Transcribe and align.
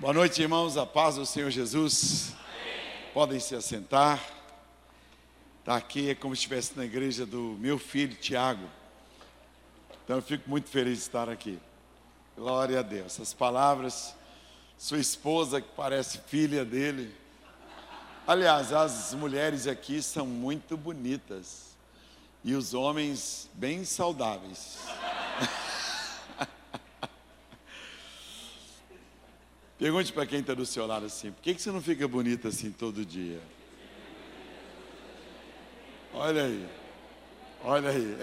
Boa 0.00 0.14
noite, 0.14 0.40
irmãos. 0.40 0.78
A 0.78 0.86
paz 0.86 1.16
do 1.16 1.26
Senhor 1.26 1.50
Jesus. 1.50 2.32
Podem 3.12 3.38
se 3.38 3.54
assentar. 3.54 4.18
Está 5.58 5.76
aqui 5.76 6.08
é 6.08 6.14
como 6.14 6.34
se 6.34 6.38
estivesse 6.38 6.72
na 6.74 6.86
igreja 6.86 7.26
do 7.26 7.54
meu 7.60 7.78
filho 7.78 8.16
Tiago. 8.16 8.66
Então 10.02 10.16
eu 10.16 10.22
fico 10.22 10.48
muito 10.48 10.70
feliz 10.70 10.94
de 10.94 11.02
estar 11.02 11.28
aqui. 11.28 11.58
Glória 12.34 12.78
a 12.78 12.82
Deus. 12.82 13.08
Essas 13.08 13.34
palavras, 13.34 14.16
sua 14.78 14.96
esposa 14.96 15.60
que 15.60 15.68
parece 15.76 16.16
filha 16.26 16.64
dele. 16.64 17.14
Aliás, 18.26 18.72
as 18.72 19.12
mulheres 19.12 19.66
aqui 19.66 20.00
são 20.00 20.24
muito 20.24 20.78
bonitas 20.78 21.76
e 22.42 22.54
os 22.54 22.72
homens 22.72 23.50
bem 23.52 23.84
saudáveis. 23.84 24.78
Pergunte 29.80 30.12
para 30.12 30.26
quem 30.26 30.40
está 30.40 30.52
do 30.52 30.66
seu 30.66 30.86
lado 30.86 31.06
assim: 31.06 31.32
por 31.32 31.40
que, 31.40 31.54
que 31.54 31.62
você 31.62 31.72
não 31.72 31.80
fica 31.80 32.06
bonita 32.06 32.48
assim 32.48 32.70
todo 32.70 33.02
dia? 33.02 33.40
Olha 36.12 36.44
aí, 36.44 36.68
olha 37.64 37.88
aí. 37.88 38.16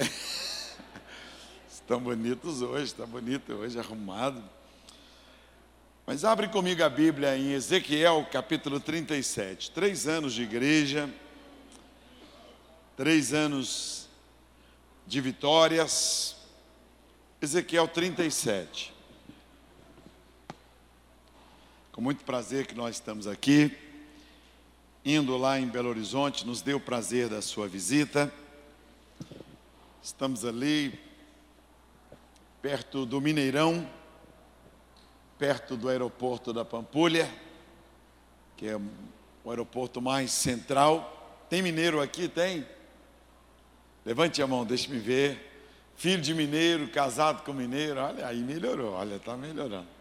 Estão 1.67 1.99
bonitos 1.99 2.61
hoje, 2.61 2.85
está 2.85 3.07
bonito 3.07 3.53
hoje, 3.53 3.79
arrumado. 3.79 4.43
Mas 6.05 6.23
abre 6.23 6.47
comigo 6.47 6.83
a 6.83 6.89
Bíblia 6.89 7.35
em 7.35 7.53
Ezequiel 7.53 8.27
capítulo 8.31 8.79
37. 8.79 9.71
Três 9.71 10.07
anos 10.07 10.33
de 10.33 10.43
igreja, 10.43 11.09
três 12.95 13.33
anos 13.33 14.07
de 15.07 15.19
vitórias. 15.19 16.35
Ezequiel 17.41 17.87
37. 17.87 18.96
Com 21.97 22.03
muito 22.03 22.23
prazer 22.23 22.67
que 22.67 22.75
nós 22.75 22.97
estamos 22.97 23.25
aqui, 23.25 23.75
indo 25.03 25.35
lá 25.35 25.59
em 25.59 25.65
Belo 25.65 25.89
Horizonte, 25.89 26.45
nos 26.45 26.61
deu 26.61 26.77
o 26.77 26.79
prazer 26.79 27.27
da 27.27 27.41
sua 27.41 27.67
visita. 27.67 28.31
Estamos 30.03 30.45
ali, 30.45 30.93
perto 32.61 33.03
do 33.03 33.19
Mineirão, 33.19 33.89
perto 35.39 35.75
do 35.75 35.89
aeroporto 35.89 36.53
da 36.53 36.63
Pampulha, 36.63 37.27
que 38.55 38.67
é 38.67 38.77
o 39.43 39.49
aeroporto 39.49 39.99
mais 39.99 40.29
central. 40.29 41.47
Tem 41.49 41.63
mineiro 41.63 41.99
aqui? 41.99 42.27
Tem? 42.27 42.63
Levante 44.05 44.39
a 44.39 44.45
mão, 44.45 44.63
deixe-me 44.63 44.99
ver. 44.99 45.65
Filho 45.95 46.21
de 46.21 46.35
mineiro, 46.35 46.89
casado 46.89 47.43
com 47.43 47.53
mineiro, 47.53 47.99
olha 47.99 48.27
aí, 48.27 48.37
melhorou, 48.37 48.93
olha, 48.93 49.15
está 49.15 49.35
melhorando 49.35 49.96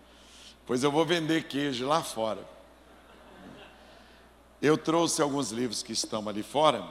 pois 0.67 0.83
eu 0.83 0.91
vou 0.91 1.07
vender 1.07 1.45
queijo 1.45 1.87
lá 1.87 2.03
fora. 2.03 2.45
Eu 4.61 4.77
trouxe 4.77 5.23
alguns 5.23 5.53
livros 5.53 5.83
que 5.83 5.93
estão 5.93 6.29
ali 6.29 6.43
fora, 6.43 6.85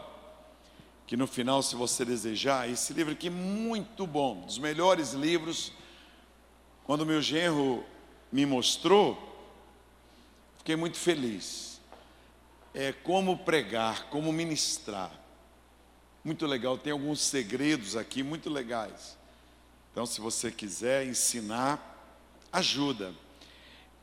que 1.05 1.17
no 1.17 1.27
final, 1.27 1.61
se 1.61 1.75
você 1.75 2.05
desejar, 2.05 2.69
esse 2.69 2.93
livro 2.93 3.13
aqui 3.13 3.27
é 3.27 3.31
muito 3.31 4.07
bom, 4.07 4.41
dos 4.41 4.57
melhores 4.57 5.11
livros. 5.11 5.73
Quando 6.85 7.05
meu 7.05 7.21
genro 7.21 7.83
me 8.31 8.45
mostrou, 8.45 9.17
fiquei 10.57 10.75
muito 10.75 10.97
feliz. 10.97 11.81
É 12.73 12.93
como 12.93 13.39
pregar, 13.39 14.05
como 14.09 14.31
ministrar. 14.31 15.11
Muito 16.23 16.45
legal, 16.45 16.77
tem 16.77 16.93
alguns 16.93 17.19
segredos 17.19 17.95
aqui 17.95 18.23
muito 18.23 18.49
legais. 18.49 19.17
Então, 19.91 20.05
se 20.05 20.21
você 20.21 20.51
quiser 20.51 21.05
ensinar, 21.05 21.93
ajuda 22.51 23.13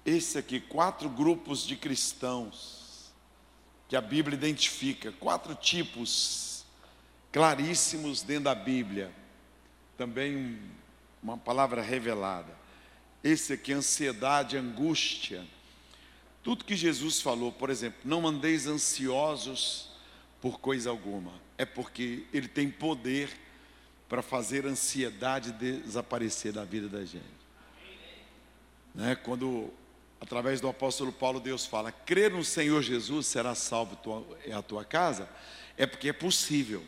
esse 0.05 0.39
aqui, 0.39 0.61
quatro 0.61 1.09
grupos 1.09 1.65
de 1.67 1.77
cristãos 1.77 3.13
que 3.89 3.97
a 3.97 4.01
Bíblia 4.01 4.37
identifica, 4.37 5.13
quatro 5.13 5.55
tipos 5.55 6.65
claríssimos 7.31 8.23
dentro 8.23 8.45
da 8.45 8.55
Bíblia. 8.55 9.13
Também 9.97 10.59
uma 11.23 11.37
palavra 11.37 11.81
revelada. 11.81 12.57
Esse 13.23 13.53
aqui, 13.53 13.73
ansiedade, 13.73 14.57
angústia. 14.57 15.47
Tudo 16.43 16.65
que 16.65 16.75
Jesus 16.75 17.21
falou, 17.21 17.53
por 17.53 17.71
exemplo, 17.71 18.01
não 18.05 18.27
andeis 18.27 18.67
ansiosos 18.67 19.91
por 20.41 20.59
coisa 20.59 20.91
alguma, 20.91 21.33
é 21.57 21.65
porque 21.65 22.27
Ele 22.33 22.49
tem 22.49 22.69
poder 22.69 23.31
para 24.09 24.23
fazer 24.23 24.67
a 24.67 24.71
ansiedade 24.71 25.53
desaparecer 25.53 26.53
da 26.53 26.65
vida 26.65 26.89
da 26.89 27.05
gente. 27.05 27.43
Né? 28.93 29.15
Quando 29.15 29.73
através 30.23 30.61
do 30.61 30.69
apóstolo 30.69 31.13
Paulo, 31.13 31.41
Deus 31.41 31.67
fala: 31.67 31.91
crer 31.91 32.31
no 32.31 32.45
Senhor 32.45 32.81
Jesus 32.81 33.27
será 33.27 33.57
salvo 33.57 33.97
tua, 33.97 34.25
a 34.57 34.63
tua 34.63 34.85
casa, 34.85 35.29
é 35.77 35.85
porque 35.85 36.09
é 36.09 36.13
possível. 36.13 36.85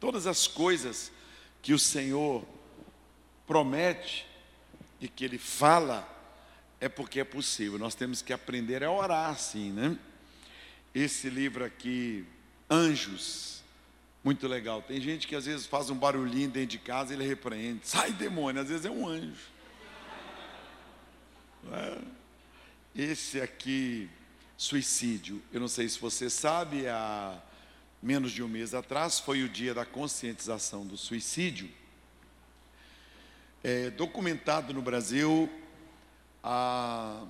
Todas 0.00 0.26
as 0.26 0.46
coisas 0.46 1.12
que 1.60 1.74
o 1.74 1.78
Senhor 1.78 2.42
promete 3.46 4.26
e 4.98 5.06
que 5.06 5.22
Ele 5.22 5.36
fala, 5.36 6.08
é 6.80 6.88
porque 6.88 7.20
é 7.20 7.24
possível. 7.24 7.78
Nós 7.78 7.94
temos 7.94 8.22
que 8.22 8.32
aprender 8.32 8.82
a 8.82 8.90
orar 8.90 9.28
assim, 9.28 9.70
né? 9.70 9.98
Esse 10.94 11.28
livro 11.28 11.62
aqui, 11.62 12.24
Anjos, 12.70 13.62
muito 14.24 14.48
legal. 14.48 14.80
Tem 14.80 14.98
gente 14.98 15.28
que 15.28 15.36
às 15.36 15.44
vezes 15.44 15.66
faz 15.66 15.90
um 15.90 15.94
barulhinho 15.94 16.48
dentro 16.48 16.70
de 16.70 16.78
casa 16.78 17.12
e 17.12 17.16
ele 17.16 17.26
repreende. 17.26 17.86
Sai 17.86 18.12
demônio, 18.12 18.62
às 18.62 18.70
vezes 18.70 18.86
é 18.86 18.90
um 18.90 19.06
anjo. 19.06 19.50
Não 21.62 21.76
é? 21.76 22.19
Esse 22.94 23.40
aqui, 23.40 24.10
suicídio, 24.56 25.40
eu 25.52 25.60
não 25.60 25.68
sei 25.68 25.88
se 25.88 25.96
você 25.98 26.28
sabe, 26.28 26.88
há 26.88 27.40
menos 28.02 28.32
de 28.32 28.42
um 28.42 28.48
mês 28.48 28.74
atrás 28.74 29.20
foi 29.20 29.44
o 29.44 29.48
dia 29.48 29.72
da 29.72 29.86
conscientização 29.86 30.84
do 30.84 30.96
suicídio. 30.96 31.70
É, 33.62 33.90
documentado 33.90 34.74
no 34.74 34.82
Brasil 34.82 35.48
há 36.42 37.24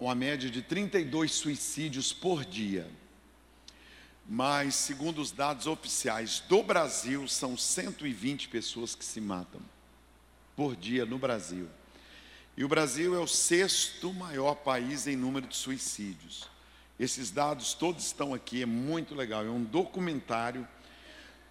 uma 0.00 0.16
média 0.16 0.50
de 0.50 0.62
32 0.62 1.30
suicídios 1.30 2.12
por 2.12 2.44
dia. 2.44 2.90
Mas, 4.26 4.74
segundo 4.74 5.20
os 5.20 5.30
dados 5.30 5.68
oficiais 5.68 6.40
do 6.48 6.62
Brasil, 6.62 7.28
são 7.28 7.56
120 7.56 8.48
pessoas 8.48 8.96
que 8.96 9.04
se 9.04 9.20
matam 9.20 9.60
por 10.56 10.74
dia 10.74 11.06
no 11.06 11.18
Brasil. 11.18 11.68
E 12.60 12.64
o 12.64 12.68
Brasil 12.68 13.14
é 13.14 13.18
o 13.18 13.26
sexto 13.26 14.12
maior 14.12 14.54
país 14.54 15.06
em 15.06 15.16
número 15.16 15.46
de 15.46 15.56
suicídios. 15.56 16.46
Esses 16.98 17.30
dados 17.30 17.72
todos 17.72 18.04
estão 18.04 18.34
aqui, 18.34 18.60
é 18.60 18.66
muito 18.66 19.14
legal. 19.14 19.42
É 19.46 19.48
um 19.48 19.64
documentário 19.64 20.68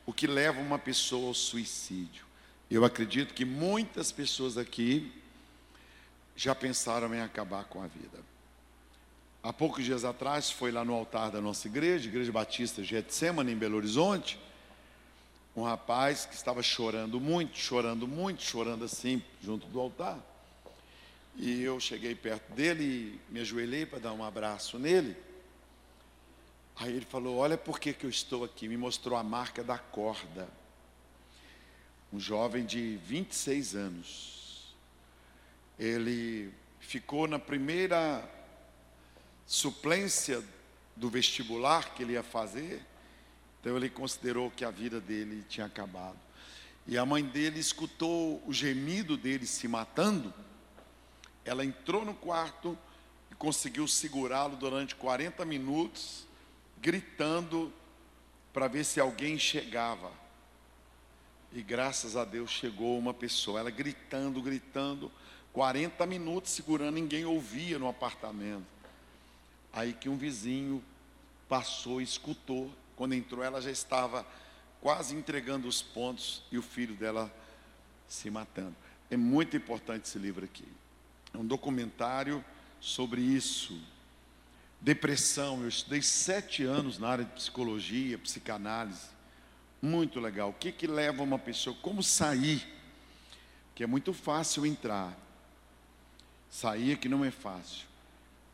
o 0.05 0.13
que 0.13 0.27
leva 0.27 0.61
uma 0.61 0.77
pessoa 0.77 1.29
ao 1.29 1.33
suicídio. 1.33 2.27
Eu 2.69 2.85
acredito 2.85 3.33
que 3.33 3.43
muitas 3.43 4.11
pessoas 4.11 4.55
aqui 4.55 5.11
já 6.35 6.53
pensaram 6.53 7.11
em 7.15 7.21
acabar 7.21 7.63
com 7.63 7.81
a 7.81 7.87
vida. 7.87 8.19
Há 9.41 9.51
poucos 9.51 9.83
dias 9.83 10.05
atrás, 10.05 10.51
foi 10.51 10.71
lá 10.71 10.85
no 10.85 10.93
altar 10.93 11.31
da 11.31 11.41
nossa 11.41 11.67
igreja, 11.67 12.07
Igreja 12.07 12.31
Batista 12.31 12.83
Getsemane, 12.83 13.51
em 13.51 13.57
Belo 13.57 13.77
Horizonte, 13.77 14.39
um 15.55 15.63
rapaz 15.63 16.27
que 16.27 16.35
estava 16.35 16.61
chorando 16.61 17.19
muito, 17.19 17.57
chorando 17.57 18.07
muito, 18.07 18.43
chorando 18.43 18.85
assim, 18.85 19.23
junto 19.41 19.65
do 19.65 19.79
altar. 19.79 20.28
E 21.41 21.63
eu 21.63 21.79
cheguei 21.79 22.13
perto 22.13 22.51
dele 22.51 22.83
e 22.83 23.33
me 23.33 23.39
ajoelhei 23.39 23.85
para 23.85 23.97
dar 23.97 24.11
um 24.11 24.25
abraço 24.25 24.77
nele. 24.77 25.15
Aí 26.75 26.93
ele 26.93 27.05
falou: 27.05 27.37
Olha 27.37 27.57
por 27.57 27.79
que, 27.79 27.93
que 27.93 28.05
eu 28.05 28.09
estou 28.09 28.43
aqui. 28.43 28.67
Me 28.67 28.75
mostrou 28.75 29.17
a 29.17 29.23
marca 29.23 29.63
da 29.63 29.77
corda. 29.77 30.49
Um 32.11 32.19
jovem 32.19 32.65
de 32.65 32.97
26 33.05 33.73
anos. 33.73 34.75
Ele 35.79 36.51
ficou 36.81 37.25
na 37.25 37.39
primeira 37.39 38.29
suplência 39.47 40.43
do 40.93 41.09
vestibular 41.09 41.95
que 41.95 42.03
ele 42.03 42.13
ia 42.13 42.23
fazer. 42.23 42.85
Então 43.61 43.77
ele 43.77 43.89
considerou 43.89 44.51
que 44.51 44.65
a 44.65 44.71
vida 44.71 44.99
dele 44.99 45.45
tinha 45.47 45.67
acabado. 45.67 46.19
E 46.85 46.97
a 46.97 47.05
mãe 47.05 47.23
dele 47.23 47.61
escutou 47.61 48.43
o 48.45 48.51
gemido 48.51 49.15
dele 49.15 49.45
se 49.45 49.65
matando 49.69 50.33
ela 51.45 51.65
entrou 51.65 52.05
no 52.05 52.13
quarto 52.13 52.77
e 53.31 53.35
conseguiu 53.35 53.87
segurá-lo 53.87 54.55
durante 54.55 54.95
40 54.95 55.43
minutos, 55.45 56.25
gritando 56.81 57.71
para 58.53 58.67
ver 58.67 58.83
se 58.83 58.99
alguém 58.99 59.37
chegava. 59.37 60.11
E 61.51 61.61
graças 61.61 62.15
a 62.15 62.23
Deus 62.23 62.51
chegou 62.51 62.97
uma 62.97 63.13
pessoa, 63.13 63.59
ela 63.59 63.71
gritando, 63.71 64.41
gritando, 64.41 65.11
40 65.53 66.05
minutos 66.05 66.51
segurando, 66.51 66.95
ninguém 66.95 67.25
ouvia 67.25 67.79
no 67.79 67.87
apartamento. 67.87 68.65
Aí 69.73 69.93
que 69.93 70.09
um 70.09 70.17
vizinho 70.17 70.83
passou 71.47 71.99
escutou. 71.99 72.71
Quando 72.95 73.13
entrou, 73.13 73.43
ela 73.43 73.61
já 73.61 73.71
estava 73.71 74.25
quase 74.79 75.15
entregando 75.15 75.67
os 75.67 75.81
pontos 75.81 76.43
e 76.51 76.57
o 76.57 76.61
filho 76.61 76.95
dela 76.95 77.33
se 78.07 78.29
matando. 78.29 78.75
É 79.09 79.17
muito 79.17 79.57
importante 79.57 80.05
esse 80.05 80.19
livro 80.19 80.45
aqui. 80.45 80.65
Um 81.33 81.45
documentário 81.45 82.43
sobre 82.79 83.21
isso. 83.21 83.79
Depressão, 84.81 85.61
eu 85.61 85.67
estudei 85.67 86.01
sete 86.01 86.63
anos 86.63 86.97
na 86.97 87.09
área 87.09 87.25
de 87.25 87.31
psicologia, 87.31 88.17
psicanálise. 88.17 89.07
Muito 89.81 90.19
legal. 90.19 90.49
O 90.49 90.53
que, 90.53 90.71
que 90.71 90.87
leva 90.87 91.23
uma 91.23 91.39
pessoa? 91.39 91.75
Como 91.81 92.01
sair? 92.01 92.65
Que 93.75 93.83
é 93.83 93.87
muito 93.87 94.13
fácil 94.13 94.65
entrar. 94.65 95.17
Sair 96.49 96.93
é 96.93 96.95
que 96.95 97.09
não 97.09 97.23
é 97.23 97.31
fácil. 97.31 97.87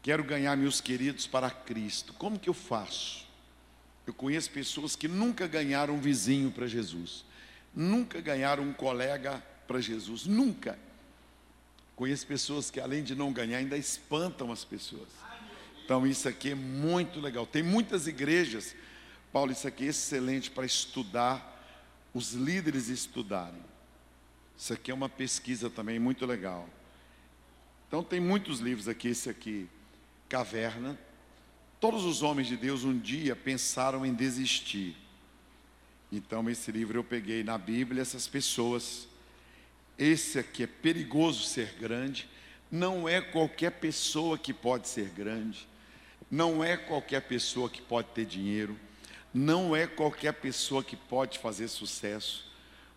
Quero 0.01 0.23
ganhar 0.23 0.55
meus 0.55 0.81
queridos 0.81 1.25
para 1.25 1.49
Cristo. 1.49 2.13
Como 2.13 2.37
que 2.37 2.49
eu 2.49 2.53
faço? 2.53 3.25
Eu 4.05 4.13
conheço 4.13 4.51
pessoas 4.51 4.95
que 4.95 5.07
nunca 5.07 5.47
ganharam 5.47 5.95
um 5.95 5.99
vizinho 5.99 6.51
para 6.51 6.67
Jesus, 6.67 7.25
nunca 7.73 8.21
ganharam 8.21 8.63
um 8.63 8.73
colega 8.73 9.43
para 9.67 9.81
Jesus, 9.81 10.25
nunca. 10.25 10.77
Conheço 11.95 12.27
pessoas 12.27 12.69
que, 12.69 12.79
além 12.79 13.03
de 13.03 13.15
não 13.15 13.31
ganhar, 13.31 13.57
ainda 13.57 13.77
espantam 13.77 14.51
as 14.51 14.65
pessoas. 14.65 15.07
Então, 15.83 16.05
isso 16.05 16.27
aqui 16.27 16.51
é 16.51 16.55
muito 16.55 17.19
legal. 17.19 17.45
Tem 17.45 17.63
muitas 17.63 18.07
igrejas, 18.07 18.75
Paulo, 19.31 19.51
isso 19.51 19.67
aqui 19.67 19.85
é 19.85 19.89
excelente 19.89 20.51
para 20.51 20.65
estudar, 20.65 21.53
os 22.13 22.33
líderes 22.33 22.89
estudarem. 22.89 23.61
Isso 24.57 24.73
aqui 24.73 24.91
é 24.91 24.93
uma 24.93 25.07
pesquisa 25.07 25.69
também 25.69 25.99
muito 25.99 26.25
legal. 26.25 26.67
Então, 27.87 28.03
tem 28.03 28.19
muitos 28.19 28.59
livros 28.59 28.89
aqui, 28.89 29.09
esse 29.09 29.29
aqui, 29.29 29.69
Caverna. 30.27 30.99
Todos 31.79 32.03
os 32.03 32.23
homens 32.23 32.47
de 32.47 32.57
Deus 32.57 32.83
um 32.83 32.97
dia 32.97 33.35
pensaram 33.35 34.05
em 34.05 34.13
desistir. 34.13 34.97
Então, 36.11 36.49
esse 36.49 36.71
livro 36.71 36.97
eu 36.97 37.03
peguei 37.03 37.43
na 37.43 37.57
Bíblia, 37.57 38.01
essas 38.01 38.27
pessoas 38.27 39.07
esse 39.97 40.37
aqui 40.37 40.63
é 40.63 40.67
perigoso 40.67 41.43
ser 41.43 41.73
grande. 41.79 42.29
Não 42.69 43.07
é 43.07 43.21
qualquer 43.21 43.71
pessoa 43.71 44.37
que 44.37 44.53
pode 44.53 44.87
ser 44.87 45.09
grande. 45.09 45.67
Não 46.29 46.63
é 46.63 46.75
qualquer 46.75 47.21
pessoa 47.21 47.69
que 47.69 47.81
pode 47.81 48.09
ter 48.09 48.25
dinheiro. 48.25 48.77
Não 49.33 49.75
é 49.75 49.87
qualquer 49.87 50.33
pessoa 50.33 50.83
que 50.83 50.95
pode 50.95 51.39
fazer 51.39 51.67
sucesso. 51.67 52.51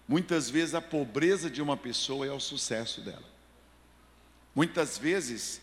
Muitas 0.06 0.50
vezes 0.50 0.74
a 0.74 0.80
pobreza 0.80 1.50
de 1.50 1.62
uma 1.62 1.76
pessoa 1.76 2.26
é 2.26 2.32
o 2.32 2.40
sucesso 2.40 3.00
dela. 3.00 3.26
Muitas 4.54 4.98
vezes 4.98 5.60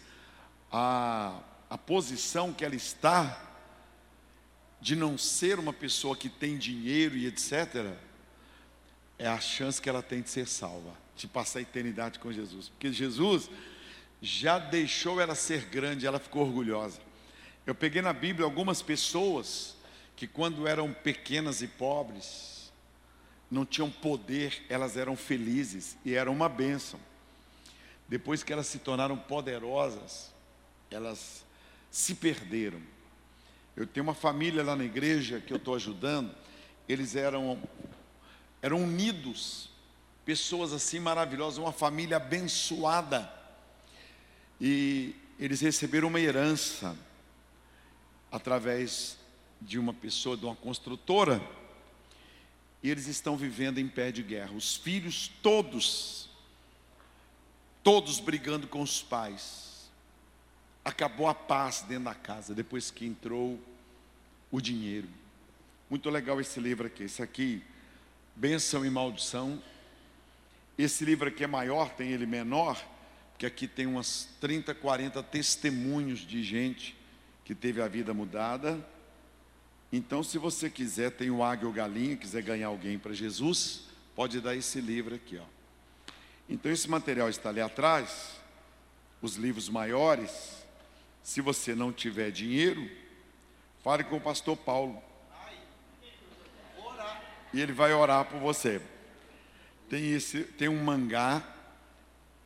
a, 0.71 1.41
a 1.69 1.77
posição 1.77 2.53
que 2.53 2.63
ela 2.63 2.75
está, 2.75 3.41
de 4.79 4.95
não 4.95 5.17
ser 5.17 5.59
uma 5.59 5.73
pessoa 5.73 6.15
que 6.15 6.29
tem 6.29 6.57
dinheiro 6.57 7.17
e 7.17 7.25
etc., 7.25 7.93
é 9.17 9.27
a 9.27 9.39
chance 9.39 9.81
que 9.81 9.89
ela 9.89 10.03
tem 10.03 10.21
de 10.21 10.29
ser 10.29 10.47
salva 10.47 11.04
de 11.15 11.27
passar 11.27 11.59
a 11.59 11.61
eternidade 11.61 12.19
com 12.19 12.31
Jesus. 12.31 12.69
Porque 12.69 12.91
Jesus 12.91 13.49
já 14.21 14.57
deixou 14.59 15.21
ela 15.21 15.35
ser 15.35 15.65
grande, 15.65 16.05
ela 16.05 16.19
ficou 16.19 16.43
orgulhosa. 16.43 16.99
Eu 17.65 17.73
peguei 17.73 18.01
na 18.01 18.13
Bíblia 18.13 18.45
algumas 18.45 18.81
pessoas 18.81 19.75
que, 20.15 20.27
quando 20.27 20.67
eram 20.67 20.93
pequenas 20.93 21.61
e 21.61 21.67
pobres, 21.67 22.71
não 23.49 23.65
tinham 23.65 23.89
poder, 23.89 24.63
elas 24.69 24.97
eram 24.97 25.15
felizes 25.15 25.97
e 26.03 26.13
eram 26.13 26.33
uma 26.33 26.49
bênção. 26.49 26.99
Depois 28.07 28.43
que 28.43 28.53
elas 28.53 28.67
se 28.67 28.79
tornaram 28.79 29.17
poderosas, 29.17 30.33
elas 30.91 31.43
se 31.89 32.15
perderam. 32.15 32.81
Eu 33.75 33.87
tenho 33.87 34.03
uma 34.03 34.13
família 34.13 34.63
lá 34.63 34.75
na 34.75 34.85
igreja 34.85 35.39
que 35.39 35.51
eu 35.51 35.57
estou 35.57 35.75
ajudando, 35.75 36.33
eles 36.87 37.15
eram, 37.15 37.61
eram 38.61 38.83
unidos 38.83 39.69
pessoas 40.25 40.73
assim 40.73 40.99
maravilhosas, 40.99 41.59
uma 41.59 41.71
família 41.71 42.17
abençoada. 42.17 43.31
E 44.59 45.15
eles 45.39 45.61
receberam 45.61 46.07
uma 46.07 46.19
herança 46.19 46.97
através 48.31 49.17
de 49.61 49.77
uma 49.77 49.93
pessoa, 49.93 50.35
de 50.35 50.45
uma 50.45 50.55
construtora. 50.55 51.41
E 52.81 52.89
eles 52.89 53.07
estão 53.07 53.37
vivendo 53.37 53.77
em 53.77 53.87
pé 53.87 54.11
de 54.11 54.23
guerra. 54.23 54.51
Os 54.53 54.75
filhos 54.75 55.31
todos, 55.41 56.29
todos 57.83 58.19
brigando 58.19 58.67
com 58.67 58.81
os 58.81 59.01
pais. 59.01 59.89
Acabou 60.83 61.27
a 61.27 61.33
paz 61.33 61.83
dentro 61.87 62.05
da 62.05 62.15
casa 62.15 62.53
depois 62.53 62.91
que 62.91 63.05
entrou 63.05 63.59
o 64.51 64.59
dinheiro. 64.59 65.07
Muito 65.89 66.09
legal 66.09 66.39
esse 66.41 66.59
livro 66.59 66.87
aqui. 66.87 67.03
Esse 67.03 67.21
aqui, 67.21 67.63
Bênção 68.35 68.85
e 68.85 68.89
Maldição, 68.89 69.61
esse 70.83 71.05
livro 71.05 71.29
aqui 71.29 71.43
é 71.43 71.47
maior, 71.47 71.89
tem 71.89 72.11
ele 72.11 72.25
menor, 72.25 72.83
porque 73.31 73.45
aqui 73.45 73.67
tem 73.67 73.85
umas 73.85 74.29
30, 74.41 74.73
40 74.75 75.23
testemunhos 75.23 76.19
de 76.19 76.43
gente 76.43 76.97
que 77.43 77.55
teve 77.55 77.81
a 77.81 77.87
vida 77.87 78.13
mudada. 78.13 78.85
Então, 79.91 80.23
se 80.23 80.37
você 80.37 80.69
quiser, 80.69 81.11
tem 81.11 81.29
o 81.29 81.43
Águia 81.43 81.67
ou 81.67 81.73
Galinha, 81.73 82.17
quiser 82.17 82.41
ganhar 82.41 82.67
alguém 82.67 82.99
para 82.99 83.13
Jesus, 83.13 83.83
pode 84.15 84.41
dar 84.41 84.55
esse 84.55 84.81
livro 84.81 85.15
aqui, 85.15 85.37
ó. 85.37 85.45
Então, 86.49 86.71
esse 86.71 86.89
material 86.89 87.29
está 87.29 87.49
ali 87.49 87.61
atrás, 87.61 88.35
os 89.21 89.35
livros 89.35 89.69
maiores. 89.69 90.63
Se 91.23 91.41
você 91.41 91.73
não 91.73 91.91
tiver 91.91 92.31
dinheiro, 92.31 92.89
fale 93.83 94.03
com 94.03 94.17
o 94.17 94.21
pastor 94.21 94.55
Paulo. 94.55 95.01
E 97.53 97.61
ele 97.61 97.73
vai 97.73 97.93
orar 97.93 98.25
por 98.25 98.39
você. 98.39 98.81
Tem, 99.89 100.11
esse, 100.13 100.43
tem 100.43 100.67
um 100.67 100.83
mangá, 100.83 101.43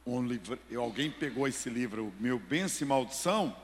um 0.06 0.26
livro, 0.26 0.60
alguém 0.76 1.10
pegou 1.10 1.48
esse 1.48 1.70
livro, 1.70 2.14
Meu 2.20 2.40
Benção 2.40 2.86
e 2.86 2.90
Maldição, 2.90 3.56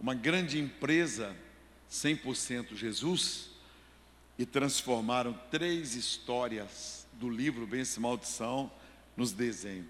uma 0.00 0.14
grande 0.14 0.58
empresa, 0.58 1.36
100% 1.90 2.74
Jesus, 2.74 3.50
e 4.38 4.44
transformaram 4.44 5.38
três 5.50 5.94
histórias 5.94 7.06
do 7.12 7.28
livro 7.28 7.66
Benção 7.66 8.00
e 8.00 8.02
Maldição 8.02 8.72
nos 9.16 9.32
desenhos. 9.32 9.86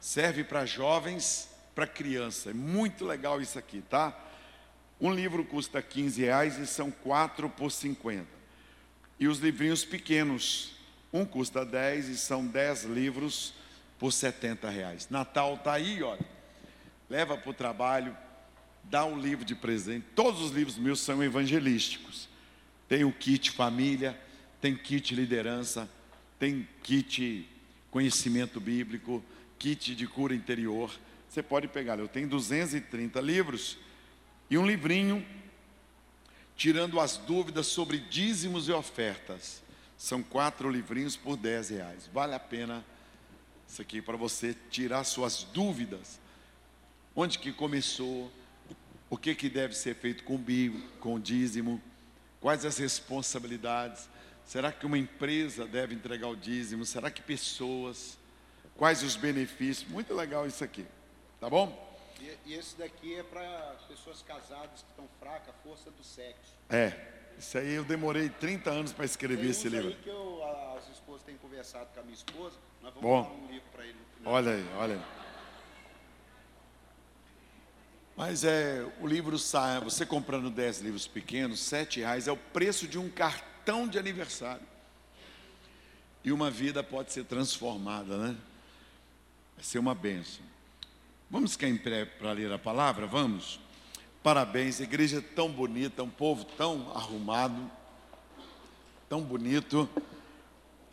Serve 0.00 0.42
para 0.42 0.64
jovens, 0.64 1.48
para 1.74 1.86
criança. 1.86 2.50
É 2.50 2.54
muito 2.54 3.04
legal 3.04 3.40
isso 3.40 3.58
aqui, 3.58 3.82
tá? 3.82 4.18
Um 5.00 5.12
livro 5.12 5.44
custa 5.44 5.82
15 5.82 6.22
reais 6.22 6.58
e 6.58 6.66
são 6.66 6.90
quatro 6.90 7.50
por 7.50 7.70
50. 7.70 8.26
E 9.18 9.28
os 9.28 9.38
livrinhos 9.38 9.84
pequenos, 9.84 10.72
um 11.12 11.24
custa 11.24 11.64
10 11.64 12.08
e 12.08 12.16
são 12.16 12.46
10 12.46 12.84
livros 12.84 13.52
por 13.98 14.12
70 14.12 14.68
reais. 14.70 15.08
Natal 15.10 15.54
está 15.54 15.74
aí, 15.74 16.02
olha. 16.02 16.24
Leva 17.10 17.36
para 17.36 17.50
o 17.50 17.54
trabalho, 17.54 18.16
dá 18.84 19.04
um 19.04 19.18
livro 19.18 19.44
de 19.44 19.54
presente. 19.54 20.06
Todos 20.14 20.40
os 20.40 20.50
livros 20.50 20.78
meus 20.78 21.00
são 21.00 21.22
evangelísticos. 21.22 22.28
Tem 22.88 23.04
o 23.04 23.12
kit 23.12 23.50
família, 23.50 24.18
tem 24.60 24.74
kit 24.74 25.14
liderança, 25.14 25.88
tem 26.38 26.66
kit 26.82 27.48
conhecimento 27.90 28.58
bíblico, 28.58 29.22
kit 29.58 29.94
de 29.94 30.06
cura 30.06 30.34
interior. 30.34 30.90
Você 31.28 31.42
pode 31.42 31.68
pegar, 31.68 31.98
eu 31.98 32.08
tenho 32.08 32.28
230 32.28 33.20
livros 33.20 33.78
e 34.50 34.56
um 34.56 34.66
livrinho 34.66 35.24
tirando 36.56 37.00
as 37.00 37.16
dúvidas 37.16 37.66
sobre 37.66 37.98
dízimos 37.98 38.68
e 38.68 38.72
ofertas. 38.72 39.62
São 40.02 40.20
quatro 40.20 40.68
livrinhos 40.68 41.16
por 41.16 41.36
10 41.36 41.68
reais. 41.68 42.10
Vale 42.12 42.34
a 42.34 42.40
pena 42.40 42.84
isso 43.68 43.80
aqui 43.80 44.02
para 44.02 44.16
você 44.16 44.52
tirar 44.68 45.04
suas 45.04 45.44
dúvidas. 45.44 46.18
Onde 47.14 47.38
que 47.38 47.52
começou? 47.52 48.28
O 49.08 49.16
que, 49.16 49.32
que 49.32 49.48
deve 49.48 49.76
ser 49.76 49.94
feito 49.94 50.24
com 50.24 50.34
o 50.34 50.38
bio, 50.38 50.82
com 50.98 51.14
o 51.14 51.20
dízimo? 51.20 51.80
Quais 52.40 52.64
as 52.64 52.78
responsabilidades? 52.78 54.08
Será 54.44 54.72
que 54.72 54.84
uma 54.84 54.98
empresa 54.98 55.66
deve 55.66 55.94
entregar 55.94 56.26
o 56.26 56.34
dízimo? 56.34 56.84
Será 56.84 57.08
que 57.08 57.22
pessoas? 57.22 58.18
Quais 58.76 59.04
os 59.04 59.14
benefícios? 59.14 59.88
Muito 59.88 60.12
legal 60.14 60.48
isso 60.48 60.64
aqui. 60.64 60.84
Tá 61.38 61.48
bom? 61.48 61.96
E, 62.20 62.50
e 62.50 62.54
esse 62.54 62.76
daqui 62.76 63.14
é 63.14 63.22
para 63.22 63.76
pessoas 63.86 64.20
casadas 64.22 64.82
que 64.82 64.90
estão 64.90 65.08
fracas, 65.20 65.54
força 65.62 65.92
do 65.92 66.02
sexo. 66.02 66.56
É. 66.68 67.21
Isso 67.38 67.58
aí 67.58 67.72
eu 67.74 67.84
demorei 67.84 68.28
30 68.28 68.70
anos 68.70 68.92
para 68.92 69.04
escrever 69.04 69.50
esse 69.50 69.68
livro. 69.68 69.88
Aí 69.88 69.94
que 69.96 70.08
eu, 70.08 70.42
as 70.76 70.88
esposas 70.90 71.22
têm 71.22 71.36
conversado 71.36 71.88
com 71.92 72.00
a 72.00 72.02
minha 72.02 72.14
esposa, 72.14 72.56
nós 72.82 72.94
vamos 72.94 73.08
Bom, 73.08 73.22
dar 73.22 73.30
um 73.30 73.52
livro 73.52 73.68
para 73.72 73.84
ele. 73.84 73.98
Olha 74.24 74.52
aí, 74.52 74.68
olha 74.76 74.94
aí. 74.94 75.22
Mas 78.16 78.44
é, 78.44 78.86
o 79.00 79.06
livro 79.06 79.38
sai, 79.38 79.80
você 79.80 80.04
comprando 80.04 80.50
10 80.50 80.80
livros 80.80 81.06
pequenos, 81.06 81.60
7 81.60 82.00
reais 82.00 82.28
é 82.28 82.32
o 82.32 82.36
preço 82.36 82.86
de 82.86 82.98
um 82.98 83.08
cartão 83.08 83.88
de 83.88 83.98
aniversário. 83.98 84.66
E 86.22 86.30
uma 86.30 86.50
vida 86.50 86.82
pode 86.84 87.12
ser 87.12 87.24
transformada, 87.24 88.16
né? 88.16 88.36
Vai 89.56 89.64
ser 89.64 89.78
uma 89.78 89.94
bênção. 89.94 90.44
Vamos 91.28 91.52
ficar 91.52 91.68
em 91.68 91.76
pé 91.76 92.04
para 92.04 92.32
ler 92.32 92.52
a 92.52 92.58
palavra? 92.58 93.06
Vamos? 93.06 93.58
Parabéns, 94.22 94.78
igreja 94.78 95.20
tão 95.20 95.50
bonita, 95.50 96.00
um 96.00 96.08
povo 96.08 96.44
tão 96.44 96.92
arrumado, 96.94 97.68
tão 99.08 99.20
bonito. 99.20 99.88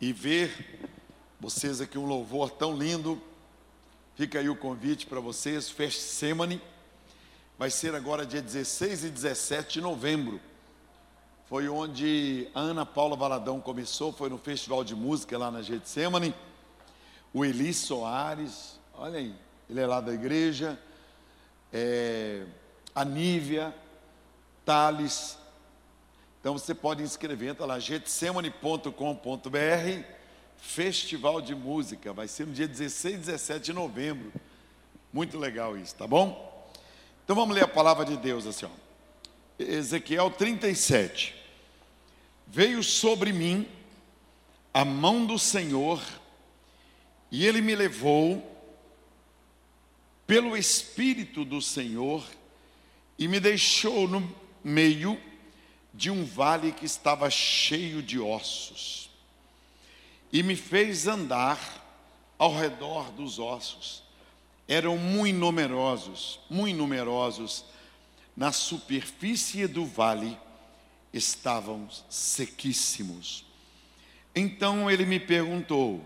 E 0.00 0.12
ver 0.12 0.90
vocês 1.38 1.80
aqui 1.80 1.96
um 1.96 2.06
louvor 2.06 2.50
tão 2.50 2.76
lindo. 2.76 3.22
Fica 4.16 4.40
aí 4.40 4.48
o 4.48 4.56
convite 4.56 5.06
para 5.06 5.20
vocês, 5.20 5.72
Semane. 5.92 6.60
vai 7.56 7.70
ser 7.70 7.94
agora 7.94 8.26
dia 8.26 8.42
16 8.42 9.04
e 9.04 9.10
17 9.10 9.74
de 9.74 9.80
novembro. 9.80 10.40
Foi 11.46 11.68
onde 11.68 12.48
a 12.52 12.58
Ana 12.58 12.84
Paula 12.84 13.14
Valadão 13.14 13.60
começou, 13.60 14.12
foi 14.12 14.28
no 14.28 14.38
Festival 14.38 14.82
de 14.82 14.96
Música 14.96 15.38
lá 15.38 15.52
na 15.52 15.62
Getsemane. 15.62 16.34
O 17.32 17.44
Eli 17.44 17.72
Soares, 17.72 18.80
olha 18.92 19.20
aí, 19.20 19.32
ele 19.68 19.78
é 19.78 19.86
lá 19.86 20.00
da 20.00 20.12
igreja. 20.12 20.76
É, 21.72 22.44
a 22.94 23.04
Nívia, 23.04 23.74
Thales. 24.64 25.38
Então 26.40 26.54
você 26.54 26.74
pode 26.74 27.02
inscrever, 27.02 27.50
entra 27.50 27.66
lá, 27.66 27.78
getsemane.com.br, 27.78 30.04
Festival 30.56 31.40
de 31.40 31.54
Música, 31.54 32.12
vai 32.12 32.28
ser 32.28 32.46
no 32.46 32.52
dia 32.52 32.68
16 32.68 33.14
e 33.14 33.18
17 33.18 33.64
de 33.66 33.72
novembro. 33.72 34.32
Muito 35.12 35.38
legal 35.38 35.76
isso, 35.76 35.94
tá 35.94 36.06
bom? 36.06 36.48
Então 37.24 37.36
vamos 37.36 37.54
ler 37.54 37.64
a 37.64 37.68
palavra 37.68 38.04
de 38.04 38.16
Deus 38.16 38.46
assim, 38.46 38.66
ó. 38.66 38.70
Ezequiel 39.58 40.30
37. 40.30 41.34
Veio 42.46 42.82
sobre 42.82 43.32
mim 43.32 43.68
a 44.72 44.84
mão 44.84 45.26
do 45.26 45.38
Senhor, 45.38 46.00
e 47.30 47.46
ele 47.46 47.60
me 47.60 47.74
levou 47.74 48.46
pelo 50.26 50.56
Espírito 50.56 51.44
do 51.44 51.60
Senhor 51.60 52.24
e 53.20 53.28
me 53.28 53.38
deixou 53.38 54.08
no 54.08 54.34
meio 54.64 55.20
de 55.92 56.10
um 56.10 56.24
vale 56.24 56.72
que 56.72 56.86
estava 56.86 57.28
cheio 57.28 58.02
de 58.02 58.18
ossos, 58.18 59.10
e 60.32 60.42
me 60.42 60.56
fez 60.56 61.06
andar 61.06 61.58
ao 62.38 62.56
redor 62.56 63.10
dos 63.12 63.38
ossos. 63.38 64.02
Eram 64.66 64.96
muito 64.96 65.36
numerosos, 65.36 66.40
muito 66.48 66.76
numerosos. 66.76 67.64
Na 68.36 68.52
superfície 68.52 69.66
do 69.66 69.84
vale 69.84 70.38
estavam 71.12 71.88
sequíssimos. 72.08 73.44
Então 74.34 74.88
ele 74.88 75.04
me 75.04 75.18
perguntou: 75.18 76.00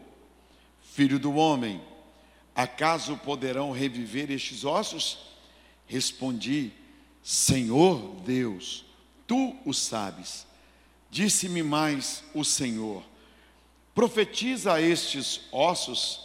Filho 0.83 1.19
do 1.19 1.35
homem, 1.35 1.81
acaso 2.57 3.17
poderão 3.19 3.71
reviver 3.71 4.31
estes 4.31 4.65
ossos? 4.65 5.19
Respondi: 5.87 6.73
Senhor 7.25 8.21
Deus, 8.23 8.85
tu 9.27 9.57
o 9.65 9.73
sabes. 9.73 10.47
Disse-me 11.11 11.63
mais 11.63 12.23
o 12.35 12.45
Senhor: 12.45 13.03
Profetiza 13.95 14.75
a 14.75 14.81
estes 14.83 15.41
ossos 15.51 16.21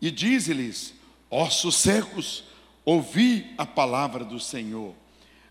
e 0.00 0.12
dize-lhes: 0.12 0.94
Ossos 1.28 1.74
secos, 1.74 2.44
ouvi 2.84 3.52
a 3.58 3.66
palavra 3.66 4.24
do 4.24 4.38
Senhor. 4.38 4.94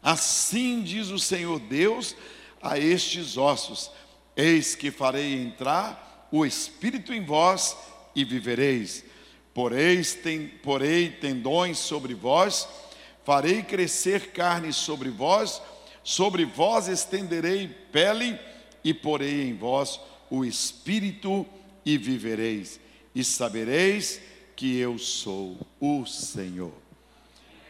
Assim 0.02 0.82
diz 0.82 1.10
o 1.10 1.20
Senhor 1.20 1.60
Deus 1.60 2.16
a 2.62 2.80
estes 2.80 3.36
ossos: 3.36 3.92
Eis 4.38 4.74
que 4.74 4.90
farei 4.90 5.34
entrar 5.34 6.30
o 6.32 6.46
espírito 6.46 7.14
em 7.14 7.26
vós 7.26 7.76
e 8.16 8.24
vivereis. 8.24 9.04
Poreis, 9.54 10.14
ten, 10.14 10.48
porei 10.48 11.10
tendões 11.10 11.78
sobre 11.78 12.14
vós 12.14 12.70
farei 13.28 13.62
crescer 13.62 14.32
carne 14.32 14.72
sobre 14.72 15.10
vós, 15.10 15.62
sobre 16.02 16.46
vós 16.46 16.88
estenderei 16.88 17.68
pele 17.68 18.40
e 18.86 18.94
porei 18.94 19.50
em 19.50 19.54
vós 19.54 20.00
o 20.30 20.46
espírito 20.46 21.46
e 21.86 21.98
vivereis, 21.98 22.80
e 23.14 23.26
sabereis 23.26 24.22
que 24.56 24.78
eu 24.78 24.98
sou 24.98 25.58
o 25.78 26.06
Senhor. 26.06 26.72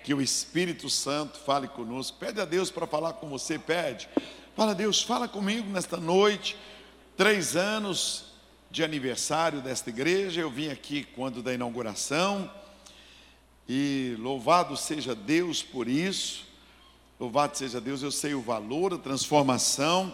Que 0.03 0.13
o 0.13 0.21
Espírito 0.21 0.91
Santo 0.91 1.39
fale 1.39 1.67
conosco. 1.67 2.19
Pede 2.19 2.39
a 2.39 2.45
Deus 2.45 2.69
para 2.69 2.85
falar 2.85 3.13
com 3.13 3.27
você, 3.27 3.57
pede. 3.57 4.07
Fala, 4.55 4.75
Deus, 4.75 5.01
fala 5.01 5.27
comigo 5.27 5.67
nesta 5.71 5.97
noite. 5.97 6.55
Três 7.17 7.55
anos 7.55 8.25
de 8.69 8.83
aniversário 8.83 9.59
desta 9.59 9.89
igreja. 9.89 10.39
Eu 10.39 10.51
vim 10.51 10.69
aqui 10.69 11.03
quando 11.15 11.41
da 11.41 11.51
inauguração. 11.51 12.47
E 13.69 14.15
louvado 14.19 14.77
seja 14.77 15.13
Deus 15.13 15.61
por 15.61 15.89
isso. 15.89 16.45
Louvado 17.19 17.57
seja 17.57 17.81
Deus, 17.81 18.01
eu 18.01 18.11
sei 18.11 18.33
o 18.33 18.41
valor, 18.41 18.93
a 18.93 18.97
transformação. 18.97 20.13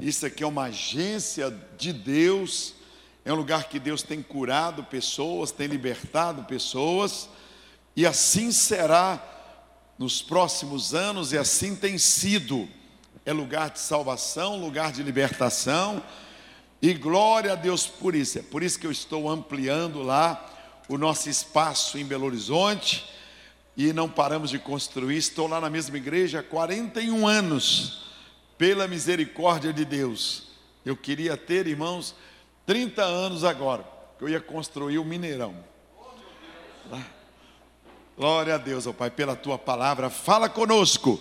Isso 0.00 0.24
aqui 0.24 0.42
é 0.42 0.46
uma 0.46 0.64
agência 0.64 1.54
de 1.76 1.92
Deus. 1.92 2.74
É 3.22 3.30
um 3.32 3.36
lugar 3.36 3.68
que 3.68 3.78
Deus 3.78 4.02
tem 4.02 4.22
curado 4.22 4.82
pessoas, 4.84 5.50
tem 5.50 5.66
libertado 5.66 6.44
pessoas. 6.44 7.28
E 7.94 8.06
assim 8.06 8.50
será 8.50 9.22
nos 9.98 10.22
próximos 10.22 10.94
anos, 10.94 11.34
e 11.34 11.38
assim 11.38 11.76
tem 11.76 11.98
sido. 11.98 12.66
É 13.26 13.32
lugar 13.34 13.68
de 13.68 13.80
salvação, 13.80 14.58
lugar 14.58 14.90
de 14.90 15.02
libertação. 15.02 16.02
E 16.80 16.94
glória 16.94 17.52
a 17.52 17.56
Deus 17.56 17.86
por 17.86 18.14
isso. 18.14 18.38
É 18.38 18.42
por 18.42 18.62
isso 18.62 18.78
que 18.78 18.86
eu 18.86 18.90
estou 18.90 19.28
ampliando 19.28 20.02
lá 20.02 20.46
o 20.90 20.98
nosso 20.98 21.30
espaço 21.30 21.96
em 21.98 22.04
Belo 22.04 22.26
Horizonte 22.26 23.08
e 23.76 23.92
não 23.92 24.08
paramos 24.08 24.50
de 24.50 24.58
construir. 24.58 25.18
Estou 25.18 25.46
lá 25.46 25.60
na 25.60 25.70
mesma 25.70 25.96
igreja 25.96 26.40
há 26.40 26.42
41 26.42 27.28
anos, 27.28 28.08
pela 28.58 28.88
misericórdia 28.88 29.72
de 29.72 29.84
Deus. 29.84 30.48
Eu 30.84 30.96
queria 30.96 31.36
ter, 31.36 31.68
irmãos, 31.68 32.16
30 32.66 33.04
anos 33.04 33.44
agora, 33.44 33.84
que 34.18 34.24
eu 34.24 34.28
ia 34.28 34.40
construir 34.40 34.98
o 34.98 35.04
Mineirão. 35.04 35.54
Glória 38.16 38.56
a 38.56 38.58
Deus, 38.58 38.84
ó 38.88 38.92
Pai, 38.92 39.12
pela 39.12 39.36
tua 39.36 39.56
palavra. 39.56 40.10
Fala 40.10 40.48
conosco, 40.48 41.20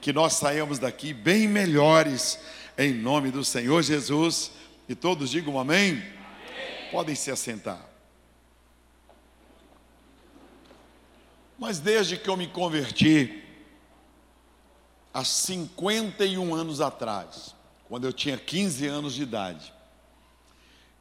que 0.00 0.14
nós 0.14 0.32
saímos 0.32 0.78
daqui 0.78 1.12
bem 1.12 1.46
melhores, 1.46 2.38
em 2.78 2.94
nome 2.94 3.30
do 3.30 3.44
Senhor 3.44 3.82
Jesus. 3.82 4.50
E 4.88 4.94
todos 4.94 5.28
digam 5.28 5.60
amém. 5.60 5.90
amém. 5.90 6.90
Podem 6.90 7.14
se 7.14 7.30
assentar. 7.30 7.89
Mas 11.60 11.78
desde 11.78 12.16
que 12.16 12.30
eu 12.30 12.38
me 12.38 12.48
converti, 12.48 13.44
há 15.12 15.22
51 15.22 16.54
anos 16.54 16.80
atrás, 16.80 17.54
quando 17.86 18.06
eu 18.06 18.14
tinha 18.14 18.38
15 18.38 18.86
anos 18.86 19.12
de 19.12 19.24
idade, 19.24 19.70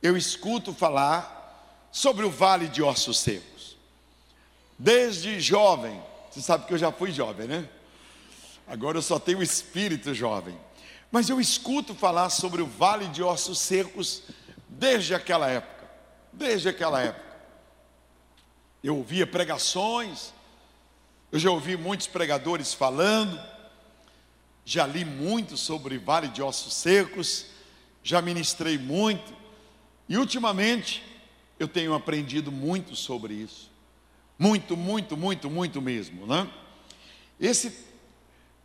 eu 0.03 0.17
escuto 0.17 0.73
falar 0.73 1.87
sobre 1.93 2.25
o 2.25 2.29
Vale 2.29 2.67
de 2.67 2.83
Ossos 2.83 3.19
Secos. 3.19 3.77
Desde 4.77 5.39
jovem, 5.39 6.03
você 6.29 6.41
sabe 6.41 6.65
que 6.65 6.73
eu 6.73 6.77
já 6.77 6.91
fui 6.91 7.13
jovem, 7.13 7.47
né? 7.47 7.69
Agora 8.67 8.97
eu 8.97 9.01
só 9.01 9.17
tenho 9.17 9.41
espírito 9.41 10.13
jovem. 10.13 10.59
Mas 11.09 11.29
eu 11.29 11.39
escuto 11.39 11.95
falar 11.95 12.29
sobre 12.29 12.61
o 12.61 12.67
Vale 12.67 13.07
de 13.07 13.23
Ossos 13.23 13.59
Secos 13.59 14.23
desde 14.67 15.15
aquela 15.15 15.49
época. 15.49 15.89
Desde 16.33 16.67
aquela 16.67 17.01
época. 17.01 17.39
Eu 18.83 18.97
ouvia 18.97 19.25
pregações, 19.25 20.33
eu 21.31 21.37
já 21.37 21.51
ouvi 21.51 21.77
muitos 21.77 22.07
pregadores 22.07 22.73
falando, 22.73 23.39
já 24.65 24.87
li 24.87 25.05
muito 25.05 25.55
sobre 25.57 25.97
Vale 25.97 26.27
de 26.27 26.41
Ossos 26.41 26.73
Secos, 26.73 27.45
já 28.03 28.21
ministrei 28.21 28.77
muito, 28.77 29.33
e 30.07 30.17
ultimamente 30.17 31.03
eu 31.59 31.67
tenho 31.67 31.93
aprendido 31.93 32.51
muito 32.51 32.95
sobre 32.95 33.33
isso. 33.35 33.69
Muito, 34.39 34.75
muito, 34.75 35.17
muito, 35.17 35.49
muito 35.49 35.81
mesmo, 35.81 36.25
né? 36.25 36.49
Esse 37.39 37.85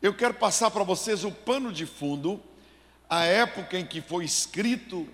eu 0.01 0.15
quero 0.15 0.35
passar 0.35 0.71
para 0.71 0.85
vocês 0.85 1.25
o 1.25 1.33
pano 1.33 1.73
de 1.73 1.85
fundo, 1.85 2.41
a 3.09 3.25
época 3.25 3.79
em 3.79 3.85
que 3.85 4.01
foi 4.01 4.25
escrito 4.25 5.07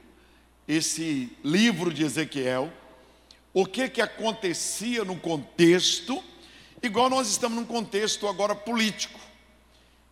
esse 0.68 1.36
livro 1.42 1.92
de 1.92 2.04
Ezequiel, 2.04 2.72
o 3.52 3.66
que 3.66 3.88
que 3.88 4.00
acontecia 4.00 5.04
no 5.04 5.16
contexto 5.16 6.22
Igual 6.82 7.10
nós 7.10 7.28
estamos 7.28 7.58
num 7.58 7.66
contexto 7.66 8.26
agora 8.26 8.54
político, 8.54 9.20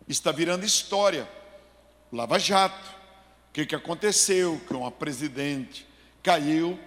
está 0.07 0.31
virando 0.31 0.63
história. 0.63 1.27
Lava 2.13 2.37
Jato, 2.37 2.87
o 3.49 3.53
que, 3.53 3.65
que 3.65 3.75
aconteceu? 3.75 4.61
Que 4.67 4.73
uma 4.73 4.91
presidente 4.91 5.87
caiu, 6.21 6.79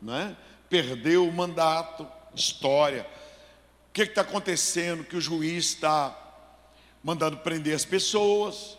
né? 0.00 0.34
perdeu 0.70 1.28
o 1.28 1.32
mandato, 1.32 2.08
história. 2.34 3.06
O 3.88 3.92
que 3.92 4.02
está 4.02 4.22
acontecendo? 4.22 5.04
Que 5.04 5.16
o 5.16 5.20
juiz 5.20 5.66
está 5.66 6.16
mandando 7.04 7.36
prender 7.38 7.74
as 7.74 7.84
pessoas, 7.84 8.78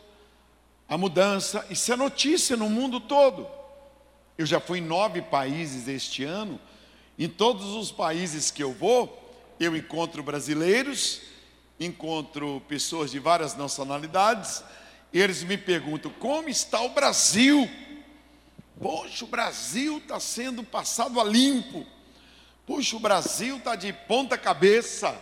a 0.88 0.98
mudança, 0.98 1.63
isso 1.70 1.94
é 1.94 1.96
notícia 1.96 2.58
no 2.58 2.70
mundo 2.70 3.00
todo. 3.00 3.48
Eu 4.36 4.48
já 4.48 4.60
fui 4.60 4.79
em 4.79 4.84
nove 4.84 5.22
países 5.22 5.88
este 5.88 6.24
ano, 6.24 6.60
em 7.20 7.29
todos 7.29 7.68
os 7.68 7.91
países 7.91 8.50
que 8.50 8.63
eu 8.63 8.74
vou, 8.74 9.28
eu 9.60 9.75
encontro 9.75 10.24
brasileiros, 10.24 11.22
encontro 11.80 12.62
pessoas 12.68 13.12
de 13.12 13.20
várias 13.20 13.56
nacionalidades, 13.56 14.63
e 15.12 15.20
eles 15.20 15.44
me 15.44 15.58
perguntam: 15.58 16.12
como 16.20 16.50
está 16.50 16.82
o 16.82 16.89
Brasil? 16.89 17.70
Poxa, 18.80 19.25
o 19.25 19.28
Brasil 19.28 19.98
está 19.98 20.20
sendo 20.20 20.63
passado 20.63 21.20
a 21.20 21.24
limpo. 21.24 21.86
Puxa, 22.66 22.96
o 22.96 23.00
Brasil 23.00 23.58
está 23.58 23.75
de 23.75 23.92
ponta 23.92 24.38
cabeça. 24.38 25.20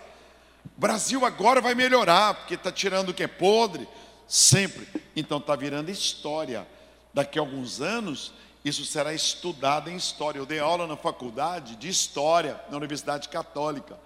Brasil 0.75 1.25
agora 1.25 1.60
vai 1.60 1.74
melhorar, 1.74 2.36
porque 2.36 2.53
está 2.53 2.72
tirando 2.72 3.10
o 3.10 3.13
que 3.13 3.24
é 3.24 3.27
podre, 3.27 3.88
sempre. 4.27 4.88
Então 5.15 5.39
está 5.39 5.56
virando 5.56 5.89
história. 5.89 6.67
Daqui 7.13 7.39
a 7.39 7.41
alguns 7.41 7.82
anos, 7.82 8.32
isso 8.63 8.86
será 8.86 9.12
estudado 9.13 9.89
em 9.89 9.96
história. 9.96 10.38
Eu 10.38 10.46
dei 10.46 10.60
aula 10.60 10.86
na 10.86 10.98
faculdade 10.98 11.75
de 11.77 11.89
história, 11.89 12.62
na 12.70 12.77
Universidade 12.77 13.27
Católica. 13.29 13.98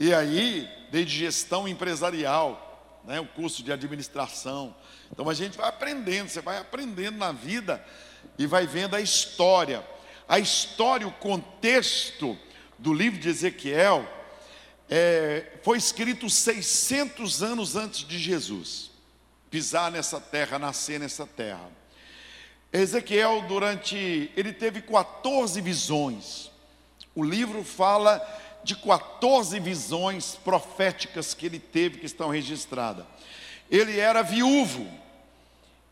E 0.00 0.14
aí, 0.14 0.66
desde 0.90 1.18
gestão 1.18 1.68
empresarial, 1.68 3.00
né, 3.04 3.20
o 3.20 3.26
curso 3.26 3.62
de 3.62 3.70
administração. 3.70 4.74
Então 5.12 5.28
a 5.28 5.34
gente 5.34 5.56
vai 5.56 5.68
aprendendo, 5.68 6.30
você 6.30 6.40
vai 6.40 6.56
aprendendo 6.58 7.18
na 7.18 7.32
vida 7.32 7.84
e 8.38 8.46
vai 8.46 8.66
vendo 8.66 8.96
a 8.96 9.00
história. 9.00 9.86
A 10.26 10.38
história, 10.38 11.06
o 11.06 11.12
contexto 11.12 12.38
do 12.78 12.94
livro 12.94 13.20
de 13.20 13.28
Ezequiel 13.28 14.08
é, 14.88 15.58
foi 15.62 15.76
escrito 15.76 16.30
600 16.30 17.42
anos 17.42 17.76
antes 17.76 18.00
de 18.00 18.18
Jesus 18.18 18.90
pisar 19.50 19.90
nessa 19.90 20.20
terra, 20.20 20.58
nascer 20.58 21.00
nessa 21.00 21.26
terra. 21.26 21.68
Ezequiel, 22.72 23.42
durante. 23.48 24.30
Ele 24.36 24.52
teve 24.52 24.80
14 24.80 25.60
visões. 25.60 26.50
O 27.14 27.24
livro 27.24 27.64
fala 27.64 28.24
de 28.62 28.76
14 28.76 29.58
visões 29.60 30.38
proféticas 30.44 31.34
que 31.34 31.46
ele 31.46 31.58
teve, 31.58 31.98
que 31.98 32.06
estão 32.06 32.28
registradas. 32.28 33.04
Ele 33.70 33.98
era 33.98 34.22
viúvo. 34.22 34.86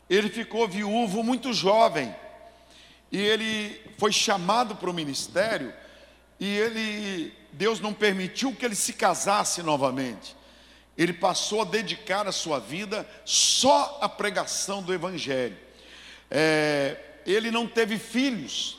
Ele 0.09 0.29
ficou 0.29 0.67
viúvo 0.67 1.23
muito 1.23 1.53
jovem. 1.53 2.13
E 3.11 3.17
ele 3.17 3.81
foi 3.97 4.11
chamado 4.11 4.75
para 4.75 4.89
o 4.89 4.93
ministério. 4.93 5.73
E 6.39 6.45
ele 6.45 7.33
Deus 7.51 7.79
não 7.79 7.93
permitiu 7.93 8.53
que 8.53 8.65
ele 8.65 8.75
se 8.75 8.93
casasse 8.93 9.61
novamente. 9.63 10.35
Ele 10.97 11.13
passou 11.13 11.61
a 11.61 11.65
dedicar 11.65 12.27
a 12.27 12.31
sua 12.31 12.59
vida 12.59 13.07
só 13.23 13.99
à 14.01 14.09
pregação 14.09 14.83
do 14.83 14.93
Evangelho. 14.93 15.57
É, 16.29 16.97
ele 17.25 17.49
não 17.51 17.67
teve 17.67 17.97
filhos. 17.97 18.78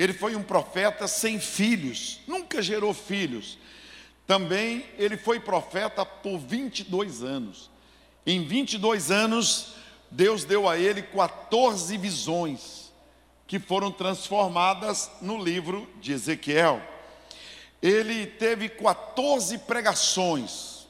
Ele 0.00 0.12
foi 0.12 0.34
um 0.34 0.42
profeta 0.42 1.06
sem 1.06 1.38
filhos, 1.38 2.20
nunca 2.26 2.62
gerou 2.62 2.94
filhos. 2.94 3.58
Também 4.26 4.84
ele 4.96 5.16
foi 5.16 5.38
profeta 5.38 6.06
por 6.06 6.38
22 6.38 7.22
anos. 7.22 7.70
Em 8.26 8.44
22 8.44 9.10
anos, 9.10 9.74
Deus 10.10 10.44
deu 10.44 10.68
a 10.68 10.78
ele 10.78 11.02
14 11.02 11.96
visões, 11.98 12.92
que 13.46 13.58
foram 13.58 13.92
transformadas 13.92 15.10
no 15.20 15.42
livro 15.42 15.88
de 16.00 16.12
Ezequiel 16.12 16.80
ele 17.82 18.26
teve 18.26 18.68
14 18.68 19.58
pregações. 19.58 20.86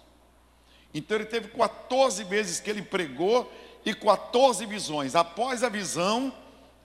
Então 0.93 1.17
ele 1.17 1.27
teve 1.27 1.49
14 1.49 2.25
vezes 2.25 2.59
que 2.59 2.69
ele 2.69 2.83
pregou 2.83 3.51
e 3.85 3.95
14 3.95 4.67
visões. 4.67 5.15
Após 5.15 5.63
a 5.63 5.69
visão, 5.69 6.35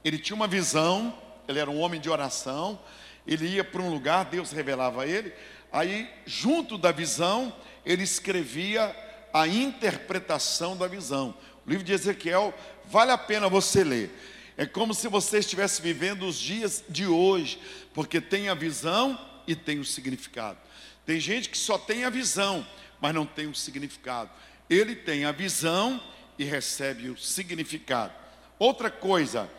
ele 0.04 0.20
tinha 0.20 0.36
uma 0.36 0.48
visão, 0.48 1.14
ele 1.48 1.60
era 1.60 1.70
um 1.70 1.80
homem 1.80 2.00
de 2.00 2.10
oração, 2.10 2.80
ele 3.26 3.48
ia 3.48 3.64
para 3.64 3.82
um 3.82 3.90
lugar, 3.90 4.26
Deus 4.26 4.52
revelava 4.52 5.04
a 5.04 5.08
ele. 5.08 5.34
Aí, 5.72 6.10
junto 6.26 6.78
da 6.78 6.92
visão, 6.92 7.54
ele 7.86 8.04
escrevia 8.04 8.96
a 9.34 9.48
interpretação 9.48 10.78
da 10.78 10.88
visão. 10.88 11.36
O 11.66 11.70
livro 11.70 11.84
de 11.84 11.92
Ezequiel 11.92 12.54
vale 12.86 13.12
a 13.12 13.18
pena 13.18 13.50
você 13.50 13.84
ler. 13.84 14.12
É 14.58 14.66
como 14.66 14.94
se 14.94 15.08
você 15.08 15.40
estivesse 15.40 15.82
vivendo 15.82 16.26
os 16.26 16.40
dias 16.40 16.84
de 16.88 17.06
hoje, 17.06 17.60
porque 17.94 18.22
tem 18.22 18.48
a 18.48 18.54
visão 18.54 19.20
e 19.46 19.56
tem 19.56 19.80
o 19.80 19.86
significado. 19.86 20.58
Tem 21.06 21.20
gente 21.20 21.50
que 21.50 21.58
só 21.58 21.78
tem 21.78 22.06
a 22.06 22.10
visão, 22.10 22.66
mas 23.02 23.14
não 23.14 23.26
tem 23.26 23.48
o 23.48 23.56
significado. 23.56 24.30
Ele 24.70 24.96
tem 24.96 25.26
a 25.26 25.32
visão 25.32 26.02
e 26.40 26.44
recebe 26.44 27.10
o 27.10 27.18
significado. 27.18 28.14
Outra 28.58 28.90
coisa, 28.90 29.50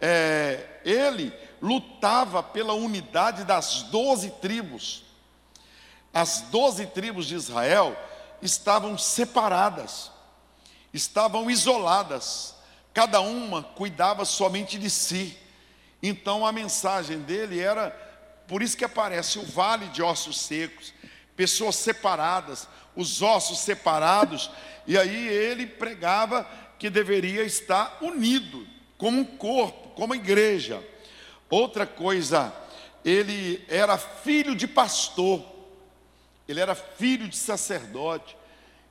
é, 0.00 0.80
ele 0.84 1.32
lutava 1.60 2.42
pela 2.42 2.74
unidade 2.74 3.44
das 3.44 3.82
doze 3.84 4.30
tribos. 4.40 5.04
As 6.12 6.42
doze 6.42 6.86
tribos 6.86 7.26
de 7.26 7.34
Israel 7.34 7.96
estavam 8.42 8.96
separadas, 8.98 10.10
estavam 10.92 11.50
isoladas, 11.50 12.54
cada 12.92 13.20
uma 13.20 13.62
cuidava 13.62 14.24
somente 14.24 14.78
de 14.78 14.90
si. 14.90 15.36
Então 16.02 16.46
a 16.46 16.52
mensagem 16.52 17.20
dele 17.20 17.58
era 17.58 17.90
por 18.46 18.62
isso 18.62 18.76
que 18.76 18.84
aparece 18.84 19.38
o 19.38 19.44
vale 19.44 19.86
de 19.88 20.02
ossos 20.02 20.38
secos, 20.40 20.92
pessoas 21.34 21.76
separadas, 21.76 22.68
os 22.94 23.22
ossos 23.22 23.60
separados, 23.60 24.50
e 24.86 24.98
aí 24.98 25.28
ele 25.28 25.66
pregava 25.66 26.46
que 26.78 26.90
deveria 26.90 27.42
estar 27.42 27.98
unido, 28.02 28.66
como 28.98 29.20
um 29.20 29.24
corpo, 29.24 29.90
como 29.90 30.14
igreja. 30.14 30.82
Outra 31.50 31.86
coisa, 31.86 32.54
ele 33.04 33.64
era 33.68 33.98
filho 33.98 34.54
de 34.54 34.66
pastor, 34.66 35.44
ele 36.48 36.60
era 36.60 36.74
filho 36.74 37.28
de 37.28 37.36
sacerdote. 37.36 38.36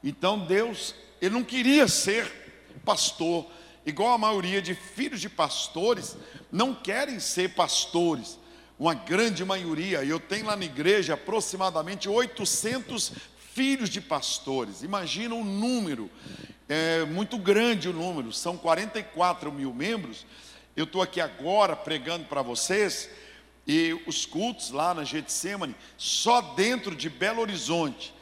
Então 0.04 0.40
Deus, 0.40 0.96
ele 1.22 1.34
não 1.34 1.44
queria 1.44 1.88
ser 1.88 2.72
pastor, 2.86 3.46
igual 3.86 4.14
a 4.14 4.18
maioria 4.18 4.62
de 4.62 4.76
filhos 4.76 5.22
de 5.22 5.30
pastores 5.30 6.16
não 6.52 6.74
querem 6.74 7.20
ser 7.20 7.54
pastores 7.54 8.38
uma 8.84 8.94
grande 8.94 9.46
maioria, 9.46 10.04
eu 10.04 10.20
tenho 10.20 10.48
lá 10.48 10.56
na 10.56 10.66
igreja 10.66 11.14
aproximadamente 11.14 12.10
800 12.10 13.14
filhos 13.54 13.90
de 13.90 14.02
pastores. 14.02 14.84
Imagina 14.84 15.36
um 15.36 15.44
número, 15.44 16.10
é 16.68 17.06
muito 17.06 17.38
grande 17.38 17.90
o 17.90 17.94
número, 17.94 18.32
são 18.32 18.58
44 18.58 19.52
mil 19.52 19.74
membros. 19.74 20.26
Eu 20.76 20.86
estou 20.86 21.02
aqui 21.02 21.22
agora 21.22 21.76
pregando 21.76 22.26
para 22.26 22.42
vocês, 22.42 23.10
e 23.66 23.94
os 24.08 24.26
cultos 24.26 24.72
lá 24.72 24.94
na 24.94 25.04
Getsemane, 25.04 25.76
só 25.98 26.42
dentro 26.42 26.96
de 26.96 27.10
Belo 27.10 27.42
Horizonte, 27.42 28.14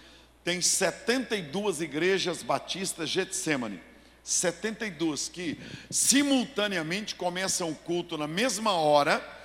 tem 0.44 0.62
72 0.62 1.82
igrejas 1.82 2.44
batistas 2.44 3.10
Getsemane. 3.10 3.80
72 4.24 5.30
que 5.30 5.60
simultaneamente 5.90 7.16
começam 7.16 7.72
o 7.72 7.76
culto 7.76 8.18
na 8.18 8.28
mesma 8.28 8.74
hora 8.74 9.40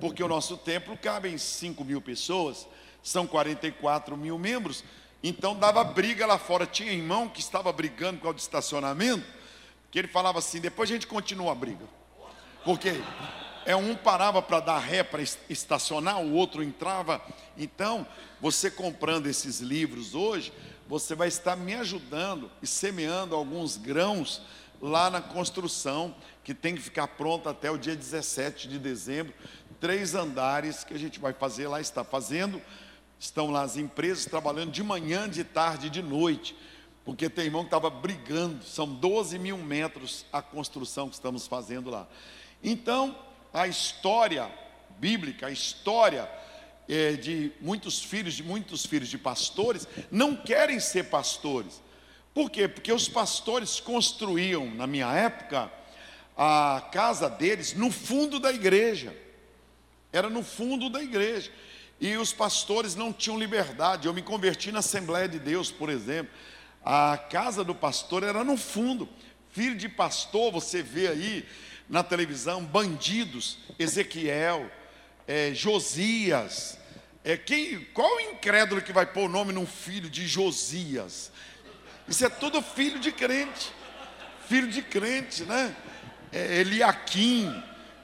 porque 0.00 0.22
o 0.22 0.28
nosso 0.28 0.56
templo 0.56 0.96
cabe 0.96 1.28
em 1.28 1.38
5 1.38 1.84
mil 1.84 2.00
pessoas, 2.00 2.66
são 3.02 3.26
44 3.26 4.16
mil 4.16 4.38
membros, 4.38 4.84
então 5.22 5.56
dava 5.56 5.82
briga 5.84 6.26
lá 6.26 6.38
fora. 6.38 6.66
Tinha 6.66 6.92
irmão 6.92 7.28
que 7.28 7.40
estava 7.40 7.72
brigando 7.72 8.20
com 8.20 8.28
o 8.28 8.34
de 8.34 8.40
estacionamento, 8.40 9.24
que 9.90 9.98
ele 9.98 10.08
falava 10.08 10.38
assim: 10.38 10.60
depois 10.60 10.90
a 10.90 10.92
gente 10.92 11.06
continua 11.06 11.52
a 11.52 11.54
briga, 11.54 11.84
porque 12.64 13.00
é 13.66 13.76
um 13.76 13.94
parava 13.94 14.40
para 14.40 14.60
dar 14.60 14.78
ré 14.78 15.02
para 15.02 15.22
estacionar, 15.22 16.20
o 16.20 16.32
outro 16.32 16.62
entrava. 16.62 17.20
Então, 17.56 18.06
você 18.40 18.70
comprando 18.70 19.26
esses 19.26 19.60
livros 19.60 20.14
hoje, 20.14 20.52
você 20.88 21.14
vai 21.14 21.28
estar 21.28 21.56
me 21.56 21.74
ajudando 21.74 22.50
e 22.62 22.66
semeando 22.66 23.34
alguns 23.34 23.76
grãos 23.76 24.40
lá 24.80 25.10
na 25.10 25.20
construção, 25.20 26.14
que 26.44 26.54
tem 26.54 26.74
que 26.74 26.80
ficar 26.80 27.08
pronta 27.08 27.50
até 27.50 27.70
o 27.70 27.76
dia 27.76 27.96
17 27.96 28.68
de 28.68 28.78
dezembro 28.78 29.34
três 29.80 30.14
andares 30.14 30.84
que 30.84 30.94
a 30.94 30.98
gente 30.98 31.18
vai 31.18 31.32
fazer 31.32 31.68
lá, 31.68 31.80
está 31.80 32.04
fazendo. 32.04 32.60
Estão 33.18 33.50
lá 33.50 33.62
as 33.62 33.76
empresas 33.76 34.24
trabalhando 34.24 34.70
de 34.70 34.82
manhã, 34.82 35.28
de 35.28 35.42
tarde 35.42 35.88
e 35.88 35.90
de 35.90 36.02
noite, 36.02 36.56
porque 37.04 37.28
tem 37.28 37.46
irmão 37.46 37.62
que 37.62 37.68
estava 37.68 37.90
brigando. 37.90 38.64
São 38.64 38.86
12 38.86 39.38
mil 39.38 39.58
metros 39.58 40.24
a 40.32 40.40
construção 40.40 41.08
que 41.08 41.14
estamos 41.14 41.46
fazendo 41.46 41.90
lá. 41.90 42.06
Então, 42.62 43.16
a 43.52 43.66
história 43.66 44.50
bíblica, 44.98 45.46
a 45.46 45.50
história 45.50 46.30
é, 46.88 47.12
de 47.12 47.52
muitos 47.60 48.02
filhos, 48.02 48.34
de 48.34 48.42
muitos 48.42 48.86
filhos 48.86 49.08
de 49.08 49.18
pastores, 49.18 49.86
não 50.10 50.36
querem 50.36 50.78
ser 50.80 51.04
pastores. 51.04 51.82
Por 52.32 52.50
quê? 52.50 52.68
Porque 52.68 52.92
os 52.92 53.08
pastores 53.08 53.80
construíam, 53.80 54.70
na 54.74 54.86
minha 54.86 55.12
época, 55.12 55.72
a 56.36 56.88
casa 56.92 57.28
deles 57.28 57.74
no 57.74 57.90
fundo 57.90 58.38
da 58.38 58.52
igreja 58.52 59.16
era 60.12 60.30
no 60.30 60.42
fundo 60.42 60.88
da 60.88 61.02
igreja. 61.02 61.50
E 62.00 62.16
os 62.16 62.32
pastores 62.32 62.94
não 62.94 63.12
tinham 63.12 63.38
liberdade. 63.38 64.06
Eu 64.06 64.14
me 64.14 64.22
converti 64.22 64.70
na 64.70 64.78
Assembleia 64.78 65.28
de 65.28 65.38
Deus, 65.38 65.70
por 65.70 65.88
exemplo. 65.90 66.32
A 66.84 67.18
casa 67.18 67.64
do 67.64 67.74
pastor 67.74 68.22
era 68.22 68.44
no 68.44 68.56
fundo. 68.56 69.08
Filho 69.50 69.76
de 69.76 69.88
pastor, 69.88 70.52
você 70.52 70.82
vê 70.82 71.08
aí 71.08 71.44
na 71.88 72.02
televisão 72.02 72.64
bandidos, 72.64 73.58
Ezequiel, 73.78 74.70
é, 75.26 75.52
Josias. 75.54 76.78
É, 77.24 77.36
quem, 77.36 77.84
qual 77.92 78.16
o 78.16 78.20
incrédulo 78.20 78.80
que 78.80 78.92
vai 78.92 79.06
pôr 79.06 79.24
o 79.24 79.28
nome 79.28 79.52
num 79.52 79.66
filho 79.66 80.08
de 80.08 80.26
Josias? 80.26 81.32
Isso 82.06 82.24
é 82.24 82.28
tudo 82.28 82.62
filho 82.62 82.98
de 83.00 83.10
crente. 83.10 83.72
Filho 84.48 84.68
de 84.68 84.80
crente, 84.80 85.42
né? 85.44 85.74
É, 86.30 86.60
Eliakim, 86.60 87.52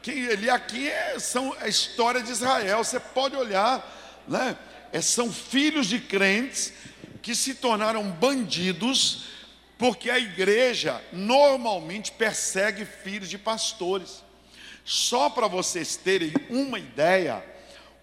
que 0.04 0.10
ele 0.10 0.50
aqui 0.50 0.86
é, 0.86 1.18
são 1.18 1.56
a 1.58 1.66
história 1.66 2.22
de 2.22 2.30
Israel. 2.30 2.84
Você 2.84 3.00
pode 3.00 3.34
olhar, 3.34 3.82
né? 4.28 4.54
É, 4.92 5.00
são 5.00 5.32
filhos 5.32 5.86
de 5.86 5.98
crentes 5.98 6.74
que 7.22 7.34
se 7.34 7.54
tornaram 7.54 8.10
bandidos 8.10 9.28
porque 9.78 10.10
a 10.10 10.18
igreja 10.18 11.02
normalmente 11.10 12.12
persegue 12.12 12.84
filhos 12.84 13.30
de 13.30 13.38
pastores. 13.38 14.22
Só 14.84 15.30
para 15.30 15.48
vocês 15.48 15.96
terem 15.96 16.34
uma 16.50 16.78
ideia, 16.78 17.42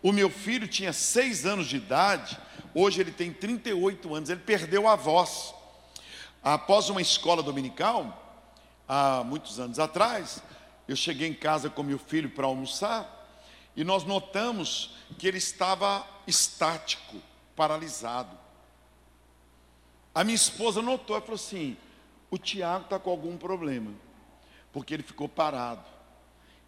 o 0.02 0.12
meu 0.12 0.32
filho 0.32 0.68
tinha 0.68 0.92
seis 0.92 1.46
anos 1.46 1.68
de 1.68 1.78
idade, 1.78 2.36
hoje 2.74 3.00
ele 3.00 3.12
tem 3.12 3.32
38 3.32 4.16
anos, 4.16 4.30
ele 4.32 4.42
perdeu 4.42 4.88
a 4.88 4.96
voz. 4.96 5.54
Após 6.44 6.90
uma 6.90 7.02
escola 7.02 7.44
dominical, 7.44 8.42
há 8.88 9.24
muitos 9.24 9.60
anos 9.60 9.78
atrás, 9.78 10.42
eu 10.92 10.96
cheguei 10.98 11.28
em 11.28 11.34
casa 11.34 11.70
com 11.70 11.84
meu 11.84 11.98
filho 11.98 12.30
para 12.30 12.46
almoçar 12.46 13.18
e 13.76 13.84
nós 13.84 14.04
notamos 14.04 14.94
que 15.18 15.26
ele 15.26 15.38
estava 15.38 16.06
estático, 16.28 17.18
paralisado. 17.56 18.38
A 20.14 20.24
minha 20.26 20.36
esposa 20.36 20.82
notou 20.82 21.18
e 21.18 21.22
falou 21.22 21.36
assim: 21.36 21.78
o 22.30 22.38
Tiago 22.38 22.84
está 22.84 23.00
com 23.00 23.10
algum 23.10 23.38
problema, 23.38 23.94
porque 24.74 24.94
ele 24.94 25.04
ficou 25.04 25.30
parado. 25.30 25.86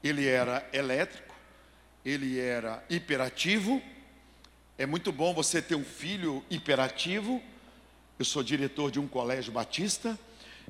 Ele 0.02 0.26
era 0.26 0.68
elétrico, 0.72 1.36
ele 2.06 2.40
era 2.40 2.84
hiperativo. 2.90 3.82
É 4.78 4.86
muito 4.86 5.12
bom 5.12 5.34
você 5.34 5.62
ter 5.62 5.76
um 5.76 5.84
filho 5.84 6.44
hiperativo. 6.50 7.42
Eu 8.18 8.24
sou 8.24 8.42
diretor 8.42 8.90
de 8.90 9.00
um 9.00 9.08
colégio 9.08 9.52
batista. 9.52 10.18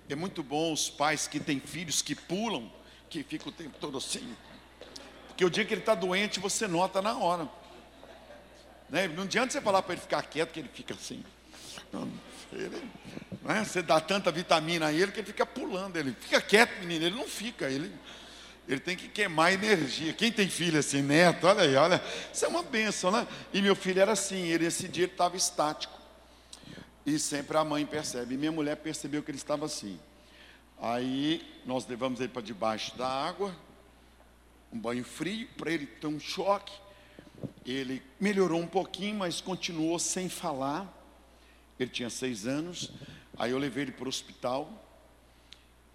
É 0.10 0.16
muito 0.16 0.42
bom 0.42 0.74
os 0.74 0.90
pais 0.90 1.28
que 1.28 1.40
têm 1.40 1.60
filhos 1.60 2.02
que 2.02 2.16
pulam, 2.16 2.72
que 3.14 3.24
ficam 3.24 3.50
o 3.50 3.52
tempo 3.52 3.78
todo 3.80 3.98
assim. 3.98 4.36
Porque 5.28 5.46
o 5.46 5.50
dia 5.50 5.64
que 5.64 5.74
ele 5.74 5.82
está 5.82 5.94
doente, 5.94 6.40
você 6.40 6.68
nota 6.68 7.02
na 7.02 7.18
hora. 7.18 7.48
Né? 8.90 9.08
Não 9.08 9.24
adianta 9.24 9.54
você 9.54 9.62
falar 9.62 9.82
para 9.84 9.94
ele 9.94 10.02
ficar 10.02 10.22
quieto, 10.24 10.52
que 10.52 10.60
ele 10.60 10.70
fica 10.74 10.94
assim. 10.94 11.24
Ele, 12.52 12.82
né? 13.44 13.64
Você 13.64 13.82
dá 13.82 14.00
tanta 14.00 14.32
vitamina 14.32 14.88
a 14.88 14.94
ele 14.94 15.12
que 15.12 15.20
ele 15.20 15.28
fica 15.28 15.46
pulando. 15.46 15.98
Ele 15.98 16.16
fica 16.20 16.42
quieto, 16.42 16.80
menino. 16.80 17.06
Ele 17.06 17.16
não 17.16 17.28
fica. 17.28 17.70
Ele, 17.70 17.92
ele 18.68 18.80
tem 18.80 18.96
que 18.96 19.08
queimar 19.08 19.54
energia. 19.54 20.14
Quem 20.14 20.32
tem 20.32 20.48
filho 20.48 20.80
assim, 20.80 21.02
neto, 21.02 21.46
olha 21.48 21.64
aí, 21.64 21.76
olha. 21.76 22.04
Isso 22.32 22.46
é 22.46 22.48
uma 22.48 22.64
benção, 22.64 23.12
né? 23.12 23.28
E 23.52 23.62
meu 23.62 23.76
filho 23.76 24.02
era 24.02 24.12
assim. 24.12 24.48
Ele, 24.48 24.66
esse 24.66 24.88
dia 24.88 25.06
ele 25.06 25.12
estava 25.12 25.36
estático. 25.36 26.00
E 27.06 27.20
sempre 27.20 27.58
a 27.58 27.64
mãe 27.64 27.86
percebe. 27.86 28.36
E 28.36 28.38
minha 28.38 28.52
mulher 28.52 28.78
percebeu 28.78 29.22
que 29.22 29.30
ele 29.30 29.38
estava 29.38 29.66
assim. 29.66 30.00
Aí 30.86 31.42
nós 31.66 31.88
levamos 31.88 32.20
ele 32.20 32.28
para 32.28 32.42
debaixo 32.42 32.98
da 32.98 33.08
água, 33.08 33.56
um 34.70 34.78
banho 34.78 35.06
frio, 35.06 35.48
para 35.56 35.72
ele 35.72 35.86
ter 35.88 36.08
um 36.08 36.20
choque. 36.20 36.74
Ele 37.66 38.04
melhorou 38.20 38.60
um 38.60 38.68
pouquinho, 38.68 39.16
mas 39.16 39.40
continuou 39.40 39.98
sem 39.98 40.28
falar. 40.28 40.94
Ele 41.80 41.90
tinha 41.90 42.10
seis 42.10 42.46
anos. 42.46 42.92
Aí 43.38 43.52
eu 43.52 43.58
levei 43.60 43.84
ele 43.84 43.92
para 43.94 44.04
o 44.04 44.10
hospital. 44.10 44.70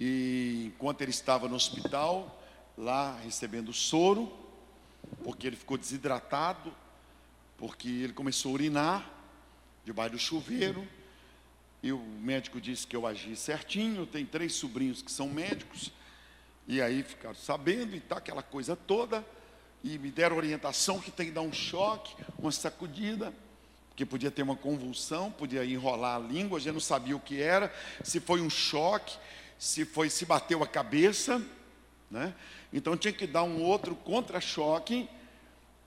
E 0.01 0.72
enquanto 0.74 1.03
ele 1.03 1.11
estava 1.11 1.46
no 1.48 1.57
hospital, 1.57 2.42
lá 2.74 3.14
recebendo 3.22 3.74
soro, 3.74 4.33
porque 5.22 5.46
ele 5.46 5.57
ficou 5.57 5.77
desidratado, 5.77 6.74
porque 7.59 7.88
ele 7.88 8.14
começou 8.14 8.53
a 8.53 8.55
urinar 8.55 9.11
debaixo 9.85 10.12
do 10.12 10.18
chuveiro. 10.18 10.88
E 11.83 11.93
o 11.93 11.99
médico 11.99 12.61
disse 12.61 12.87
que 12.87 12.97
eu 12.97 13.07
agi 13.07 13.37
certinho. 13.37 14.07
Tem 14.07 14.25
três 14.25 14.55
sobrinhos 14.55 15.03
que 15.03 15.11
são 15.11 15.29
médicos. 15.29 15.93
E 16.67 16.83
aí 16.83 17.03
ficaram 17.03 17.35
sabendo 17.35 17.95
e 17.95 18.01
tá 18.01 18.17
aquela 18.19 18.43
coisa 18.43 18.77
toda. 18.77 19.25
E 19.83 19.99
me 19.99 20.11
deram 20.11 20.37
orientação 20.37 21.01
que 21.01 21.11
tem 21.11 21.27
que 21.27 21.33
dar 21.33 21.43
um 21.43 21.53
choque, 21.53 22.14
uma 22.38 22.51
sacudida 22.51 23.33
que 23.95 24.07
podia 24.07 24.31
ter 24.31 24.43
uma 24.43 24.55
convulsão, 24.55 25.29
podia 25.29 25.64
enrolar 25.64 26.14
a 26.14 26.19
língua, 26.21 26.59
a 26.59 26.61
gente 26.61 26.75
não 26.75 26.81
sabia 26.81 27.17
o 27.17 27.21
que 27.21 27.43
era, 27.43 27.75
se 28.05 28.21
foi 28.21 28.41
um 28.41 28.49
choque, 28.49 29.19
se 29.59 29.85
foi 29.85 30.09
se 30.09 30.25
bateu 30.25 30.62
a 30.62 30.69
cabeça, 30.69 31.45
né? 32.09 32.33
Então 32.73 32.97
tinha 32.97 33.12
que 33.12 33.27
dar 33.27 33.43
um 33.43 33.61
outro 33.61 33.97
contra-choque, 33.97 35.09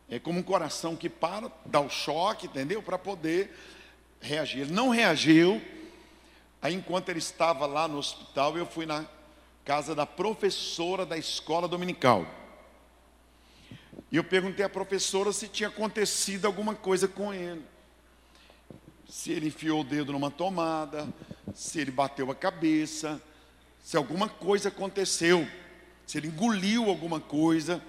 é 0.10 0.19
como 0.19 0.39
um 0.39 0.43
coração 0.43 0.93
que 0.93 1.10
para, 1.10 1.49
dá 1.65 1.80
o 1.80 1.89
choque, 1.89 2.47
entendeu? 2.47 2.84
Para 2.84 2.97
poder 2.97 3.58
reagir. 4.19 4.60
Ele 4.63 4.73
não 4.73 4.89
reagiu. 4.89 5.62
Aí 6.62 6.76
enquanto 6.76 7.10
ele 7.10 7.19
estava 7.19 7.65
lá 7.65 7.88
no 7.88 7.97
hospital, 7.97 8.58
eu 8.58 8.65
fui 8.65 8.86
na 8.86 9.06
casa 9.65 9.95
da 9.95 10.06
professora 10.06 11.06
da 11.06 11.17
escola 11.17 11.67
dominical. 11.67 12.26
E 14.12 14.17
eu 14.17 14.24
perguntei 14.24 14.65
à 14.65 14.69
professora 14.69 15.32
se 15.32 15.47
tinha 15.47 15.69
acontecido 15.69 16.45
alguma 16.45 16.76
coisa 16.76 17.08
com 17.08 17.34
ele 17.34 17.63
se 19.12 19.30
ele 19.34 19.47
enfiou 19.47 19.82
o 19.82 19.84
dedo 19.84 20.13
numa 20.13 20.32
tomada, 20.32 21.06
se 21.54 21.82
ele 21.82 21.91
bateu 21.91 22.32
a 22.32 22.36
cabeça, 22.36 23.21
se 23.84 23.97
alguma 23.97 24.30
coisa 24.30 24.69
aconteceu, 24.69 25.45
se 26.08 26.17
ele 26.17 26.28
engoliu 26.28 26.86
alguma 26.86 27.19
coisa. 27.19 27.84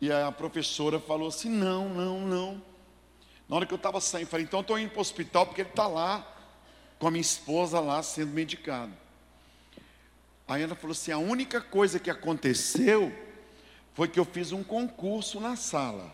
E 0.00 0.12
a 0.12 0.30
professora 0.30 1.00
falou 1.00 1.26
assim: 1.26 1.48
não, 1.50 1.88
não, 1.88 2.20
não. 2.20 2.62
Na 3.48 3.56
hora 3.56 3.66
que 3.66 3.74
eu 3.74 3.76
estava 3.76 4.00
saindo, 4.00 4.26
eu 4.26 4.30
falei: 4.30 4.46
então 4.46 4.60
estou 4.60 4.78
indo 4.78 4.90
para 4.90 4.98
o 4.98 5.00
hospital 5.00 5.44
porque 5.44 5.62
ele 5.62 5.70
está 5.70 5.88
lá, 5.88 6.24
com 7.04 7.08
a 7.08 7.10
minha 7.10 7.20
esposa 7.20 7.80
lá 7.80 8.02
sendo 8.02 8.32
medicado. 8.32 8.90
Aí 10.48 10.62
ela 10.62 10.74
falou 10.74 10.92
assim: 10.92 11.12
a 11.12 11.18
única 11.18 11.60
coisa 11.60 11.98
que 12.00 12.08
aconteceu 12.08 13.12
foi 13.92 14.08
que 14.08 14.18
eu 14.18 14.24
fiz 14.24 14.52
um 14.52 14.64
concurso 14.64 15.38
na 15.38 15.54
sala. 15.54 16.10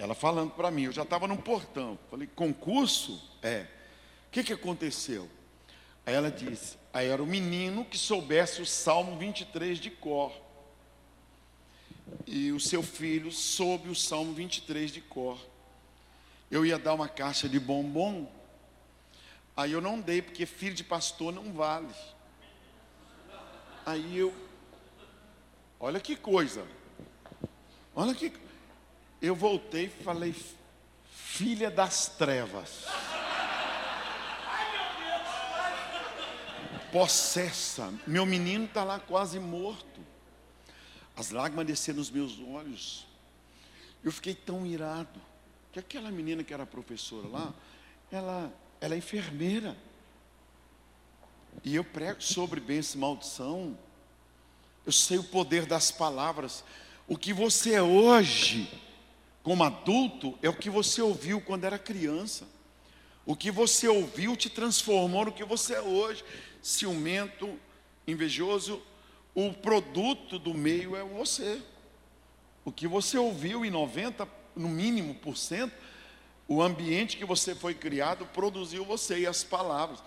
Ela 0.00 0.16
falando 0.16 0.50
para 0.50 0.68
mim, 0.68 0.86
eu 0.86 0.92
já 0.92 1.04
estava 1.04 1.28
no 1.28 1.38
portão. 1.38 1.96
Falei, 2.10 2.26
concurso? 2.26 3.22
É. 3.40 3.68
O 4.26 4.32
que, 4.32 4.42
que 4.42 4.52
aconteceu? 4.52 5.30
Aí 6.04 6.14
ela 6.14 6.28
disse, 6.30 6.76
aí 6.92 7.06
era 7.06 7.22
o 7.22 7.26
menino 7.26 7.84
que 7.84 7.96
soubesse 7.96 8.60
o 8.60 8.66
Salmo 8.66 9.16
23 9.16 9.78
de 9.78 9.92
cor. 9.92 10.32
E 12.26 12.50
o 12.50 12.58
seu 12.58 12.82
filho 12.82 13.30
soube 13.30 13.88
o 13.88 13.94
Salmo 13.94 14.34
23 14.34 14.90
de 14.90 15.02
cor. 15.02 15.38
Eu 16.50 16.66
ia 16.66 16.80
dar 16.80 16.94
uma 16.94 17.08
caixa 17.08 17.48
de 17.48 17.60
bombom. 17.60 18.28
Aí 19.56 19.72
eu 19.72 19.80
não 19.80 20.00
dei, 20.00 20.20
porque 20.20 20.44
filho 20.44 20.74
de 20.74 20.84
pastor 20.84 21.32
não 21.32 21.52
vale. 21.52 21.94
Aí 23.86 24.18
eu, 24.18 24.34
olha 25.80 25.98
que 25.98 26.14
coisa. 26.14 26.66
Olha 27.94 28.14
que 28.14 28.32
eu 29.22 29.34
voltei 29.34 29.86
e 29.86 30.04
falei, 30.04 30.34
filha 31.10 31.70
das 31.70 32.08
trevas. 32.08 32.84
Possessa, 36.92 37.92
meu 38.06 38.26
menino 38.26 38.66
está 38.66 38.84
lá 38.84 38.98
quase 38.98 39.38
morto. 39.38 40.00
As 41.16 41.30
lágrimas 41.30 41.66
desceram 41.66 41.98
nos 41.98 42.10
meus 42.10 42.38
olhos. 42.40 43.06
Eu 44.04 44.12
fiquei 44.12 44.34
tão 44.34 44.66
irado. 44.66 45.20
Que 45.72 45.78
aquela 45.78 46.10
menina 46.10 46.44
que 46.44 46.52
era 46.52 46.66
professora 46.66 47.26
lá, 47.28 47.54
ela, 48.10 48.52
ela 48.86 48.94
é 48.94 48.98
enfermeira. 48.98 49.76
E 51.64 51.74
eu 51.74 51.84
prego 51.84 52.22
sobre 52.22 52.60
bênção 52.60 52.96
e 52.96 53.00
maldição. 53.00 53.78
Eu 54.84 54.92
sei 54.92 55.18
o 55.18 55.24
poder 55.24 55.66
das 55.66 55.90
palavras. 55.90 56.64
O 57.08 57.18
que 57.18 57.32
você 57.32 57.74
é 57.74 57.82
hoje, 57.82 58.70
como 59.42 59.64
adulto 59.64 60.38
é 60.40 60.48
o 60.48 60.56
que 60.56 60.70
você 60.70 61.02
ouviu 61.02 61.40
quando 61.40 61.64
era 61.64 61.78
criança. 61.78 62.46
O 63.24 63.34
que 63.34 63.50
você 63.50 63.88
ouviu 63.88 64.36
te 64.36 64.48
transformou 64.48 65.26
no 65.26 65.32
que 65.32 65.44
você 65.44 65.74
é 65.74 65.80
hoje. 65.80 66.24
Ciumento, 66.62 67.58
invejoso, 68.06 68.80
o 69.34 69.52
produto 69.52 70.38
do 70.38 70.54
meio 70.54 70.94
é 70.94 71.02
você. 71.02 71.60
O 72.64 72.70
que 72.70 72.86
você 72.86 73.18
ouviu 73.18 73.64
em 73.64 73.70
90, 73.70 74.28
no 74.54 74.68
mínimo 74.68 75.14
por 75.16 75.36
cento, 75.36 75.74
o 76.48 76.62
ambiente 76.62 77.16
que 77.16 77.24
você 77.24 77.54
foi 77.54 77.74
criado 77.74 78.26
produziu 78.26 78.84
você 78.84 79.20
e 79.20 79.26
as 79.26 79.42
palavras. 79.42 80.02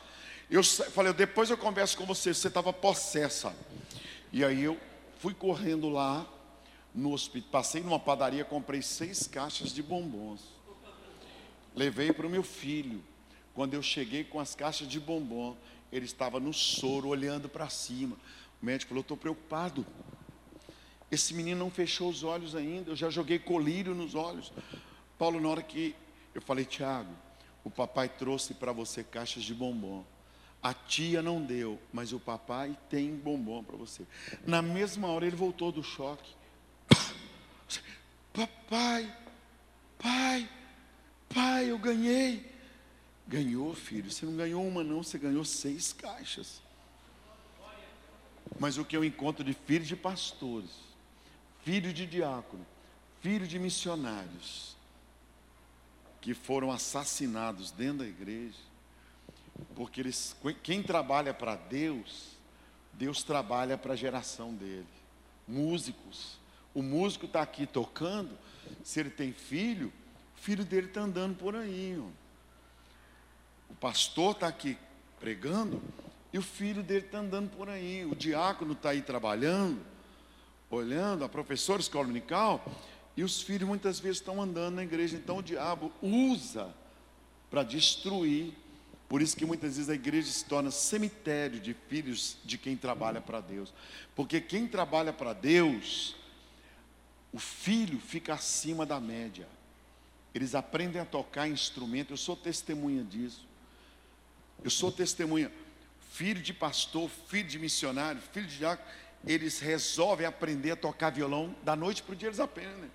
Eu 0.50 0.64
falei, 0.64 1.14
depois 1.14 1.50
eu 1.50 1.58
converso 1.58 1.98
com 1.98 2.06
você, 2.06 2.34
você 2.34 2.48
estava 2.48 2.74
possessa. 2.74 3.56
E 4.32 4.44
aí 4.44 4.64
eu 4.64 4.78
fui 5.20 5.34
correndo 5.34 5.90
lá, 5.90 6.26
no 6.94 7.14
hospital, 7.14 7.50
passei 7.52 7.82
numa 7.82 8.00
padaria, 8.00 8.44
comprei 8.44 8.82
seis 8.82 9.28
caixas 9.28 9.74
de 9.74 9.84
bombons. 9.84 10.42
Levei 11.76 12.12
para 12.12 12.26
o 12.26 12.30
meu 12.30 12.44
filho. 12.44 13.04
Quando 13.54 13.74
eu 13.74 13.82
cheguei 13.82 14.24
com 14.24 14.40
as 14.40 14.56
caixas 14.56 14.88
de 14.88 15.00
bombom, 15.00 15.56
ele 15.92 16.06
estava 16.06 16.40
no 16.40 16.54
soro, 16.54 17.10
olhando 17.10 17.48
para 17.48 17.70
cima. 17.70 18.16
O 18.62 18.66
médico 18.66 18.90
falou: 18.90 19.02
Estou 19.02 19.18
preocupado. 19.18 19.86
Esse 21.12 21.34
menino 21.34 21.60
não 21.60 21.72
fechou 21.72 22.10
os 22.10 22.24
olhos 22.24 22.56
ainda. 22.56 22.92
Eu 22.92 22.96
já 22.96 23.10
joguei 23.10 23.40
colírio 23.40 23.94
nos 23.96 24.16
olhos. 24.16 24.52
Paulo, 25.18 25.40
na 25.40 25.50
hora 25.50 25.62
que 25.62 25.96
eu 26.40 26.42
falei, 26.42 26.64
Tiago, 26.64 27.14
o 27.66 27.70
papai 27.70 28.08
trouxe 28.08 28.54
para 28.54 28.72
você 28.72 29.04
caixas 29.04 29.44
de 29.44 29.54
bombom. 29.54 30.06
A 30.64 30.74
tia 30.74 31.22
não 31.22 31.44
deu, 31.44 31.78
mas 31.92 32.14
o 32.14 32.20
papai 32.20 32.78
tem 32.90 33.14
bombom 33.14 33.62
para 33.62 33.76
você. 33.76 34.06
Na 34.46 34.62
mesma 34.62 35.10
hora 35.10 35.28
ele 35.28 35.36
voltou 35.36 35.72
do 35.72 35.84
choque. 35.84 36.34
Papai, 38.32 39.14
pai, 39.98 40.50
pai, 41.28 41.72
eu 41.72 41.78
ganhei. 41.78 42.50
Ganhou, 43.28 43.74
filho. 43.74 44.10
Você 44.10 44.26
não 44.26 44.38
ganhou 44.38 44.66
uma, 44.66 44.82
não, 44.82 45.04
você 45.04 45.18
ganhou 45.18 45.44
seis 45.44 45.92
caixas. 45.92 46.62
Mas 48.58 48.78
o 48.78 48.86
que 48.86 48.96
eu 48.96 49.04
encontro 49.04 49.44
de 49.44 49.54
filhos 49.54 49.88
de 49.90 49.96
pastores, 49.96 50.72
filhos 51.64 51.94
de 51.94 52.06
diácono, 52.06 52.66
filhos 53.22 53.50
de 53.50 53.60
missionários, 53.60 54.79
que 56.22 56.34
foram 56.34 56.72
assassinados 56.72 57.72
dentro 57.72 58.00
da 58.00 58.08
igreja, 58.08 58.58
porque 59.76 60.02
eles, 60.02 60.36
quem 60.64 60.84
trabalha 60.84 61.34
para 61.34 61.56
Deus, 61.56 62.38
Deus 62.94 63.24
trabalha 63.24 63.78
para 63.78 63.94
a 63.94 63.96
geração 63.96 64.54
dele. 64.54 64.88
Músicos, 65.48 66.38
o 66.74 66.82
músico 66.82 67.26
está 67.26 67.42
aqui 67.42 67.66
tocando, 67.66 68.38
se 68.84 69.00
ele 69.00 69.10
tem 69.10 69.32
filho, 69.32 69.92
o 70.38 70.42
filho 70.42 70.64
dele 70.64 70.88
está 70.88 71.02
andando 71.02 71.36
por 71.38 71.56
aí. 71.56 71.98
Ó. 72.00 72.08
O 73.70 73.76
pastor 73.76 74.34
está 74.34 74.48
aqui 74.48 74.78
pregando 75.20 75.82
e 76.32 76.38
o 76.38 76.42
filho 76.42 76.84
dele 76.84 77.06
está 77.06 77.20
andando 77.20 77.50
por 77.50 77.70
aí. 77.70 78.06
O 78.06 78.16
diácono 78.16 78.74
está 78.74 78.92
aí 78.92 79.02
trabalhando, 79.02 79.82
olhando, 80.70 81.24
a 81.24 81.30
professora 81.30 81.82
escola 81.82 82.06
dominical, 82.06 82.64
e 83.20 83.24
os 83.24 83.42
filhos 83.42 83.68
muitas 83.68 84.00
vezes 84.00 84.20
estão 84.20 84.42
andando 84.42 84.76
na 84.76 84.84
igreja. 84.84 85.18
Então 85.18 85.40
o 85.40 85.44
diabo 85.44 85.92
usa 86.02 86.74
para 87.52 87.64
destruir. 87.64 88.54
Por 89.10 89.22
isso 89.22 89.36
que 89.36 89.46
muitas 89.46 89.76
vezes 89.76 89.90
a 89.90 89.94
igreja 89.94 90.32
se 90.32 90.46
torna 90.46 90.72
cemitério 90.72 91.60
de 91.60 91.74
filhos 91.90 92.38
de 92.46 92.58
quem 92.58 92.78
trabalha 92.78 93.20
para 93.20 93.42
Deus. 93.42 93.74
Porque 94.16 94.40
quem 94.40 94.66
trabalha 94.70 95.12
para 95.12 95.34
Deus, 95.34 96.16
o 97.34 97.40
filho 97.40 98.00
fica 98.00 98.36
acima 98.36 98.86
da 98.86 99.02
média. 99.02 99.50
Eles 100.34 100.56
aprendem 100.56 101.02
a 101.02 101.06
tocar 101.06 101.46
instrumento. 101.46 102.14
Eu 102.14 102.18
sou 102.18 102.38
testemunha 102.38 103.04
disso. 103.04 103.46
Eu 104.64 104.70
sou 104.70 104.94
testemunha. 104.94 105.52
Filho 106.14 106.42
de 106.42 106.54
pastor, 106.54 107.10
filho 107.28 107.50
de 107.50 107.60
missionário, 107.60 108.22
filho 108.32 108.48
de 108.48 108.60
diácono, 108.60 108.88
eles 109.26 109.60
resolvem 109.60 110.26
aprender 110.26 110.72
a 110.72 110.78
tocar 110.78 111.10
violão 111.10 111.54
da 111.66 111.76
noite 111.76 112.02
para 112.02 112.14
o 112.14 112.16
dia 112.16 112.30
eles 112.30 112.40
aprendem. 112.40 112.90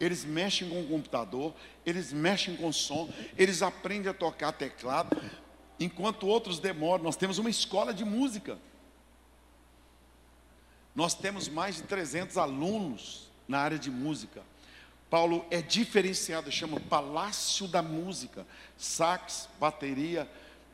Eles 0.00 0.24
mexem 0.24 0.68
com 0.68 0.80
o 0.80 0.86
computador, 0.86 1.54
eles 1.84 2.12
mexem 2.12 2.56
com 2.56 2.72
som, 2.72 3.10
eles 3.36 3.62
aprendem 3.62 4.10
a 4.10 4.14
tocar 4.14 4.52
teclado, 4.52 5.16
enquanto 5.80 6.26
outros 6.26 6.58
demoram. 6.58 7.04
Nós 7.04 7.16
temos 7.16 7.38
uma 7.38 7.50
escola 7.50 7.92
de 7.92 8.04
música. 8.04 8.58
Nós 10.94 11.14
temos 11.14 11.48
mais 11.48 11.76
de 11.76 11.82
300 11.82 12.36
alunos 12.36 13.28
na 13.46 13.60
área 13.60 13.78
de 13.78 13.90
música. 13.90 14.42
Paulo 15.10 15.44
é 15.50 15.62
diferenciado, 15.62 16.52
chama 16.52 16.80
Palácio 16.80 17.66
da 17.66 17.82
Música, 17.82 18.46
sax, 18.76 19.48
bateria, 19.58 20.28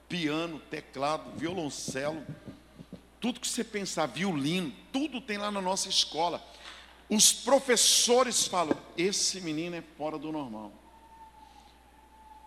piano, 0.09 0.59
teclado, 0.71 1.39
violoncelo, 1.39 2.25
tudo 3.21 3.41
que 3.41 3.49
você 3.49 3.65
pensar, 3.65 4.07
violino, 4.07 4.73
tudo 4.93 5.21
tem 5.21 5.39
lá 5.39 5.51
na 5.51 5.61
nossa 5.61 5.89
escola. 5.89 6.45
Os 7.09 7.33
professores 7.33 8.47
falam: 8.47 8.77
esse 8.97 9.41
menino 9.41 9.77
é 9.77 9.83
fora 9.97 10.19
do 10.19 10.33
normal. 10.33 10.73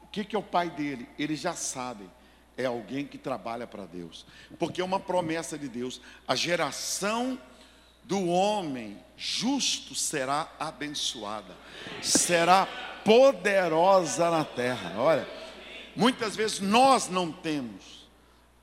O 0.04 0.08
que, 0.08 0.24
que 0.24 0.36
é 0.36 0.40
o 0.40 0.44
pai 0.44 0.70
dele? 0.70 1.08
Eles 1.18 1.40
já 1.40 1.54
sabem. 1.54 2.10
É 2.56 2.66
alguém 2.66 3.06
que 3.06 3.18
trabalha 3.18 3.68
para 3.68 3.86
Deus. 3.86 4.26
Porque 4.58 4.82
é 4.82 4.84
uma 4.84 5.00
promessa 5.00 5.58
de 5.58 5.68
Deus. 5.68 6.02
A 6.28 6.36
geração 6.36 7.40
do 8.04 8.28
homem 8.28 8.98
justo 9.16 9.94
será 9.94 10.52
abençoada, 10.60 11.56
será 12.02 12.66
poderosa 13.04 14.32
na 14.32 14.44
terra. 14.44 14.96
Olha, 14.98 15.28
Muitas 15.98 16.36
vezes 16.36 16.60
nós 16.60 17.10
não 17.10 17.32
temos, 17.32 18.08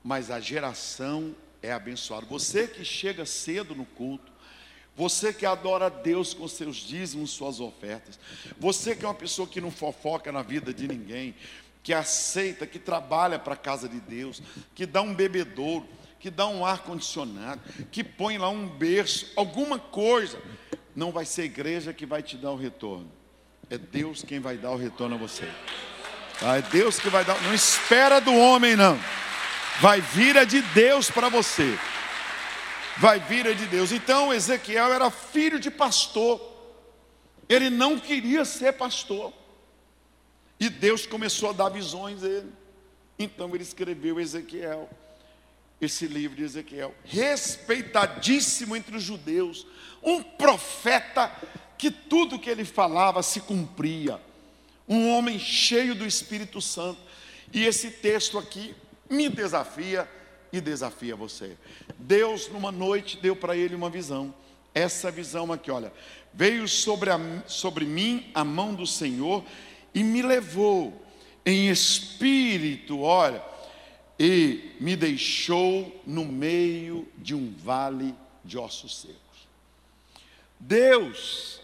mas 0.01 0.31
a 0.31 0.39
geração 0.39 1.35
é 1.61 1.73
abençoada. 1.73 2.25
Você 2.27 2.65
que 2.65 2.85
chega 2.85 3.25
cedo 3.25 3.75
no 3.75 3.85
culto, 3.85 4.31
você 4.95 5.33
que 5.33 5.45
adora 5.45 5.89
Deus 5.89 6.33
com 6.33 6.47
seus 6.47 6.77
dízimos, 6.77 7.31
suas 7.31 7.59
ofertas, 7.59 8.19
você 8.57 8.95
que 8.95 9.03
é 9.03 9.07
uma 9.07 9.13
pessoa 9.13 9.47
que 9.47 9.59
não 9.59 9.71
fofoca 9.71 10.31
na 10.31 10.41
vida 10.41 10.73
de 10.73 10.87
ninguém, 10.87 11.35
que 11.83 11.93
aceita, 11.93 12.65
que 12.65 12.79
trabalha 12.79 13.37
para 13.37 13.53
a 13.53 13.57
casa 13.57 13.87
de 13.87 13.99
Deus, 13.99 14.41
que 14.73 14.85
dá 14.85 15.01
um 15.01 15.13
bebedouro, 15.13 15.87
que 16.19 16.31
dá 16.31 16.47
um 16.47 16.65
ar 16.65 16.79
condicionado, 16.79 17.61
que 17.91 18.03
põe 18.03 18.37
lá 18.37 18.49
um 18.49 18.67
berço, 18.67 19.31
alguma 19.35 19.77
coisa, 19.77 20.41
não 20.95 21.11
vai 21.11 21.25
ser 21.25 21.43
a 21.43 21.45
igreja 21.45 21.93
que 21.93 22.05
vai 22.05 22.23
te 22.23 22.37
dar 22.37 22.51
o 22.51 22.55
retorno. 22.55 23.11
É 23.69 23.77
Deus 23.77 24.23
quem 24.23 24.39
vai 24.39 24.57
dar 24.57 24.71
o 24.71 24.77
retorno 24.77 25.15
a 25.15 25.17
você. 25.17 25.47
Ah, 26.41 26.57
é 26.57 26.61
Deus 26.61 26.99
que 26.99 27.09
vai 27.09 27.23
dar. 27.23 27.39
Não 27.43 27.53
espera 27.53 28.19
do 28.19 28.33
homem, 28.33 28.75
não. 28.75 28.99
Vai 29.81 30.01
vir 30.01 30.37
a 30.37 30.43
de 30.43 30.61
Deus 30.61 31.11
para 31.11 31.29
você. 31.29 31.77
Vai 32.97 33.19
vir 33.19 33.47
a 33.47 33.53
de 33.53 33.65
Deus. 33.65 33.91
Então 33.91 34.33
Ezequiel 34.33 34.93
era 34.93 35.11
filho 35.11 35.59
de 35.59 35.69
pastor. 35.69 36.41
Ele 37.47 37.69
não 37.69 37.99
queria 37.99 38.45
ser 38.45 38.73
pastor. 38.73 39.33
E 40.59 40.69
Deus 40.69 41.05
começou 41.05 41.49
a 41.49 41.53
dar 41.53 41.69
visões 41.69 42.23
a 42.23 42.27
ele. 42.27 42.51
Então 43.19 43.53
ele 43.53 43.63
escreveu 43.63 44.19
Ezequiel, 44.19 44.89
esse 45.79 46.07
livro 46.07 46.35
de 46.35 46.43
Ezequiel, 46.43 46.93
respeitadíssimo 47.03 48.75
entre 48.75 48.95
os 48.95 49.03
judeus, 49.03 49.65
um 50.01 50.21
profeta 50.21 51.33
que 51.77 51.91
tudo 51.91 52.39
que 52.39 52.49
ele 52.49 52.65
falava 52.65 53.21
se 53.21 53.41
cumpria 53.41 54.19
um 54.87 55.09
homem 55.09 55.39
cheio 55.39 55.95
do 55.95 56.05
Espírito 56.05 56.61
Santo. 56.61 56.99
E 57.51 57.65
esse 57.65 57.89
texto 57.89 58.37
aqui 58.37 58.75
me 59.09 59.29
desafia 59.29 60.09
e 60.57 60.61
desafia 60.61 61.15
você. 61.15 61.57
Deus, 61.97 62.49
numa 62.49 62.71
noite, 62.71 63.17
deu 63.17 63.35
para 63.35 63.55
ele 63.55 63.75
uma 63.75 63.89
visão. 63.89 64.33
Essa 64.73 65.11
visão 65.11 65.51
aqui, 65.51 65.71
olha, 65.71 65.91
veio 66.33 66.67
sobre, 66.67 67.09
a, 67.09 67.19
sobre 67.47 67.85
mim 67.85 68.29
a 68.33 68.43
mão 68.43 68.73
do 68.73 68.85
Senhor 68.85 69.43
e 69.93 70.03
me 70.03 70.21
levou 70.21 71.05
em 71.45 71.69
espírito, 71.69 73.01
olha, 73.01 73.41
e 74.19 74.75
me 74.79 74.95
deixou 74.95 76.01
no 76.05 76.25
meio 76.25 77.07
de 77.17 77.35
um 77.35 77.53
vale 77.57 78.13
de 78.43 78.57
ossos 78.57 79.01
secos. 79.01 79.47
Deus, 80.59 81.61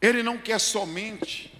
Ele 0.00 0.22
não 0.22 0.38
quer 0.38 0.58
somente 0.58 1.52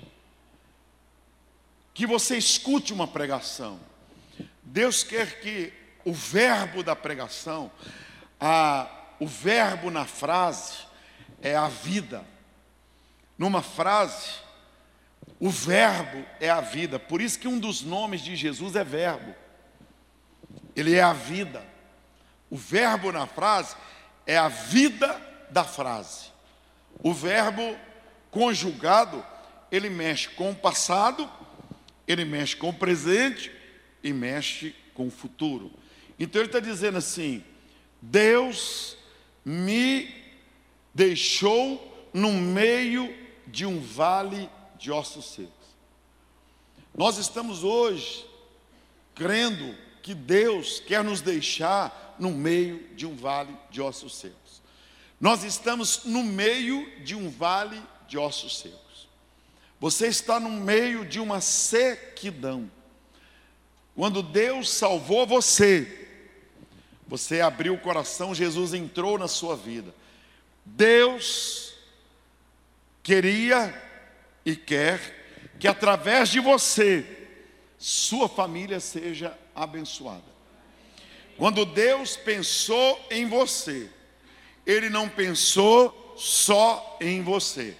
que 1.93 2.07
você 2.07 2.37
escute 2.37 2.93
uma 2.93 3.07
pregação. 3.07 3.79
Deus 4.63 5.05
quer 5.05 5.41
que 5.41 5.73
o 6.05 6.13
verbo 6.13 6.83
da 6.83 6.95
pregação, 6.95 7.71
a, 8.39 8.89
o 9.19 9.27
verbo 9.27 9.91
na 9.91 10.05
frase, 10.05 10.75
é 11.41 11.55
a 11.55 11.69
vida. 11.69 12.25
Numa 13.39 13.63
frase, 13.63 14.31
o 15.41 15.51
verbo 15.51 16.25
é 16.41 16.51
a 16.51 16.61
vida. 16.61 16.99
Por 16.99 17.21
isso 17.21 17.39
que 17.39 17.49
um 17.49 17.59
dos 17.59 17.83
nomes 17.83 18.21
de 18.21 18.37
Jesus 18.37 18.77
é 18.77 18.85
verbo. 18.85 19.35
Ele 20.77 20.95
é 20.95 21.03
a 21.03 21.13
vida. 21.13 21.65
O 22.51 22.57
verbo 22.57 23.11
na 23.11 23.27
frase 23.27 23.77
é 24.27 24.37
a 24.37 24.49
vida 24.49 25.21
da 25.51 25.65
frase. 25.65 26.33
O 27.03 27.13
verbo 27.13 27.77
conjugado, 28.31 29.25
ele 29.71 29.91
mexe 29.91 30.29
com 30.29 30.51
o 30.51 30.55
passado 30.55 31.29
ele 32.07 32.25
mexe 32.25 32.57
com 32.57 32.69
o 32.69 32.75
presente 32.75 33.51
e 34.03 34.13
mexe 34.13 34.75
com 34.93 35.07
o 35.07 35.11
futuro. 35.11 35.73
Então 36.19 36.41
ele 36.41 36.49
está 36.49 36.61
dizendo 36.61 36.99
assim: 36.99 37.43
Deus 38.01 38.97
me 39.45 40.15
deixou 40.95 42.09
no 42.13 42.33
meio 42.33 43.15
de 43.47 43.67
um 43.67 43.81
vale 43.81 44.49
de 44.79 44.91
ossos 44.91 45.33
secos. 45.33 45.53
Nós 46.97 47.19
estamos 47.19 47.65
hoje 47.65 48.25
crendo 49.15 49.77
que 50.03 50.15
Deus 50.15 50.81
quer 50.81 51.03
nos 51.03 51.21
deixar 51.21 52.15
no 52.19 52.31
meio 52.31 52.87
de 52.95 53.07
um 53.07 53.17
vale 53.17 53.57
de 53.71 53.81
ossos 53.81 54.15
secos. 54.17 54.63
Nós 55.21 55.43
estamos 55.43 56.05
no 56.05 56.23
meio 56.23 56.89
de 57.01 57.17
um 57.17 57.31
vale 57.31 57.81
de 58.07 58.19
ossos 58.19 58.59
secos. 58.59 59.09
Você 59.81 60.07
está 60.07 60.39
no 60.39 60.51
meio 60.51 61.05
de 61.05 61.19
uma 61.19 61.41
sequidão. 61.41 62.71
Quando 63.95 64.23
Deus 64.23 64.71
salvou 64.71 65.27
você, 65.27 66.04
você 67.07 67.41
abriu 67.41 67.75
o 67.75 67.81
coração, 67.81 68.35
Jesus 68.35 68.75
entrou 68.75 69.19
na 69.19 69.29
sua 69.29 69.57
vida. 69.57 69.95
Deus 70.65 71.75
queria 73.03 73.75
e 74.45 74.57
quer 74.57 75.25
que 75.59 75.69
através 75.69 76.29
de 76.29 76.41
você, 76.41 77.07
sua 77.79 78.29
família 78.29 78.81
seja 78.81 79.37
abençoada. 79.55 80.35
Quando 81.37 81.65
Deus 81.65 82.17
pensou 82.17 83.05
em 83.11 83.27
você, 83.27 83.91
Ele 84.67 84.89
não 84.89 85.09
pensou 85.09 86.15
só 86.17 86.97
em 87.01 87.23
você. 87.23 87.77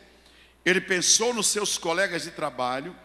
Ele 0.65 0.81
pensou 0.81 1.33
nos 1.33 1.47
seus 1.47 1.79
colegas 1.79 2.23
de 2.23 2.31
trabalho, 2.31 2.97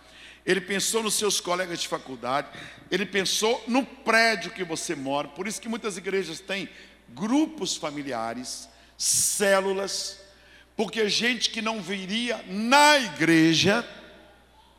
ele 0.50 0.62
pensou 0.62 1.04
nos 1.04 1.14
seus 1.14 1.40
colegas 1.40 1.80
de 1.80 1.88
faculdade, 1.88 2.48
ele 2.90 3.06
pensou 3.06 3.64
no 3.68 3.86
prédio 3.86 4.50
que 4.50 4.64
você 4.64 4.96
mora. 4.96 5.28
Por 5.28 5.48
isso 5.48 5.62
que 5.62 5.70
muitas 5.70 5.96
igrejas 5.96 6.40
têm 6.40 6.68
grupos 7.10 7.78
familiares, 7.78 8.68
células, 8.98 10.20
porque 10.76 11.08
gente 11.08 11.52
que 11.52 11.62
não 11.62 11.84
viria 11.84 12.44
na 12.48 12.98
igreja, 12.98 13.88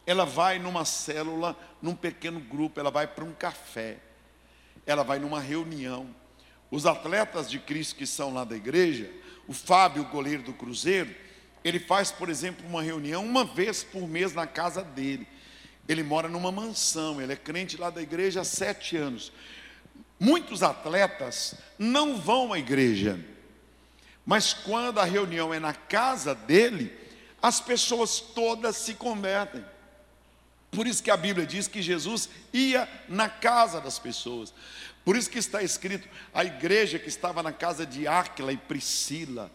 ela 0.05 0.27
vai 0.27 0.59
numa 0.59 0.85
célula, 0.85 1.57
num 1.81 1.95
pequeno 1.95 2.41
grupo, 2.41 2.81
ela 2.81 2.91
vai 2.91 3.07
para 3.07 3.23
um 3.23 3.33
café, 3.33 3.99
ela 4.85 5.05
vai 5.05 5.21
numa 5.21 5.39
reunião. 5.39 6.13
Os 6.69 6.85
atletas 6.85 7.49
de 7.49 7.61
Cristo 7.61 7.95
que 7.95 8.07
são 8.09 8.35
lá 8.35 8.43
da 8.43 8.57
igreja, 8.57 9.09
o 9.47 9.53
Fábio, 9.53 10.03
goleiro 10.07 10.43
do 10.43 10.53
Cruzeiro, 10.53 11.15
ele 11.63 11.79
faz, 11.79 12.11
por 12.11 12.29
exemplo, 12.29 12.67
uma 12.67 12.83
reunião 12.83 13.25
uma 13.25 13.45
vez 13.45 13.85
por 13.85 14.09
mês 14.09 14.35
na 14.35 14.49
casa 14.49 14.83
dele. 14.83 15.29
Ele 15.91 16.05
mora 16.05 16.29
numa 16.29 16.53
mansão, 16.53 17.21
ele 17.21 17.33
é 17.33 17.37
crente 17.37 17.77
lá 17.77 17.91
da 17.91 18.01
igreja 18.01 18.43
há 18.43 18.45
sete 18.45 18.97
anos. 18.97 19.33
Muitos 20.21 20.63
atletas 20.63 21.57
não 21.77 22.17
vão 22.17 22.53
à 22.53 22.61
igreja, 22.61 23.19
mas 24.25 24.55
quando 24.55 25.01
a 25.01 25.05
reunião 25.05 25.53
é 25.53 25.59
na 25.59 25.75
casa 25.75 26.33
dele, 26.33 26.97
as 27.43 27.61
pessoas 27.61 28.21
todas 28.21 28.77
se 28.77 28.95
convertem. 28.95 29.65
Por 30.71 30.87
isso 30.87 31.03
que 31.03 31.11
a 31.11 31.17
Bíblia 31.17 31.45
diz 31.45 31.67
que 31.67 31.83
Jesus 31.83 32.29
ia 32.53 32.89
na 33.09 33.29
casa 33.29 33.81
das 33.81 33.99
pessoas. 33.99 34.55
Por 35.05 35.17
isso 35.17 35.29
que 35.29 35.41
está 35.41 35.61
escrito 35.61 36.09
a 36.33 36.45
igreja 36.45 37.01
que 37.01 37.09
estava 37.09 37.43
na 37.43 37.51
casa 37.51 37.85
de 37.85 38.07
Áquila 38.07 38.53
e 38.53 38.57
Priscila. 38.57 39.51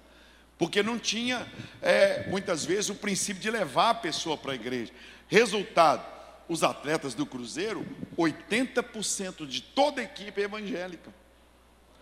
Porque 0.58 0.84
não 0.84 1.00
tinha, 1.00 1.50
é, 1.82 2.28
muitas 2.28 2.66
vezes, 2.66 2.90
o 2.90 2.96
princípio 2.96 3.42
de 3.42 3.50
levar 3.50 3.92
a 3.92 3.96
pessoa 3.96 4.36
para 4.36 4.52
a 4.52 4.56
igreja. 4.56 4.92
Resultado: 5.30 6.15
os 6.48 6.64
atletas 6.64 7.14
do 7.14 7.26
Cruzeiro, 7.26 7.86
80% 8.18 9.48
de 9.48 9.62
toda 9.62 10.02
a 10.02 10.04
equipe 10.04 10.42
é 10.42 10.46
evangélica. 10.46 11.14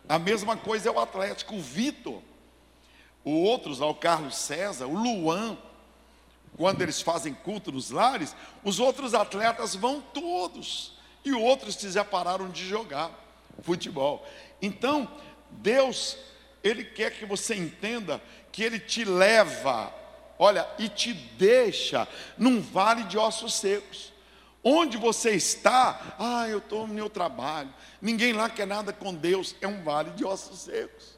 A 0.07 0.19
mesma 0.19 0.57
coisa 0.57 0.89
é 0.89 0.91
o 0.91 0.99
Atlético, 0.99 1.55
o 1.55 1.61
Vitor. 1.61 2.21
O 3.23 3.43
outros 3.43 3.79
o 3.79 3.93
Carlos 3.93 4.35
César, 4.35 4.85
o 4.85 4.95
Luan. 4.95 5.57
Quando 6.57 6.81
eles 6.81 7.01
fazem 7.01 7.33
culto 7.33 7.71
nos 7.71 7.89
lares, 7.89 8.35
os 8.63 8.79
outros 8.79 9.13
atletas 9.13 9.75
vão 9.75 10.01
todos. 10.01 10.93
E 11.23 11.33
outros 11.33 11.75
que 11.75 11.89
já 11.89 12.03
pararam 12.03 12.49
de 12.49 12.67
jogar 12.67 13.11
futebol. 13.61 14.27
Então, 14.61 15.09
Deus, 15.49 16.17
Ele 16.63 16.83
quer 16.83 17.11
que 17.11 17.25
você 17.25 17.55
entenda 17.55 18.21
que 18.51 18.61
Ele 18.61 18.79
te 18.79 19.05
leva, 19.05 19.93
olha, 20.37 20.67
e 20.77 20.89
te 20.89 21.13
deixa 21.13 22.07
num 22.37 22.61
vale 22.61 23.03
de 23.03 23.17
ossos 23.17 23.53
secos. 23.53 24.12
Onde 24.63 24.95
você 24.95 25.31
está, 25.31 26.15
ah, 26.17 26.47
eu 26.47 26.59
estou 26.59 26.87
no 26.87 26.93
meu 26.93 27.09
trabalho, 27.09 27.73
ninguém 28.01 28.31
lá 28.31 28.49
quer 28.49 28.65
nada 28.65 28.93
com 28.93 29.13
Deus, 29.13 29.55
é 29.59 29.67
um 29.67 29.83
vale 29.83 30.11
de 30.11 30.23
ossos 30.23 30.61
secos. 30.61 31.17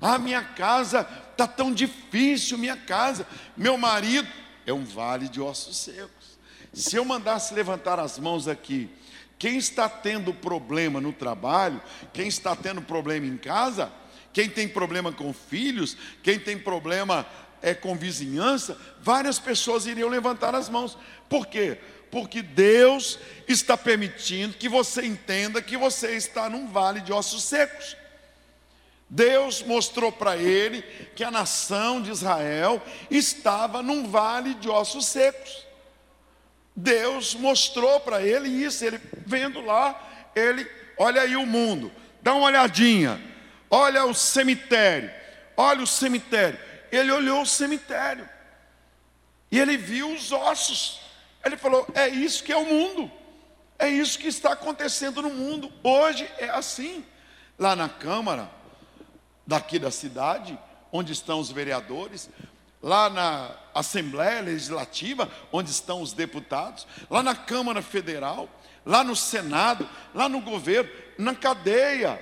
Ah, 0.00 0.18
minha 0.18 0.42
casa 0.42 1.06
está 1.30 1.46
tão 1.46 1.72
difícil, 1.72 2.58
minha 2.58 2.76
casa, 2.76 3.26
meu 3.56 3.78
marido, 3.78 4.28
é 4.66 4.72
um 4.72 4.84
vale 4.84 5.28
de 5.28 5.40
ossos 5.40 5.76
secos. 5.76 6.38
Se 6.72 6.96
eu 6.96 7.04
mandasse 7.04 7.54
levantar 7.54 8.00
as 8.00 8.18
mãos 8.18 8.48
aqui, 8.48 8.90
quem 9.38 9.56
está 9.56 9.88
tendo 9.88 10.34
problema 10.34 11.00
no 11.00 11.12
trabalho, 11.12 11.80
quem 12.12 12.28
está 12.28 12.56
tendo 12.56 12.82
problema 12.82 13.26
em 13.26 13.36
casa, 13.36 13.92
quem 14.32 14.48
tem 14.48 14.68
problema 14.68 15.12
com 15.12 15.32
filhos, 15.32 15.96
quem 16.22 16.38
tem 16.38 16.58
problema 16.58 17.26
é, 17.62 17.74
com 17.74 17.96
vizinhança, 17.96 18.78
várias 19.00 19.38
pessoas 19.38 19.86
iriam 19.86 20.08
levantar 20.08 20.54
as 20.54 20.68
mãos. 20.68 20.96
Por 21.28 21.46
quê? 21.46 21.78
Porque 22.10 22.42
Deus 22.42 23.18
está 23.46 23.76
permitindo 23.76 24.56
que 24.56 24.68
você 24.68 25.06
entenda 25.06 25.62
que 25.62 25.76
você 25.76 26.16
está 26.16 26.48
num 26.48 26.66
vale 26.66 27.00
de 27.00 27.12
ossos 27.12 27.44
secos. 27.44 27.96
Deus 29.08 29.62
mostrou 29.62 30.12
para 30.12 30.36
ele 30.36 30.82
que 31.16 31.24
a 31.24 31.30
nação 31.30 32.00
de 32.00 32.10
Israel 32.10 32.80
estava 33.10 33.82
num 33.82 34.08
vale 34.08 34.54
de 34.54 34.68
ossos 34.68 35.06
secos. 35.06 35.66
Deus 36.74 37.34
mostrou 37.34 37.98
para 38.00 38.22
ele 38.22 38.48
isso, 38.48 38.84
ele 38.84 39.00
vendo 39.26 39.60
lá, 39.60 40.30
ele, 40.34 40.68
olha 40.96 41.22
aí 41.22 41.36
o 41.36 41.44
mundo, 41.44 41.92
dá 42.22 42.32
uma 42.34 42.46
olhadinha, 42.46 43.20
olha 43.68 44.04
o 44.04 44.14
cemitério, 44.14 45.10
olha 45.56 45.82
o 45.82 45.86
cemitério. 45.86 46.58
Ele 46.92 47.10
olhou 47.10 47.42
o 47.42 47.46
cemitério 47.46 48.28
e 49.50 49.58
ele 49.58 49.76
viu 49.76 50.12
os 50.12 50.30
ossos. 50.32 51.00
Ele 51.44 51.56
falou: 51.56 51.86
é 51.94 52.08
isso 52.08 52.44
que 52.44 52.52
é 52.52 52.56
o 52.56 52.66
mundo, 52.66 53.10
é 53.78 53.88
isso 53.88 54.18
que 54.18 54.28
está 54.28 54.52
acontecendo 54.52 55.22
no 55.22 55.30
mundo. 55.30 55.72
Hoje 55.82 56.30
é 56.38 56.50
assim. 56.50 57.04
Lá 57.58 57.76
na 57.76 57.88
Câmara, 57.88 58.50
daqui 59.46 59.78
da 59.78 59.90
cidade, 59.90 60.58
onde 60.90 61.12
estão 61.12 61.38
os 61.40 61.50
vereadores, 61.50 62.30
lá 62.82 63.10
na 63.10 63.50
Assembleia 63.74 64.40
Legislativa, 64.40 65.30
onde 65.52 65.70
estão 65.70 66.00
os 66.00 66.12
deputados, 66.12 66.86
lá 67.10 67.22
na 67.22 67.34
Câmara 67.34 67.82
Federal, 67.82 68.48
lá 68.84 69.04
no 69.04 69.14
Senado, 69.14 69.88
lá 70.14 70.28
no 70.28 70.40
governo, 70.40 70.90
na 71.18 71.34
cadeia, 71.34 72.18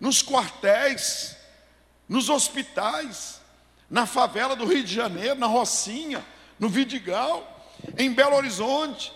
nos 0.00 0.22
quartéis, 0.22 1.36
nos 2.08 2.28
hospitais, 2.28 3.40
na 3.88 4.06
favela 4.06 4.56
do 4.56 4.66
Rio 4.66 4.82
de 4.82 4.92
Janeiro, 4.92 5.36
na 5.36 5.46
Rocinha, 5.46 6.24
no 6.58 6.68
Vidigal 6.68 7.57
em 7.96 8.12
Belo 8.12 8.36
Horizonte, 8.36 9.12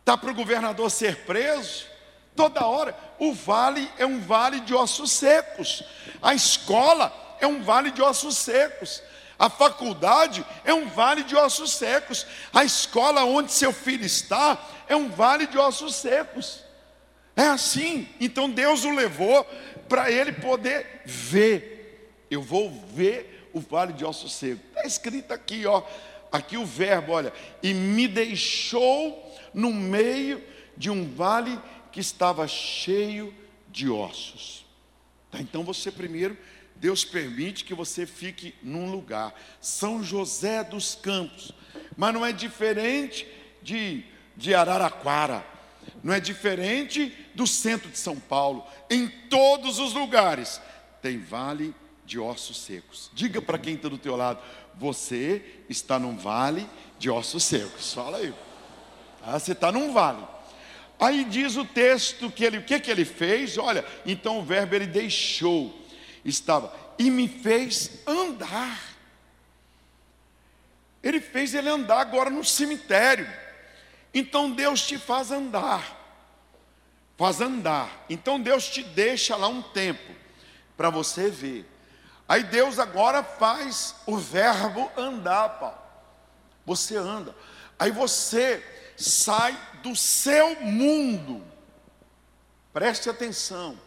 está 0.00 0.16
para 0.16 0.30
o 0.30 0.34
governador 0.34 0.90
ser 0.90 1.24
preso, 1.24 1.86
toda 2.36 2.66
hora. 2.66 2.96
O 3.18 3.32
vale 3.32 3.90
é 3.98 4.04
um 4.04 4.20
vale 4.20 4.60
de 4.60 4.74
ossos 4.74 5.12
secos, 5.12 5.82
a 6.20 6.34
escola 6.34 7.12
é 7.40 7.46
um 7.46 7.62
vale 7.62 7.90
de 7.90 8.02
ossos 8.02 8.36
secos. 8.36 9.02
A 9.38 9.50
faculdade 9.50 10.44
é 10.64 10.72
um 10.72 10.88
vale 10.88 11.24
de 11.24 11.34
ossos 11.34 11.72
secos. 11.72 12.26
A 12.52 12.64
escola 12.64 13.24
onde 13.24 13.52
seu 13.52 13.72
filho 13.72 14.04
está 14.04 14.58
é 14.88 14.94
um 14.94 15.10
vale 15.10 15.46
de 15.46 15.58
ossos 15.58 15.96
secos. 15.96 16.60
É 17.36 17.42
assim. 17.42 18.08
Então 18.20 18.48
Deus 18.48 18.84
o 18.84 18.90
levou 18.90 19.44
para 19.88 20.10
ele 20.10 20.32
poder 20.32 21.02
ver. 21.04 22.24
Eu 22.30 22.42
vou 22.42 22.70
ver 22.70 23.50
o 23.52 23.60
vale 23.60 23.92
de 23.92 24.04
ossos 24.04 24.32
secos. 24.34 24.64
Está 24.68 24.86
escrito 24.86 25.32
aqui, 25.32 25.66
ó. 25.66 25.82
Aqui 26.34 26.56
o 26.56 26.66
verbo, 26.66 27.12
olha, 27.12 27.32
e 27.62 27.72
me 27.72 28.08
deixou 28.08 29.32
no 29.54 29.72
meio 29.72 30.42
de 30.76 30.90
um 30.90 31.08
vale 31.14 31.56
que 31.92 32.00
estava 32.00 32.48
cheio 32.48 33.32
de 33.68 33.88
ossos. 33.88 34.66
Tá, 35.30 35.40
então 35.40 35.62
você 35.62 35.92
primeiro, 35.92 36.36
Deus 36.74 37.04
permite 37.04 37.64
que 37.64 37.72
você 37.72 38.04
fique 38.04 38.52
num 38.64 38.90
lugar, 38.90 39.32
São 39.60 40.02
José 40.02 40.64
dos 40.64 40.96
Campos, 40.96 41.52
mas 41.96 42.12
não 42.12 42.26
é 42.26 42.32
diferente 42.32 43.28
de, 43.62 44.02
de 44.36 44.56
Araraquara, 44.56 45.46
não 46.02 46.12
é 46.12 46.18
diferente 46.18 47.14
do 47.36 47.46
centro 47.46 47.88
de 47.88 47.98
São 47.98 48.18
Paulo, 48.18 48.66
em 48.90 49.06
todos 49.30 49.78
os 49.78 49.94
lugares 49.94 50.60
tem 51.00 51.16
vale 51.16 51.72
de 52.04 52.18
ossos 52.18 52.58
secos. 52.58 53.10
Diga 53.14 53.40
para 53.40 53.58
quem 53.58 53.74
está 53.74 53.88
do 53.88 53.98
teu 53.98 54.16
lado, 54.16 54.42
você 54.78 55.62
está 55.68 55.98
num 55.98 56.16
vale 56.16 56.68
de 56.98 57.10
ossos 57.10 57.44
secos. 57.44 57.92
Fala 57.92 58.18
aí. 58.18 58.34
Ah, 59.22 59.38
você 59.38 59.52
está 59.52 59.72
num 59.72 59.92
vale. 59.92 60.24
Aí 60.98 61.24
diz 61.24 61.56
o 61.56 61.64
texto 61.64 62.30
que 62.30 62.44
ele, 62.44 62.58
o 62.58 62.64
que, 62.64 62.78
que 62.78 62.90
ele 62.90 63.04
fez? 63.04 63.58
Olha, 63.58 63.84
então 64.06 64.38
o 64.38 64.44
verbo 64.44 64.74
ele 64.74 64.86
deixou, 64.86 65.74
estava, 66.24 66.74
e 66.98 67.10
me 67.10 67.28
fez 67.28 68.02
andar. 68.06 68.80
Ele 71.02 71.20
fez 71.20 71.54
ele 71.54 71.68
andar 71.68 72.00
agora 72.00 72.30
no 72.30 72.44
cemitério. 72.44 73.28
Então 74.12 74.50
Deus 74.50 74.86
te 74.86 74.96
faz 74.96 75.30
andar. 75.30 76.00
Faz 77.16 77.40
andar. 77.40 78.06
Então 78.08 78.40
Deus 78.40 78.68
te 78.68 78.82
deixa 78.82 79.36
lá 79.36 79.48
um 79.48 79.60
tempo 79.60 80.12
para 80.76 80.88
você 80.88 81.28
ver. 81.30 81.66
Aí 82.28 82.42
Deus 82.42 82.78
agora 82.78 83.22
faz 83.22 83.94
o 84.06 84.16
verbo 84.16 84.90
andar, 84.96 85.48
Paulo. 85.60 85.78
Você 86.64 86.96
anda. 86.96 87.34
Aí 87.78 87.90
você 87.90 88.64
sai 88.96 89.58
do 89.82 89.94
seu 89.94 90.60
mundo. 90.60 91.44
Preste 92.72 93.10
atenção. 93.10 93.78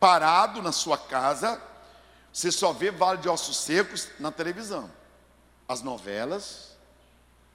Parado 0.00 0.62
na 0.62 0.72
sua 0.72 0.98
casa, 0.98 1.60
você 2.32 2.50
só 2.50 2.72
vê 2.72 2.90
Vale 2.90 3.20
de 3.20 3.28
Ossos 3.28 3.58
Secos 3.58 4.08
na 4.18 4.30
televisão. 4.30 4.90
As 5.68 5.82
novelas, 5.82 6.76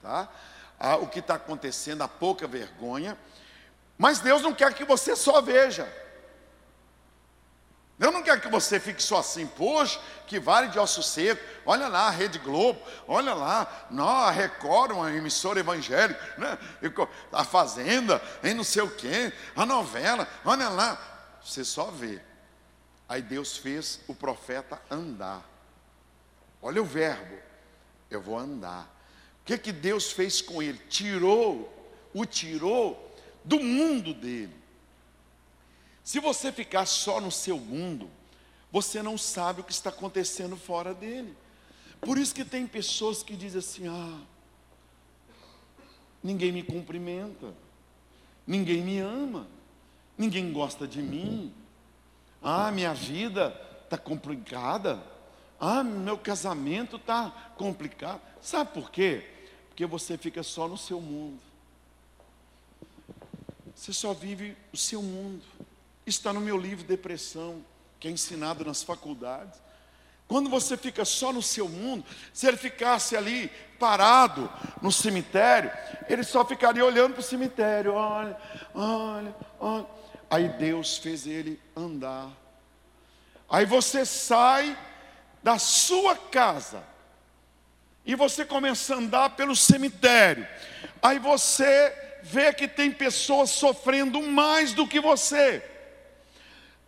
tá? 0.01 0.29
Ah, 0.79 0.95
o 0.95 1.07
que 1.07 1.19
está 1.19 1.35
acontecendo, 1.35 2.01
a 2.01 2.07
pouca 2.07 2.47
vergonha. 2.47 3.17
Mas 3.97 4.19
Deus 4.19 4.41
não 4.41 4.53
quer 4.53 4.73
que 4.73 4.85
você 4.85 5.15
só 5.15 5.41
veja. 5.41 5.91
Eu 7.99 8.13
não 8.13 8.23
quero 8.23 8.39
que 8.39 8.47
você 8.47 8.79
fique 8.79 9.03
só 9.03 9.19
assim, 9.19 9.45
poxa, 9.45 9.99
que 10.25 10.39
vale 10.39 10.69
de 10.69 10.79
osso 10.79 11.03
seco. 11.03 11.43
Olha 11.65 11.89
lá 11.89 12.07
a 12.07 12.09
Rede 12.09 12.39
Globo, 12.39 12.81
olha 13.05 13.33
lá, 13.33 13.87
não, 13.91 14.07
a 14.07 14.31
Record, 14.31 14.91
uma 14.91 15.11
emissora 15.11 15.59
evangélica, 15.59 16.19
né? 16.37 16.57
a 17.31 17.43
Fazenda, 17.43 18.21
em 18.41 18.53
não 18.53 18.63
sei 18.63 18.83
o 18.83 18.89
quê, 18.89 19.33
a 19.53 19.65
novela, 19.65 20.25
olha 20.45 20.69
lá. 20.69 20.97
Você 21.43 21.65
só 21.65 21.85
vê. 21.85 22.21
Aí 23.07 23.21
Deus 23.21 23.57
fez 23.57 23.99
o 24.07 24.15
profeta 24.15 24.81
andar. 24.89 25.43
Olha 26.61 26.81
o 26.81 26.85
verbo, 26.85 27.37
eu 28.09 28.21
vou 28.21 28.37
andar. 28.37 28.83
O 29.41 29.45
que, 29.45 29.57
que 29.57 29.71
Deus 29.73 30.11
fez 30.11 30.41
com 30.41 30.61
ele? 30.61 30.77
Tirou, 30.89 31.73
o 32.13 32.25
tirou 32.25 33.13
do 33.43 33.59
mundo 33.59 34.13
dele. 34.13 34.58
Se 36.09 36.19
você 36.19 36.51
ficar 36.51 36.87
só 36.87 37.21
no 37.21 37.29
seu 37.29 37.59
mundo, 37.59 38.09
você 38.71 38.99
não 38.99 39.15
sabe 39.15 39.61
o 39.61 39.63
que 39.63 39.71
está 39.71 39.91
acontecendo 39.91 40.57
fora 40.57 40.91
dele. 40.91 41.37
Por 42.01 42.17
isso 42.17 42.33
que 42.33 42.43
tem 42.43 42.65
pessoas 42.65 43.21
que 43.21 43.35
dizem 43.35 43.59
assim: 43.59 43.87
ah, 43.87 44.19
ninguém 46.23 46.51
me 46.51 46.63
cumprimenta, 46.63 47.53
ninguém 48.47 48.81
me 48.81 48.97
ama, 48.97 49.45
ninguém 50.17 50.51
gosta 50.51 50.87
de 50.87 50.99
mim, 50.99 51.53
ah, 52.41 52.71
minha 52.71 52.95
vida 52.95 53.55
está 53.83 53.95
complicada, 53.95 54.99
ah, 55.59 55.83
meu 55.83 56.17
casamento 56.17 56.95
está 56.95 57.53
complicado. 57.55 58.19
Sabe 58.41 58.73
por 58.73 58.89
quê? 58.89 59.29
Porque 59.67 59.85
você 59.85 60.17
fica 60.17 60.41
só 60.41 60.67
no 60.67 60.75
seu 60.75 60.99
mundo. 60.99 61.39
Você 63.75 63.93
só 63.93 64.11
vive 64.11 64.57
o 64.73 64.77
seu 64.77 65.03
mundo. 65.03 65.45
Está 66.09 66.33
no 66.33 66.41
meu 66.41 66.57
livro 66.57 66.83
Depressão, 66.83 67.63
que 67.99 68.07
é 68.07 68.11
ensinado 68.11 68.65
nas 68.65 68.81
faculdades. 68.81 69.61
Quando 70.27 70.49
você 70.49 70.75
fica 70.75 71.05
só 71.05 71.31
no 71.31 71.41
seu 71.41 71.69
mundo, 71.69 72.03
se 72.33 72.47
ele 72.47 72.57
ficasse 72.57 73.15
ali 73.15 73.51
parado 73.79 74.51
no 74.81 74.91
cemitério, 74.91 75.71
ele 76.07 76.23
só 76.23 76.43
ficaria 76.43 76.83
olhando 76.83 77.13
para 77.13 77.21
o 77.21 77.23
cemitério, 77.23 77.93
olha, 77.93 78.35
olha, 78.73 79.35
olha. 79.59 79.85
Aí 80.29 80.49
Deus 80.49 80.97
fez 80.97 81.27
ele 81.27 81.59
andar. 81.75 82.29
Aí 83.47 83.67
você 83.67 84.03
sai 84.03 84.77
da 85.43 85.59
sua 85.59 86.15
casa 86.15 86.83
e 88.03 88.15
você 88.15 88.43
começa 88.43 88.95
a 88.95 88.97
andar 88.97 89.29
pelo 89.31 89.55
cemitério. 89.55 90.47
Aí 91.03 91.19
você 91.19 92.19
vê 92.23 92.51
que 92.51 92.67
tem 92.67 92.91
pessoas 92.91 93.51
sofrendo 93.51 94.21
mais 94.23 94.73
do 94.73 94.87
que 94.87 94.99
você. 94.99 95.63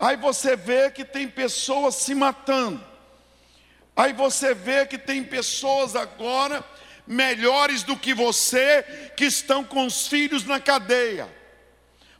Aí 0.01 0.17
você 0.17 0.55
vê 0.55 0.89
que 0.89 1.05
tem 1.05 1.27
pessoas 1.27 1.93
se 1.93 2.15
matando. 2.15 2.83
Aí 3.95 4.13
você 4.13 4.51
vê 4.51 4.83
que 4.83 4.97
tem 4.97 5.23
pessoas 5.23 5.95
agora 5.95 6.65
melhores 7.05 7.83
do 7.83 7.95
que 7.95 8.11
você 8.11 8.81
que 9.15 9.25
estão 9.25 9.63
com 9.63 9.85
os 9.85 10.07
filhos 10.07 10.43
na 10.43 10.59
cadeia. 10.59 11.29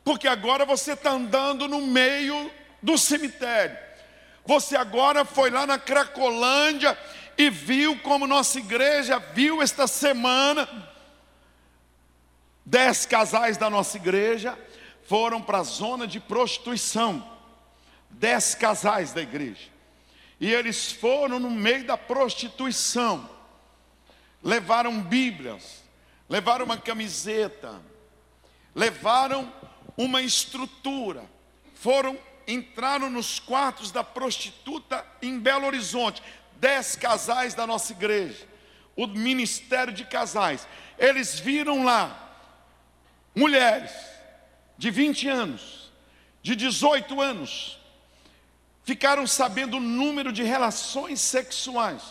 Porque 0.04 0.28
agora 0.28 0.64
você 0.64 0.92
está 0.92 1.10
andando 1.10 1.66
no 1.66 1.80
meio 1.80 2.52
do 2.80 2.96
cemitério. 2.96 3.76
Você 4.46 4.76
agora 4.76 5.24
foi 5.24 5.50
lá 5.50 5.66
na 5.66 5.76
Cracolândia 5.76 6.96
e 7.36 7.50
viu 7.50 7.98
como 7.98 8.28
nossa 8.28 8.60
igreja 8.60 9.18
viu 9.18 9.60
esta 9.60 9.88
semana. 9.88 10.68
Dez 12.64 13.06
casais 13.06 13.56
da 13.56 13.68
nossa 13.68 13.96
igreja 13.96 14.56
foram 15.08 15.42
para 15.42 15.58
a 15.58 15.64
zona 15.64 16.06
de 16.06 16.20
prostituição 16.20 17.31
dez 18.12 18.54
casais 18.54 19.12
da 19.12 19.20
igreja. 19.20 19.70
E 20.40 20.52
eles 20.52 20.90
foram 20.90 21.38
no 21.38 21.50
meio 21.50 21.84
da 21.84 21.96
prostituição. 21.96 23.28
Levaram 24.42 25.00
Bíblias, 25.00 25.84
levaram 26.28 26.64
uma 26.64 26.76
camiseta, 26.76 27.80
levaram 28.74 29.52
uma 29.96 30.20
estrutura. 30.20 31.24
Foram, 31.74 32.18
entraram 32.46 33.08
nos 33.08 33.38
quartos 33.38 33.92
da 33.92 34.02
prostituta 34.02 35.06
em 35.20 35.38
Belo 35.38 35.66
Horizonte. 35.66 36.22
Dez 36.56 36.96
casais 36.96 37.54
da 37.54 37.66
nossa 37.66 37.92
igreja. 37.92 38.48
O 38.96 39.06
ministério 39.06 39.92
de 39.92 40.04
casais. 40.04 40.66
Eles 40.98 41.38
viram 41.38 41.84
lá 41.84 42.22
mulheres 43.34 43.92
de 44.76 44.90
20 44.90 45.28
anos, 45.28 45.92
de 46.42 46.56
18 46.56 47.20
anos, 47.20 47.78
ficaram 48.84 49.26
sabendo 49.26 49.76
o 49.76 49.80
número 49.80 50.32
de 50.32 50.42
relações 50.42 51.20
sexuais 51.20 52.02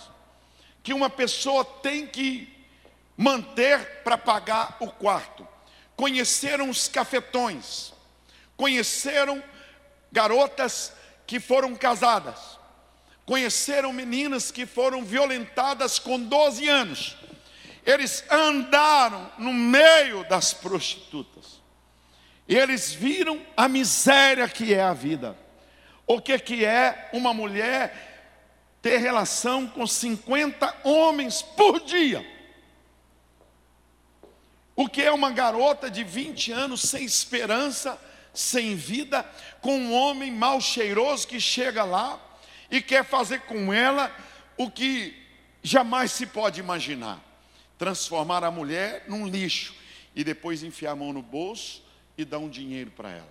que 0.84 0.94
uma 0.94 1.10
pessoa 1.10 1.64
tem 1.64 2.08
que 2.08 2.52
manter 3.16 4.02
para 4.04 4.18
pagar 4.18 4.78
o 4.80 4.88
quarto. 4.88 5.48
Conheceram 5.96 6.70
os 6.70 6.88
cafetões, 6.88 7.94
conheceram 8.58 9.44
garotas 10.12 10.92
que 11.28 11.40
foram 11.40 11.76
casadas, 11.76 12.58
conheceram 13.26 13.94
meninas 13.94 14.52
que 14.52 14.66
foram 14.66 15.04
violentadas 15.04 16.00
com 16.00 16.20
12 16.20 16.68
anos. 16.68 17.16
Eles 17.86 18.24
andaram 18.30 19.32
no 19.38 19.54
meio 19.54 20.28
das 20.28 20.54
prostitutas. 20.54 21.62
E 22.48 22.56
eles 22.56 22.92
viram 22.92 23.42
a 23.56 23.68
miséria 23.68 24.48
que 24.48 24.74
é 24.74 24.82
a 24.82 24.94
vida. 24.94 25.38
O 26.06 26.22
que, 26.22 26.38
que 26.40 26.66
é 26.66 27.10
uma 27.14 27.34
mulher 27.34 28.12
ter 28.82 28.98
relação 28.98 29.68
com 29.68 29.86
50 29.86 30.82
homens 30.84 31.42
por 31.42 31.80
dia? 31.82 32.26
O 34.76 34.88
que 34.88 35.02
é 35.02 35.12
uma 35.12 35.32
garota 35.32 35.92
de 35.92 36.04
20 36.04 36.52
anos 36.52 36.82
sem 36.82 37.06
esperança, 37.06 38.00
sem 38.34 38.76
vida, 38.76 39.24
com 39.62 39.78
um 39.78 39.94
homem 39.94 40.32
mal 40.32 40.60
cheiroso 40.60 41.28
que 41.28 41.40
chega 41.40 41.84
lá 41.84 42.20
e 42.70 42.82
quer 42.82 43.06
fazer 43.06 43.42
com 43.42 43.74
ela 43.74 44.14
o 44.58 44.72
que 44.72 45.16
jamais 45.62 46.12
se 46.12 46.26
pode 46.26 46.60
imaginar: 46.60 47.20
transformar 47.78 48.44
a 48.44 48.52
mulher 48.52 49.06
num 49.08 49.28
lixo 49.28 49.76
e 50.16 50.24
depois 50.24 50.64
enfiar 50.64 50.92
a 50.92 50.96
mão 50.96 51.14
no 51.14 51.22
bolso 51.22 51.84
e 52.18 52.26
dar 52.26 52.40
um 52.40 52.50
dinheiro 52.50 52.92
para 52.92 53.12
ela. 53.12 53.30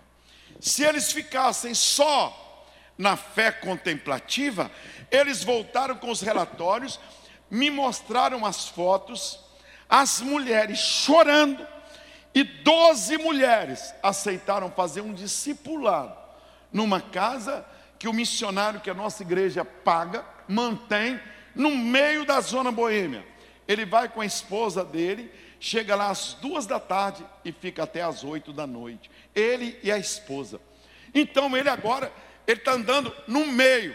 Se 0.60 0.84
eles 0.84 1.12
ficassem 1.12 1.74
só 1.74 2.49
na 3.00 3.16
fé 3.16 3.50
contemplativa, 3.50 4.70
eles 5.10 5.42
voltaram 5.42 5.96
com 5.96 6.10
os 6.10 6.20
relatórios, 6.20 7.00
me 7.50 7.70
mostraram 7.70 8.44
as 8.44 8.68
fotos, 8.68 9.40
as 9.88 10.20
mulheres 10.20 10.78
chorando, 10.78 11.66
e 12.34 12.44
doze 12.44 13.16
mulheres 13.16 13.94
aceitaram 14.02 14.70
fazer 14.70 15.00
um 15.00 15.14
discipulado 15.14 16.14
numa 16.70 17.00
casa 17.00 17.64
que 17.98 18.06
o 18.06 18.12
missionário 18.12 18.80
que 18.80 18.90
a 18.90 18.94
nossa 18.94 19.22
igreja 19.22 19.64
paga, 19.64 20.22
mantém, 20.46 21.18
no 21.54 21.70
meio 21.70 22.26
da 22.26 22.38
zona 22.42 22.70
boêmia. 22.70 23.26
Ele 23.66 23.86
vai 23.86 24.10
com 24.10 24.20
a 24.20 24.26
esposa 24.26 24.84
dele, 24.84 25.32
chega 25.58 25.96
lá 25.96 26.10
às 26.10 26.34
duas 26.34 26.66
da 26.66 26.78
tarde 26.78 27.24
e 27.46 27.50
fica 27.50 27.84
até 27.84 28.02
às 28.02 28.22
oito 28.24 28.52
da 28.52 28.66
noite. 28.66 29.10
Ele 29.34 29.78
e 29.82 29.90
a 29.90 29.96
esposa. 29.96 30.60
Então 31.14 31.56
ele 31.56 31.68
agora 31.70 32.12
ele 32.50 32.60
está 32.60 32.72
andando 32.72 33.14
no 33.26 33.46
meio. 33.46 33.94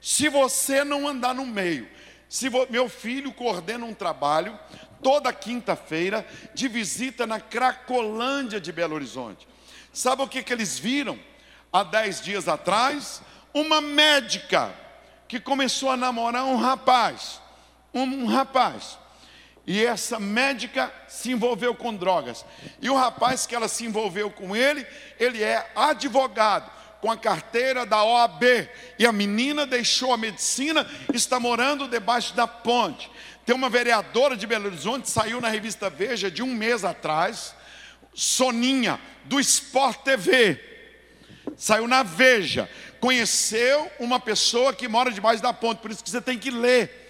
Se 0.00 0.28
você 0.28 0.84
não 0.84 1.08
andar 1.08 1.34
no 1.34 1.46
meio, 1.46 1.88
se 2.28 2.50
meu 2.68 2.88
filho 2.88 3.32
coordena 3.32 3.84
um 3.84 3.94
trabalho 3.94 4.58
toda 5.02 5.32
quinta-feira 5.32 6.26
de 6.54 6.66
visita 6.66 7.26
na 7.26 7.38
Cracolândia 7.38 8.60
de 8.60 8.72
Belo 8.72 8.94
Horizonte. 8.94 9.46
Sabe 9.92 10.22
o 10.22 10.28
que, 10.28 10.42
que 10.42 10.52
eles 10.52 10.78
viram? 10.78 11.18
Há 11.72 11.82
dez 11.82 12.20
dias 12.20 12.48
atrás, 12.48 13.22
uma 13.52 13.80
médica 13.80 14.74
que 15.28 15.38
começou 15.38 15.90
a 15.90 15.96
namorar 15.96 16.44
um 16.44 16.56
rapaz. 16.56 17.40
Um, 17.92 18.02
um 18.02 18.26
rapaz. 18.26 18.98
E 19.66 19.84
essa 19.84 20.18
médica 20.18 20.92
se 21.08 21.30
envolveu 21.30 21.74
com 21.74 21.94
drogas. 21.94 22.44
E 22.80 22.90
o 22.90 22.96
rapaz 22.96 23.46
que 23.46 23.54
ela 23.54 23.68
se 23.68 23.84
envolveu 23.84 24.30
com 24.30 24.54
ele, 24.54 24.86
ele 25.18 25.42
é 25.42 25.70
advogado 25.74 26.70
com 27.04 27.10
a 27.10 27.18
carteira 27.18 27.84
da 27.84 28.02
OAB. 28.02 28.66
E 28.98 29.04
a 29.04 29.12
menina 29.12 29.66
deixou 29.66 30.10
a 30.10 30.16
medicina, 30.16 30.90
está 31.12 31.38
morando 31.38 31.86
debaixo 31.86 32.34
da 32.34 32.46
ponte. 32.46 33.10
Tem 33.44 33.54
uma 33.54 33.68
vereadora 33.68 34.34
de 34.34 34.46
Belo 34.46 34.68
Horizonte, 34.68 35.10
saiu 35.10 35.38
na 35.38 35.48
revista 35.48 35.90
Veja 35.90 36.30
de 36.30 36.42
um 36.42 36.54
mês 36.54 36.82
atrás, 36.82 37.54
Soninha, 38.14 38.98
do 39.26 39.38
Sport 39.38 39.98
TV. 39.98 40.58
Saiu 41.58 41.86
na 41.86 42.02
Veja. 42.02 42.70
Conheceu 43.00 43.92
uma 44.00 44.18
pessoa 44.18 44.72
que 44.72 44.88
mora 44.88 45.10
debaixo 45.10 45.42
da 45.42 45.52
ponte, 45.52 45.82
por 45.82 45.90
isso 45.90 46.02
que 46.02 46.08
você 46.08 46.22
tem 46.22 46.38
que 46.38 46.50
ler. 46.50 47.03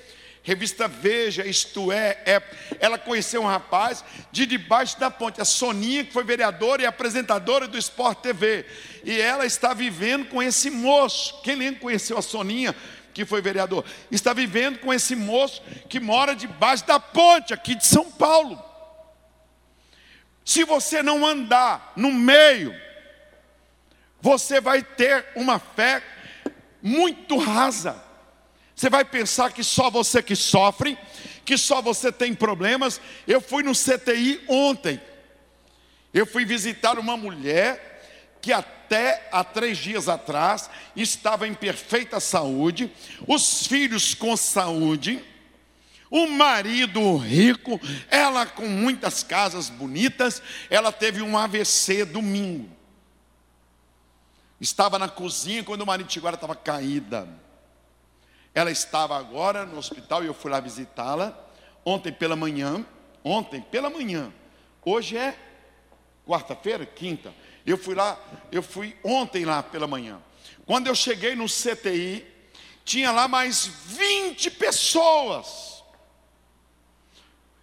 Revista 0.45 0.87
Veja, 0.87 1.47
isto 1.47 1.91
é, 1.91 2.19
é, 2.27 2.43
ela 2.79 2.99
conheceu 2.99 3.43
um 3.43 3.47
rapaz 3.47 4.05
de 4.31 4.45
debaixo 4.45 5.01
da 5.01 5.11
ponte, 5.11 5.41
a 5.41 5.45
Soninha, 5.45 6.05
que 6.05 6.13
foi 6.13 6.23
vereadora 6.23 6.83
e 6.83 6.87
apresentadora 6.87 7.67
do 7.67 7.79
Sport 7.79 8.19
TV. 8.19 8.67
E 9.03 9.19
ela 9.19 9.47
está 9.47 9.73
vivendo 9.73 10.29
com 10.29 10.43
esse 10.43 10.71
moço. 10.71 11.41
Quem 11.43 11.57
lembra 11.57 11.81
conheceu 11.81 12.19
a 12.19 12.23
Soninha, 12.23 12.77
que 13.15 13.25
foi 13.25 13.41
vereador? 13.41 13.87
Está 14.11 14.35
vivendo 14.35 14.81
com 14.81 14.93
esse 14.93 15.17
moço 15.17 15.63
que 15.89 15.99
mora 15.99 16.37
debaixo 16.37 16.87
da 16.87 17.01
ponte, 17.01 17.55
aqui 17.55 17.75
de 17.75 17.87
São 17.87 18.13
Paulo. 18.13 18.63
Se 20.45 20.63
você 20.63 21.03
não 21.03 21.25
andar 21.25 21.95
no 21.97 22.13
meio, 22.13 22.79
você 24.21 24.61
vai 24.61 24.83
ter 24.83 25.25
uma 25.35 25.59
fé 25.59 26.03
muito 26.83 27.39
rasa. 27.39 28.05
Você 28.75 28.91
vai 28.91 29.05
pensar 29.05 29.53
que 29.53 29.63
só 29.63 29.89
você 29.89 30.23
que 30.23 30.35
sofre, 30.35 30.99
que 31.45 31.57
só 31.57 31.81
você 31.81 32.11
tem 32.11 32.35
problemas. 32.35 33.01
Eu 33.27 33.41
fui 33.41 33.63
no 33.63 33.73
CTI 33.73 34.43
ontem. 34.49 35.01
Eu 36.13 36.27
fui 36.27 36.45
visitar 36.45 36.99
uma 36.99 37.17
mulher 37.17 37.93
que 38.41 38.53
até 38.53 39.29
há 39.33 39.43
três 39.43 39.79
dias 39.79 40.09
atrás 40.09 40.69
estava 40.95 41.49
em 41.49 41.55
perfeita 41.55 42.21
saúde, 42.21 42.93
os 43.27 43.67
filhos 43.67 44.15
com 44.15 44.37
saúde, 44.37 45.25
o 46.11 46.29
marido 46.29 47.17
rico, 47.17 47.81
ela 48.11 48.45
com 48.47 48.69
muitas 48.69 49.23
casas 49.23 49.69
bonitas, 49.69 50.43
ela 50.69 50.93
teve 50.93 51.23
um 51.23 51.37
AVC 51.37 52.05
domingo. 52.05 52.69
Estava 54.61 54.99
na 54.99 55.09
cozinha 55.09 55.65
quando 55.65 55.81
o 55.81 55.87
marido 55.87 56.13
chegou, 56.13 56.29
ela 56.29 56.37
estava 56.37 56.55
caída. 56.55 57.29
Ela 58.55 58.71
estava 58.71 59.19
agora 59.19 59.67
no 59.67 59.79
hospital 59.79 60.23
e 60.23 60.27
eu 60.27 60.35
fui 60.35 60.51
lá 60.51 60.61
visitá-la. 60.61 61.37
Ontem 61.85 62.13
pela 62.13 62.37
manhã, 62.37 62.87
ontem 63.23 63.61
pela 63.61 63.91
manhã. 63.91 64.33
Hoje 64.85 65.17
é 65.17 65.37
quarta-feira, 66.27 66.87
quinta. 66.87 67.35
Eu 67.67 67.77
fui 67.77 67.95
lá, 67.95 68.19
eu 68.53 68.63
fui 68.63 68.97
ontem 69.03 69.45
lá 69.45 69.63
pela 69.63 69.87
manhã. 69.87 70.21
Quando 70.65 70.87
eu 70.87 70.95
cheguei 70.95 71.35
no 71.35 71.47
CTI, 71.47 72.27
tinha 72.85 73.11
lá 73.11 73.27
mais 73.27 73.67
20 73.67 74.51
pessoas. 74.53 75.83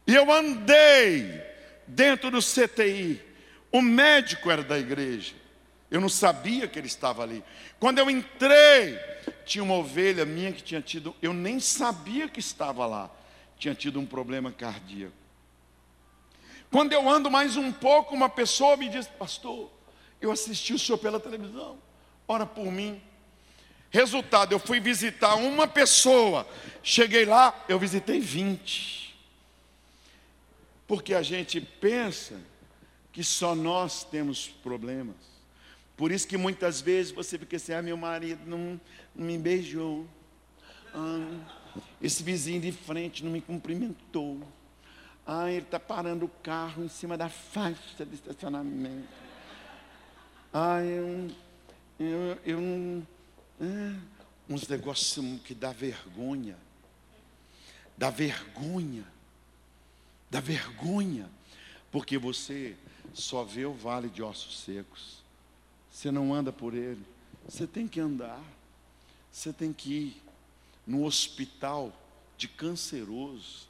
E 0.06 0.16
eu 0.16 0.32
andei 0.32 1.42
dentro 1.88 2.30
do 2.32 2.40
CTI. 2.40 3.22
O 3.72 3.82
médico 3.82 4.52
era 4.52 4.64
da 4.64 4.78
igreja. 4.78 5.36
Eu 5.90 6.02
não 6.02 6.10
sabia 6.10 6.68
que 6.68 6.80
ele 6.80 6.88
estava 6.88 7.24
ali. 7.24 7.44
Quando 7.82 7.98
eu 7.98 8.12
entrei, 8.12 9.00
tinha 9.44 9.64
uma 9.64 9.74
ovelha 9.74 10.24
minha 10.24 10.54
que 10.54 10.62
tinha 10.62 10.84
tido, 10.84 11.16
eu 11.20 11.34
nem 11.34 11.60
sabia 11.60 12.30
que 12.30 12.40
estava 12.40 12.86
lá, 12.86 13.10
tinha 13.58 13.74
tido 13.74 14.00
um 14.00 14.06
problema 14.06 14.52
cardíaco. 14.52 15.16
Quando 16.70 16.94
eu 16.94 17.10
ando 17.10 17.32
mais 17.32 17.58
um 17.58 17.72
pouco, 17.72 18.14
uma 18.14 18.30
pessoa 18.30 18.78
me 18.78 18.88
diz: 18.88 19.08
Pastor, 19.08 19.68
eu 20.22 20.32
assisti 20.32 20.76
o 20.76 20.78
senhor 20.78 21.00
pela 21.00 21.20
televisão, 21.20 21.80
ora 22.28 22.46
por 22.46 22.72
mim. 22.72 23.02
Resultado, 23.90 24.52
eu 24.52 24.60
fui 24.60 24.80
visitar 24.80 25.34
uma 25.34 25.68
pessoa, 25.68 26.48
cheguei 26.84 27.26
lá, 27.26 27.66
eu 27.68 27.80
visitei 27.80 28.20
20. 28.20 29.20
Porque 30.86 31.16
a 31.16 31.24
gente 31.24 31.60
pensa 31.60 32.40
que 33.12 33.24
só 33.24 33.56
nós 33.56 34.04
temos 34.04 34.48
problemas. 34.48 35.31
Por 36.02 36.12
isso 36.12 36.28
que 36.28 36.36
muitas 36.36 36.82
vezes 36.82 37.12
você 37.12 37.38
fica 37.38 37.58
assim, 37.58 37.74
ah, 37.74 37.82
meu 37.84 37.96
marido 37.96 38.42
não, 38.48 38.82
não 39.16 39.24
me 39.24 39.38
beijou. 39.38 40.08
Ah, 40.96 41.46
esse 42.02 42.24
vizinho 42.24 42.60
de 42.60 42.72
frente 42.72 43.24
não 43.24 43.32
me 43.32 43.40
cumprimentou. 43.40 44.42
Ah, 45.28 45.52
ele 45.52 45.64
está 45.64 45.80
parando 45.80 46.26
o 46.26 46.28
carro 46.28 46.84
em 46.84 46.88
cima 46.88 47.16
da 47.16 47.30
faixa 47.30 48.04
de 48.04 48.16
estacionamento. 48.16 49.08
Ah, 50.52 50.84
eu, 50.84 51.30
eu, 52.00 52.38
eu 52.48 53.08
é, 53.62 53.96
uns 54.50 54.68
negócios 54.68 55.40
que 55.44 55.54
dá 55.54 55.72
vergonha. 55.72 56.58
Dá 57.96 58.10
vergonha. 58.10 59.06
Dá 60.32 60.40
vergonha. 60.40 61.30
Porque 61.92 62.18
você 62.18 62.76
só 63.14 63.44
vê 63.44 63.68
o 63.68 63.74
vale 63.74 64.10
de 64.10 64.24
ossos 64.24 64.62
secos. 64.62 65.21
Você 65.92 66.10
não 66.10 66.34
anda 66.34 66.52
por 66.54 66.74
ele. 66.74 67.06
Você 67.48 67.68
tem 67.68 67.88
que 67.88 68.00
andar. 68.00 68.42
Você 69.32 69.52
tem 69.52 69.74
que 69.74 69.94
ir 69.94 70.24
no 70.88 71.06
hospital 71.06 71.94
de 72.38 72.48
canceroso. 72.48 73.68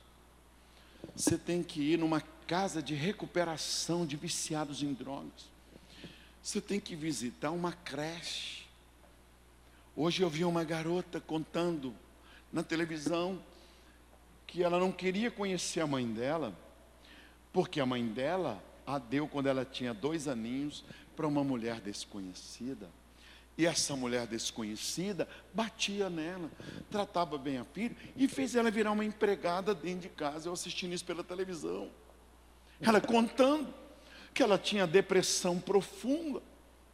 Você 1.16 1.38
tem 1.38 1.64
que 1.64 1.82
ir 1.82 1.98
numa 1.98 2.22
casa 2.48 2.82
de 2.82 2.94
recuperação 2.94 4.06
de 4.06 4.16
viciados 4.16 4.84
em 4.84 4.94
drogas. 4.94 5.50
Você 6.44 6.62
tem 6.62 6.80
que 6.80 6.96
visitar 6.96 7.52
uma 7.52 7.72
creche. 7.72 8.66
Hoje 9.96 10.22
eu 10.22 10.30
vi 10.30 10.46
uma 10.46 10.64
garota 10.64 11.20
contando 11.20 11.94
na 12.52 12.64
televisão 12.64 13.42
que 14.48 14.64
ela 14.64 14.80
não 14.80 14.92
queria 14.92 15.32
conhecer 15.32 15.82
a 15.82 15.88
mãe 15.88 16.06
dela, 16.06 16.54
porque 17.54 17.80
a 17.80 17.86
mãe 17.86 18.06
dela 18.06 18.62
a 18.86 18.98
deu 18.98 19.28
quando 19.28 19.48
ela 19.48 19.64
tinha 19.64 19.94
dois 19.94 20.28
aninhos 20.28 20.84
para 21.22 21.28
uma 21.28 21.44
mulher 21.44 21.80
desconhecida. 21.80 22.90
E 23.56 23.68
essa 23.68 23.96
mulher 23.96 24.26
desconhecida 24.26 25.30
batia 25.54 26.10
nela, 26.10 26.50
tratava 26.90 27.38
bem 27.38 27.60
a 27.60 27.64
filha 27.64 27.96
e 28.16 28.28
fez 28.28 28.56
ela 28.56 28.72
virar 28.72 28.92
uma 28.92 29.06
empregada 29.06 29.76
dentro 29.76 30.00
de 30.00 30.10
casa. 30.10 30.50
Eu 30.50 30.54
assistindo 30.54 30.94
isso 30.94 31.06
pela 31.06 31.24
televisão. 31.24 31.92
Ela 32.82 33.00
contando 33.00 33.72
que 34.34 34.42
ela 34.42 34.58
tinha 34.58 34.88
depressão 34.88 35.60
profunda. 35.60 36.42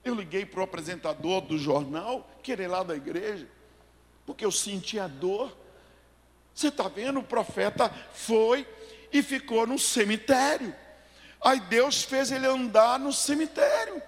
Eu 0.04 0.14
liguei 0.14 0.46
para 0.46 0.60
o 0.60 0.64
apresentador 0.64 1.40
do 1.40 1.58
jornal, 1.58 2.30
que 2.44 2.52
é 2.52 2.68
lá 2.68 2.84
da 2.84 2.98
igreja, 2.98 3.48
porque 4.26 4.44
eu 4.44 4.52
sentia 4.52 5.08
dor. 5.08 5.58
Você 6.54 6.68
está 6.68 6.90
vendo? 6.90 7.22
O 7.22 7.24
profeta 7.24 7.90
foi 8.12 8.68
e 9.14 9.24
ficou 9.24 9.66
no 9.66 9.80
cemitério. 9.80 10.76
Aí 11.40 11.62
Deus 11.62 12.04
fez 12.04 12.30
ele 12.30 12.46
andar 12.46 13.00
no 13.00 13.14
cemitério. 13.14 14.04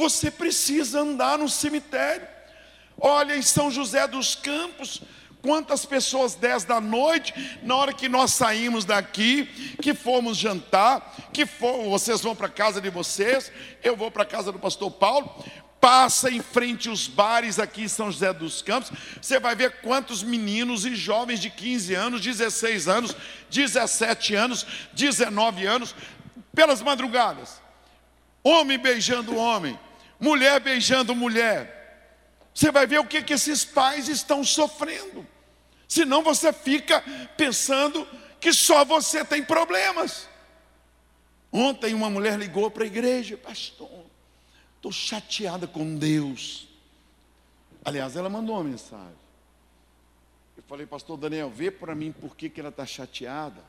Você 0.00 0.30
precisa 0.30 1.00
andar 1.00 1.36
no 1.36 1.46
cemitério. 1.46 2.26
Olha 2.98 3.36
em 3.36 3.42
São 3.42 3.70
José 3.70 4.06
dos 4.06 4.34
Campos, 4.34 5.02
quantas 5.42 5.84
pessoas 5.84 6.34
10 6.34 6.64
da 6.64 6.80
noite, 6.80 7.34
na 7.62 7.76
hora 7.76 7.92
que 7.92 8.08
nós 8.08 8.32
saímos 8.32 8.86
daqui, 8.86 9.44
que 9.82 9.92
fomos 9.92 10.38
jantar, 10.38 11.28
que 11.34 11.44
for, 11.44 11.84
vocês 11.90 12.22
vão 12.22 12.34
para 12.34 12.48
casa 12.48 12.80
de 12.80 12.88
vocês, 12.88 13.52
eu 13.82 13.94
vou 13.94 14.10
para 14.10 14.24
casa 14.24 14.50
do 14.50 14.58
pastor 14.58 14.90
Paulo, 14.90 15.44
passa 15.78 16.30
em 16.30 16.40
frente 16.40 16.88
os 16.88 17.06
bares 17.06 17.58
aqui 17.58 17.82
em 17.82 17.88
São 17.88 18.10
José 18.10 18.32
dos 18.32 18.62
Campos, 18.62 18.90
você 19.20 19.38
vai 19.38 19.54
ver 19.54 19.82
quantos 19.82 20.22
meninos 20.22 20.86
e 20.86 20.96
jovens 20.96 21.40
de 21.40 21.50
15 21.50 21.92
anos, 21.92 22.22
16 22.22 22.88
anos, 22.88 23.14
17 23.50 24.34
anos, 24.34 24.66
19 24.94 25.66
anos, 25.66 25.94
pelas 26.54 26.80
madrugadas, 26.80 27.60
homem 28.42 28.78
beijando 28.78 29.36
homem, 29.36 29.78
mulher 30.20 30.60
beijando 30.60 31.14
mulher. 31.14 31.78
Você 32.54 32.70
vai 32.70 32.86
ver 32.86 32.98
o 33.00 33.06
que, 33.06 33.22
que 33.22 33.32
esses 33.32 33.64
pais 33.64 34.08
estão 34.08 34.44
sofrendo. 34.44 35.26
Senão 35.88 36.22
você 36.22 36.52
fica 36.52 37.02
pensando 37.36 38.06
que 38.40 38.52
só 38.52 38.84
você 38.84 39.24
tem 39.24 39.42
problemas. 39.42 40.28
Ontem 41.52 41.94
uma 41.94 42.08
mulher 42.08 42.38
ligou 42.38 42.70
para 42.70 42.84
a 42.84 42.86
igreja, 42.86 43.36
pastor, 43.36 44.06
estou 44.76 44.92
chateada 44.92 45.66
com 45.66 45.96
Deus. 45.96 46.68
Aliás, 47.84 48.14
ela 48.14 48.28
mandou 48.28 48.54
uma 48.54 48.64
mensagem. 48.64 49.18
Eu 50.56 50.62
falei, 50.62 50.86
pastor 50.86 51.16
Daniel, 51.16 51.50
vê 51.50 51.70
para 51.70 51.94
mim 51.94 52.12
por 52.12 52.36
que, 52.36 52.48
que 52.48 52.60
ela 52.60 52.68
está 52.68 52.86
chateada. 52.86 53.64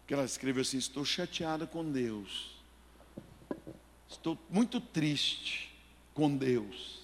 Porque 0.00 0.14
ela 0.14 0.24
escreveu 0.24 0.62
assim: 0.62 0.78
estou 0.78 1.04
chateada 1.04 1.66
com 1.66 1.84
Deus. 1.84 2.55
Estou 4.08 4.38
muito 4.48 4.80
triste 4.80 5.74
com 6.14 6.34
Deus. 6.36 7.00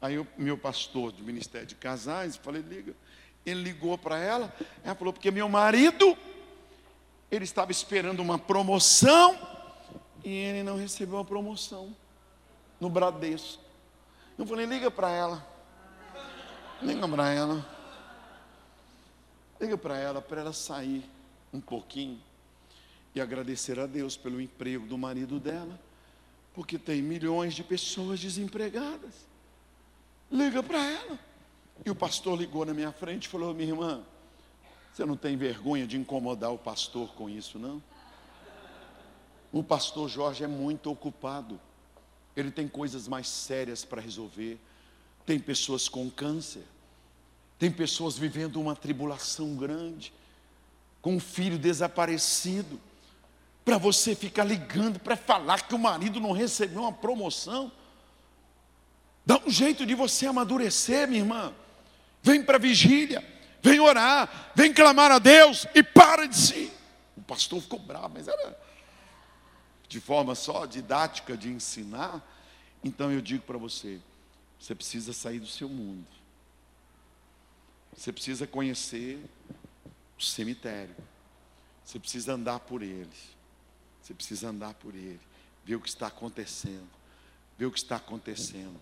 Aí 0.00 0.18
o 0.18 0.26
meu 0.38 0.56
pastor 0.56 1.12
do 1.12 1.22
Ministério 1.22 1.66
de 1.66 1.74
Casais, 1.74 2.36
falei, 2.36 2.62
liga. 2.62 2.94
Ele 3.44 3.62
ligou 3.62 3.96
para 3.98 4.18
ela, 4.18 4.54
ela 4.84 4.94
falou, 4.94 5.12
porque 5.12 5.30
meu 5.30 5.48
marido, 5.48 6.16
ele 7.30 7.44
estava 7.44 7.70
esperando 7.70 8.20
uma 8.20 8.38
promoção 8.38 9.38
e 10.24 10.30
ele 10.30 10.62
não 10.62 10.76
recebeu 10.76 11.18
a 11.18 11.24
promoção 11.24 11.94
no 12.78 12.88
Bradesco. 12.90 13.62
Eu 14.38 14.46
falei, 14.46 14.66
liga 14.66 14.90
para 14.90 15.10
ela. 15.10 15.46
Liga 16.82 17.08
para 17.08 17.30
ela. 17.30 17.66
Liga 19.60 19.76
para 19.76 19.98
ela, 19.98 20.22
para 20.22 20.40
ela 20.40 20.52
sair 20.52 21.04
um 21.52 21.60
pouquinho 21.60 22.20
e 23.14 23.20
agradecer 23.20 23.78
a 23.78 23.86
Deus 23.86 24.16
pelo 24.16 24.40
emprego 24.40 24.86
do 24.86 24.96
marido 24.96 25.40
dela, 25.40 25.78
porque 26.54 26.78
tem 26.78 27.02
milhões 27.02 27.54
de 27.54 27.64
pessoas 27.64 28.20
desempregadas. 28.20 29.14
Liga 30.30 30.62
para 30.62 30.84
ela. 30.84 31.18
E 31.84 31.90
o 31.90 31.94
pastor 31.94 32.38
ligou 32.38 32.64
na 32.64 32.74
minha 32.74 32.92
frente 32.92 33.24
e 33.24 33.28
falou: 33.28 33.54
Minha 33.54 33.70
irmã, 33.70 34.02
Você 34.92 35.04
não 35.04 35.16
tem 35.16 35.36
vergonha 35.36 35.86
de 35.86 35.96
incomodar 35.96 36.52
o 36.52 36.58
pastor 36.58 37.08
com 37.14 37.28
isso, 37.28 37.58
não? 37.58 37.82
O 39.52 39.62
pastor 39.62 40.08
Jorge 40.08 40.44
é 40.44 40.46
muito 40.46 40.90
ocupado. 40.90 41.60
Ele 42.36 42.50
tem 42.50 42.68
coisas 42.68 43.08
mais 43.08 43.28
sérias 43.28 43.84
para 43.84 44.00
resolver. 44.00 44.58
Tem 45.26 45.38
pessoas 45.38 45.88
com 45.88 46.08
câncer. 46.08 46.64
Tem 47.58 47.70
pessoas 47.70 48.16
vivendo 48.16 48.60
uma 48.60 48.76
tribulação 48.76 49.56
grande. 49.56 50.12
Com 51.02 51.16
um 51.16 51.20
filho 51.20 51.58
desaparecido. 51.58 52.78
Para 53.64 53.78
você 53.78 54.14
ficar 54.14 54.44
ligando 54.44 54.98
para 54.98 55.16
falar 55.16 55.66
que 55.66 55.74
o 55.74 55.78
marido 55.78 56.20
não 56.20 56.32
recebeu 56.32 56.82
uma 56.82 56.92
promoção. 56.92 57.70
Dá 59.24 59.40
um 59.46 59.50
jeito 59.50 59.84
de 59.86 59.94
você 59.94 60.26
amadurecer, 60.26 61.06
minha 61.06 61.20
irmã. 61.20 61.52
Vem 62.22 62.42
para 62.42 62.56
a 62.56 62.60
vigília, 62.60 63.24
vem 63.62 63.80
orar, 63.80 64.52
vem 64.54 64.72
clamar 64.72 65.10
a 65.10 65.18
Deus 65.18 65.66
e 65.74 65.82
para 65.82 66.26
de 66.26 66.36
si. 66.36 66.72
O 67.16 67.22
pastor 67.22 67.60
ficou 67.60 67.78
bravo, 67.78 68.10
mas 68.14 68.28
era 68.28 68.58
de 69.88 70.00
forma 70.00 70.34
só 70.34 70.66
didática 70.66 71.36
de 71.36 71.48
ensinar. 71.48 72.24
Então 72.82 73.10
eu 73.10 73.20
digo 73.20 73.44
para 73.44 73.58
você: 73.58 74.00
você 74.58 74.74
precisa 74.74 75.12
sair 75.12 75.40
do 75.40 75.46
seu 75.46 75.68
mundo. 75.68 76.06
Você 77.96 78.12
precisa 78.12 78.46
conhecer 78.46 79.18
o 80.18 80.22
cemitério. 80.22 80.94
Você 81.84 81.98
precisa 81.98 82.34
andar 82.34 82.60
por 82.60 82.82
ele. 82.82 83.10
Você 84.10 84.14
precisa 84.14 84.48
andar 84.48 84.74
por 84.74 84.92
ele, 84.92 85.20
ver 85.64 85.76
o 85.76 85.80
que 85.80 85.88
está 85.88 86.08
acontecendo. 86.08 86.88
Ver 87.56 87.66
o 87.66 87.70
que 87.70 87.78
está 87.78 87.94
acontecendo. 87.94 88.74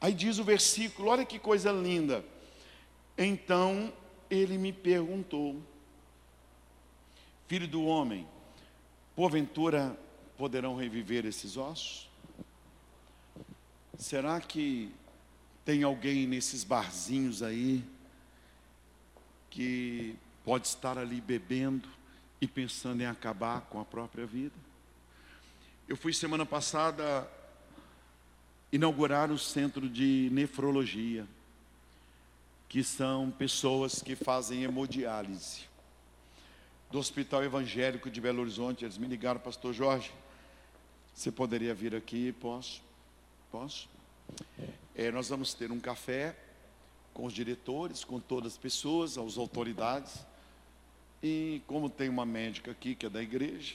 Aí 0.00 0.12
diz 0.12 0.38
o 0.40 0.44
versículo, 0.44 1.10
olha 1.10 1.24
que 1.24 1.38
coisa 1.38 1.70
linda. 1.70 2.24
Então 3.16 3.92
ele 4.28 4.58
me 4.58 4.72
perguntou: 4.72 5.62
Filho 7.46 7.68
do 7.68 7.84
homem, 7.84 8.26
porventura 9.14 9.96
poderão 10.36 10.74
reviver 10.74 11.24
esses 11.24 11.56
ossos? 11.56 12.10
Será 13.96 14.40
que 14.40 14.92
tem 15.64 15.84
alguém 15.84 16.26
nesses 16.26 16.64
barzinhos 16.64 17.44
aí 17.44 17.84
que 19.50 20.16
pode 20.44 20.66
estar 20.66 20.98
ali 20.98 21.20
bebendo 21.20 21.97
e 22.40 22.46
pensando 22.46 23.00
em 23.00 23.06
acabar 23.06 23.62
com 23.62 23.80
a 23.80 23.84
própria 23.84 24.26
vida? 24.26 24.54
Eu 25.88 25.96
fui 25.96 26.12
semana 26.12 26.44
passada 26.44 27.28
inaugurar 28.70 29.30
o 29.30 29.38
centro 29.38 29.88
de 29.88 30.28
nefrologia 30.32 31.26
que 32.68 32.84
são 32.84 33.30
pessoas 33.30 34.02
que 34.02 34.14
fazem 34.14 34.62
hemodiálise. 34.62 35.62
Do 36.90 36.98
Hospital 36.98 37.42
Evangélico 37.42 38.10
de 38.10 38.20
Belo 38.20 38.42
Horizonte, 38.42 38.84
eles 38.84 38.98
me 38.98 39.06
ligaram, 39.06 39.40
pastor 39.40 39.72
Jorge, 39.72 40.12
você 41.14 41.32
poderia 41.32 41.74
vir 41.74 41.94
aqui? 41.94 42.32
Posso? 42.32 42.82
Posso? 43.50 43.88
É, 44.94 45.10
nós 45.10 45.28
vamos 45.28 45.54
ter 45.54 45.72
um 45.72 45.80
café 45.80 46.36
com 47.14 47.24
os 47.24 47.32
diretores, 47.32 48.04
com 48.04 48.20
todas 48.20 48.52
as 48.52 48.58
pessoas, 48.58 49.16
as 49.16 49.38
autoridades. 49.38 50.24
E 51.22 51.62
como 51.66 51.90
tem 51.90 52.08
uma 52.08 52.24
médica 52.24 52.70
aqui 52.70 52.94
que 52.94 53.06
é 53.06 53.10
da 53.10 53.22
igreja, 53.22 53.74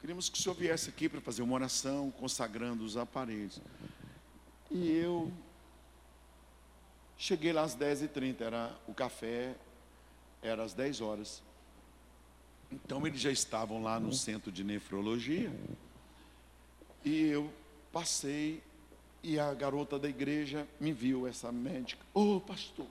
queríamos 0.00 0.28
que 0.28 0.38
o 0.38 0.42
senhor 0.42 0.54
viesse 0.54 0.90
aqui 0.90 1.08
para 1.08 1.20
fazer 1.20 1.42
uma 1.42 1.54
oração, 1.54 2.10
consagrando 2.10 2.84
os 2.84 2.96
aparelhos. 2.96 3.60
E 4.70 4.90
eu 4.90 5.32
Cheguei 7.20 7.52
lá 7.52 7.62
às 7.62 7.76
10h30, 7.76 8.40
era 8.42 8.72
o 8.86 8.94
café, 8.94 9.56
era 10.40 10.62
às 10.62 10.72
10 10.72 11.00
horas. 11.00 11.42
Então 12.70 13.04
eles 13.04 13.20
já 13.20 13.32
estavam 13.32 13.82
lá 13.82 13.98
no 13.98 14.12
centro 14.12 14.52
de 14.52 14.62
nefrologia. 14.62 15.52
E 17.04 17.26
eu 17.26 17.50
passei 17.92 18.62
e 19.20 19.36
a 19.36 19.52
garota 19.52 19.98
da 19.98 20.08
igreja 20.08 20.64
me 20.78 20.92
viu, 20.92 21.26
essa 21.26 21.50
médica. 21.50 22.06
Ô 22.14 22.36
oh, 22.36 22.40
pastor, 22.40 22.86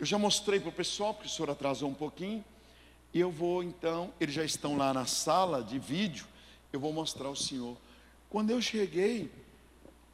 eu 0.00 0.06
já 0.06 0.16
mostrei 0.16 0.58
para 0.58 0.70
o 0.70 0.72
pessoal, 0.72 1.12
porque 1.12 1.28
o 1.28 1.30
senhor 1.30 1.50
atrasou 1.50 1.90
um 1.90 1.94
pouquinho. 1.94 2.42
E 3.12 3.20
eu 3.20 3.30
vou 3.30 3.62
então, 3.62 4.14
eles 4.18 4.34
já 4.34 4.42
estão 4.42 4.74
lá 4.74 4.94
na 4.94 5.04
sala 5.04 5.62
de 5.62 5.78
vídeo, 5.78 6.26
eu 6.72 6.80
vou 6.80 6.90
mostrar 6.90 7.26
ao 7.26 7.36
senhor. 7.36 7.76
Quando 8.30 8.50
eu 8.50 8.62
cheguei, 8.62 9.30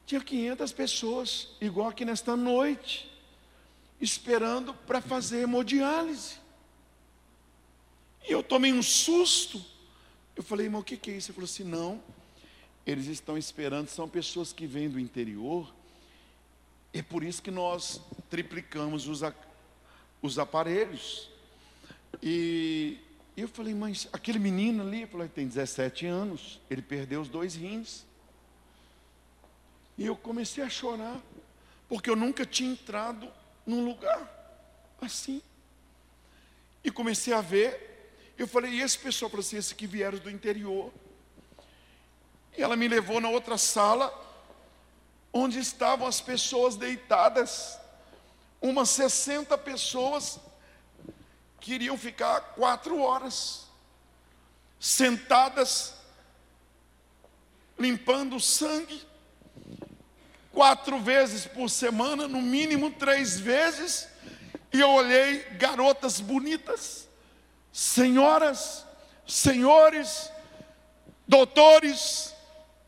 tinha 0.05 0.20
500 0.20 0.72
pessoas, 0.72 1.51
igual 1.61 1.89
aqui 1.89 2.05
nesta 2.05 2.37
noite, 2.37 3.09
esperando 4.01 4.74
para 4.74 5.01
fazer 5.01 5.43
hemodiálise. 5.43 6.34
E 8.28 8.32
eu 8.32 8.43
tomei 8.43 8.72
um 8.72 8.82
susto. 8.82 9.64
Eu 10.34 10.43
falei, 10.43 10.66
irmão, 10.66 10.80
o 10.80 10.84
que, 10.84 10.97
que 10.97 11.12
é 11.12 11.16
isso? 11.16 11.30
Ele 11.30 11.34
falou 11.37 11.45
assim: 11.45 11.62
não, 11.62 12.03
eles 12.84 13.07
estão 13.07 13.39
esperando, 13.39 13.87
são 13.87 14.09
pessoas 14.09 14.53
que 14.53 14.66
vêm 14.66 14.91
do 14.91 14.99
interior. 14.99 15.72
É 16.93 17.03
por 17.03 17.22
isso 17.22 17.41
que 17.41 17.53
nós 17.53 18.01
triplicamos 18.28 19.07
os, 19.07 19.22
os 20.23 20.39
aparelhos. 20.39 21.31
E 22.23 22.99
eu 23.37 23.49
falei, 23.49 23.75
mas 23.75 24.09
aquele 24.12 24.39
menino 24.39 24.83
ali, 24.83 25.03
eu 25.03 25.09
falei, 25.09 25.29
tem 25.29 25.47
17 25.47 26.07
anos, 26.07 26.61
ele 26.71 26.83
perdeu 26.83 27.21
os 27.21 27.29
dois 27.29 27.55
rins. 27.55 28.05
E 29.99 30.07
eu 30.07 30.17
comecei 30.17 30.62
a 30.62 30.69
chorar, 30.69 31.21
porque 31.89 32.11
eu 32.11 32.17
nunca 32.17 32.45
tinha 32.45 32.71
entrado 32.71 33.31
num 33.67 33.85
lugar 33.85 34.37
assim. 35.01 35.43
E 36.83 36.91
comecei 36.91 37.33
a 37.33 37.41
ver, 37.41 38.33
eu 38.39 38.47
falei, 38.47 38.73
e 38.73 38.81
esse 38.81 38.99
pessoal, 38.99 39.31
falou 39.31 39.45
assim, 39.45 39.57
esse 39.57 39.75
que 39.75 39.87
vieram 39.87 40.19
do 40.19 40.31
interior. 40.31 40.93
E 42.57 42.62
ela 42.62 42.77
me 42.77 42.89
levou 42.89 43.21
na 43.21 43.29
outra 43.29 43.59
sala, 43.59 44.12
onde 45.33 45.59
estavam 45.59 46.07
as 46.07 46.21
pessoas 46.21 46.77
deitadas, 46.77 47.79
umas 48.69 48.91
60 48.91 49.57
pessoas 49.59 50.39
queriam 51.61 51.97
ficar 51.99 52.41
quatro 52.55 53.01
horas, 53.01 53.67
sentadas, 54.79 55.95
limpando 57.79 58.39
sangue 58.41 59.05
quatro 60.57 60.99
vezes 60.99 61.45
por 61.45 61.69
semana, 61.69 62.27
no 62.27 62.41
mínimo 62.41 62.91
três 62.91 63.39
vezes, 63.39 64.09
e 64.73 64.81
eu 64.81 64.89
olhei 64.89 65.41
garotas 65.59 66.19
bonitas, 66.19 67.07
senhoras, 67.71 68.83
senhores, 69.27 70.31
doutores, 71.29 72.35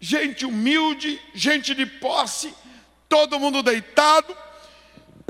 gente 0.01 0.47
humilde, 0.47 1.20
gente 1.35 1.74
de 1.74 1.85
posse, 1.85 2.55
todo 3.07 3.39
mundo 3.39 3.62
deitado, 3.62 4.35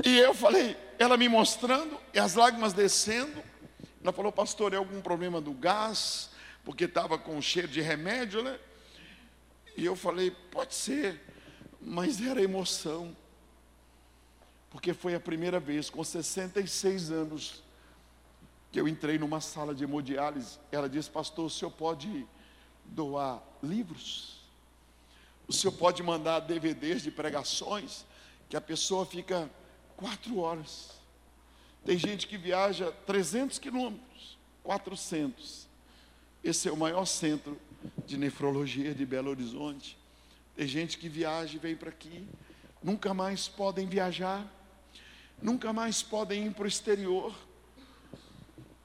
e 0.03 0.17
eu 0.17 0.33
falei, 0.33 0.77
ela 0.97 1.17
me 1.17 1.27
mostrando, 1.29 1.99
e 2.13 2.19
as 2.19 2.35
lágrimas 2.35 2.73
descendo, 2.73 3.43
ela 4.01 4.13
falou, 4.13 4.31
pastor, 4.31 4.73
é 4.73 4.77
algum 4.77 5.01
problema 5.01 5.41
do 5.41 5.51
gás, 5.53 6.31
porque 6.63 6.85
estava 6.85 7.17
com 7.17 7.41
cheiro 7.41 7.67
de 7.67 7.81
remédio, 7.81 8.43
né? 8.43 8.59
E 9.75 9.85
eu 9.85 9.95
falei, 9.95 10.31
pode 10.51 10.73
ser 10.73 11.21
mas 11.81 12.21
era 12.21 12.41
emoção. 12.41 13.15
Porque 14.69 14.93
foi 14.93 15.15
a 15.15 15.19
primeira 15.19 15.59
vez, 15.59 15.89
com 15.89 16.03
66 16.03 17.11
anos, 17.11 17.63
que 18.71 18.79
eu 18.79 18.87
entrei 18.87 19.17
numa 19.17 19.41
sala 19.41 19.73
de 19.73 19.83
hemodiálise. 19.83 20.59
Ela 20.71 20.87
disse, 20.87 21.09
pastor, 21.09 21.45
o 21.45 21.49
senhor 21.49 21.71
pode 21.71 22.27
doar 22.85 23.41
livros? 23.63 24.41
O 25.47 25.53
senhor 25.53 25.73
pode 25.73 26.03
mandar 26.03 26.41
DVDs 26.41 27.01
de 27.01 27.09
pregações, 27.09 28.05
que 28.47 28.55
a 28.55 28.61
pessoa 28.61 29.05
fica 29.05 29.49
quatro 29.99 30.39
horas. 30.39 30.91
Tem 31.83 31.97
gente 31.97 32.25
que 32.25 32.37
viaja 32.37 32.89
300 33.05 33.59
quilômetros, 33.59 34.37
400. 34.63 35.67
Esse 36.41 36.69
é 36.69 36.71
o 36.71 36.77
maior 36.77 37.03
centro 37.03 37.59
de 38.05 38.17
nefrologia 38.17 38.95
de 38.95 39.05
Belo 39.05 39.29
Horizonte. 39.29 39.97
Tem 40.55 40.65
gente 40.65 40.97
que 40.97 41.09
viaja 41.09 41.53
e 41.53 41.59
vem 41.59 41.75
para 41.75 41.89
aqui, 41.89 42.25
nunca 42.81 43.13
mais 43.13 43.49
podem 43.49 43.87
viajar, 43.87 44.47
nunca 45.41 45.73
mais 45.73 46.01
podem 46.01 46.45
ir 46.45 46.53
para 46.53 46.63
o 46.63 46.67
exterior, 46.67 47.35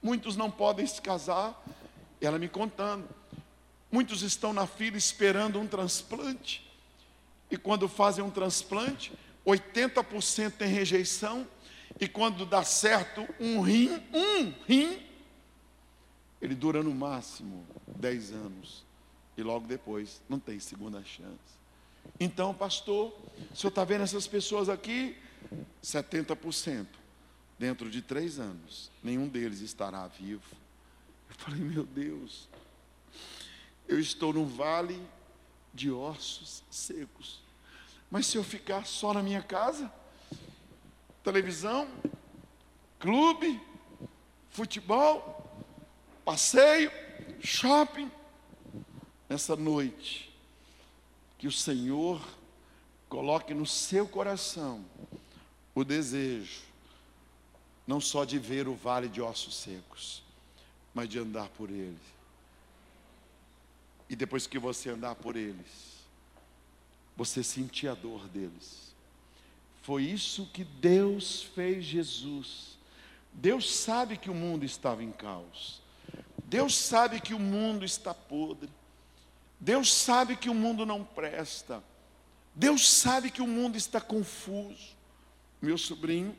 muitos 0.03 0.35
não 0.35 0.51
podem 0.51 0.85
se 0.85 1.01
casar. 1.01 1.63
Ela 2.19 2.37
me 2.37 2.49
contando, 2.49 3.07
muitos 3.89 4.21
estão 4.21 4.51
na 4.51 4.67
fila 4.67 4.97
esperando 4.97 5.59
um 5.59 5.67
transplante, 5.67 6.69
e 7.49 7.55
quando 7.55 7.87
fazem 7.87 8.23
um 8.23 8.31
transplante, 8.31 9.13
80% 9.45 10.53
tem 10.53 10.67
rejeição, 10.67 11.47
e 11.99 12.07
quando 12.07 12.45
dá 12.45 12.63
certo 12.63 13.27
um 13.39 13.61
rim, 13.61 13.89
um 14.13 14.53
rim, 14.67 15.01
ele 16.41 16.55
dura 16.55 16.83
no 16.83 16.93
máximo 16.93 17.65
10 17.87 18.31
anos. 18.31 18.85
E 19.37 19.43
logo 19.43 19.67
depois 19.67 20.21
não 20.27 20.39
tem 20.39 20.59
segunda 20.59 21.03
chance. 21.03 21.55
Então, 22.19 22.53
pastor, 22.53 23.13
o 23.51 23.55
senhor 23.55 23.69
está 23.69 23.83
vendo 23.83 24.03
essas 24.03 24.27
pessoas 24.27 24.69
aqui? 24.69 25.17
70%. 25.83 26.87
dentro 27.57 27.89
de 27.89 28.01
três 28.01 28.39
anos, 28.39 28.91
nenhum 29.01 29.27
deles 29.27 29.61
estará 29.61 30.05
vivo. 30.07 30.55
Eu 31.29 31.35
falei, 31.37 31.61
meu 31.61 31.85
Deus, 31.85 32.49
eu 33.87 33.99
estou 33.99 34.33
no 34.33 34.45
vale 34.45 35.01
de 35.73 35.91
ossos 35.91 36.63
secos. 36.69 37.41
Mas 38.09 38.27
se 38.27 38.37
eu 38.37 38.43
ficar 38.43 38.85
só 38.85 39.13
na 39.13 39.21
minha 39.21 39.41
casa, 39.41 39.91
televisão, 41.23 41.87
clube, 42.99 43.61
futebol, 44.49 45.65
passeio, 46.23 46.91
shopping, 47.41 48.11
nessa 49.27 49.55
noite, 49.55 50.33
que 51.37 51.47
o 51.47 51.51
Senhor 51.51 52.21
coloque 53.09 53.53
no 53.53 53.65
seu 53.65 54.07
coração 54.07 54.85
o 55.73 55.83
desejo, 55.83 56.61
não 57.85 57.99
só 57.99 58.23
de 58.23 58.39
ver 58.39 58.67
o 58.67 58.75
vale 58.75 59.07
de 59.07 59.21
ossos 59.21 59.55
secos, 59.55 60.23
mas 60.93 61.09
de 61.09 61.19
andar 61.19 61.49
por 61.49 61.69
ele. 61.69 61.99
E 64.09 64.15
depois 64.15 64.47
que 64.47 64.57
você 64.57 64.89
andar 64.89 65.15
por 65.15 65.35
eles, 65.35 65.84
você 67.15 67.43
sentir 67.43 67.87
a 67.87 67.93
dor 67.93 68.27
deles. 68.27 68.93
Foi 69.81 70.03
isso 70.03 70.47
que 70.47 70.63
Deus 70.63 71.43
fez 71.43 71.85
Jesus. 71.85 72.77
Deus 73.31 73.73
sabe 73.73 74.17
que 74.17 74.29
o 74.29 74.33
mundo 74.33 74.65
estava 74.65 75.03
em 75.03 75.11
caos. 75.11 75.81
Deus 76.45 76.75
sabe 76.75 77.19
que 77.19 77.33
o 77.33 77.39
mundo 77.39 77.85
está 77.85 78.13
podre. 78.13 78.69
Deus 79.59 79.93
sabe 79.93 80.35
que 80.35 80.49
o 80.49 80.53
mundo 80.53 80.85
não 80.85 81.03
presta. 81.03 81.83
Deus 82.53 82.89
sabe 82.89 83.29
que 83.29 83.41
o 83.41 83.47
mundo 83.47 83.77
está 83.77 84.01
confuso. 84.01 84.95
Meu 85.61 85.77
sobrinho, 85.77 86.35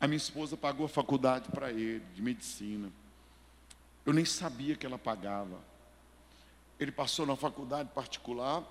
a 0.00 0.06
minha 0.06 0.16
esposa 0.16 0.56
pagou 0.56 0.86
a 0.86 0.88
faculdade 0.88 1.48
para 1.50 1.70
ele, 1.70 2.04
de 2.14 2.22
medicina. 2.22 2.90
Eu 4.04 4.12
nem 4.12 4.24
sabia 4.24 4.74
que 4.74 4.84
ela 4.84 4.98
pagava. 4.98 5.60
Ele 6.78 6.90
passou 6.90 7.24
na 7.24 7.36
faculdade 7.36 7.88
particular 7.94 8.64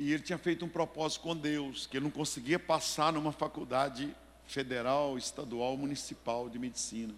e 0.00 0.14
ele 0.14 0.22
tinha 0.22 0.38
feito 0.38 0.64
um 0.64 0.68
propósito 0.68 1.20
com 1.20 1.36
Deus, 1.36 1.86
que 1.86 1.98
ele 1.98 2.04
não 2.04 2.10
conseguia 2.10 2.58
passar 2.58 3.12
numa 3.12 3.32
faculdade 3.32 4.16
federal, 4.46 5.18
estadual, 5.18 5.76
municipal 5.76 6.48
de 6.48 6.58
medicina. 6.58 7.14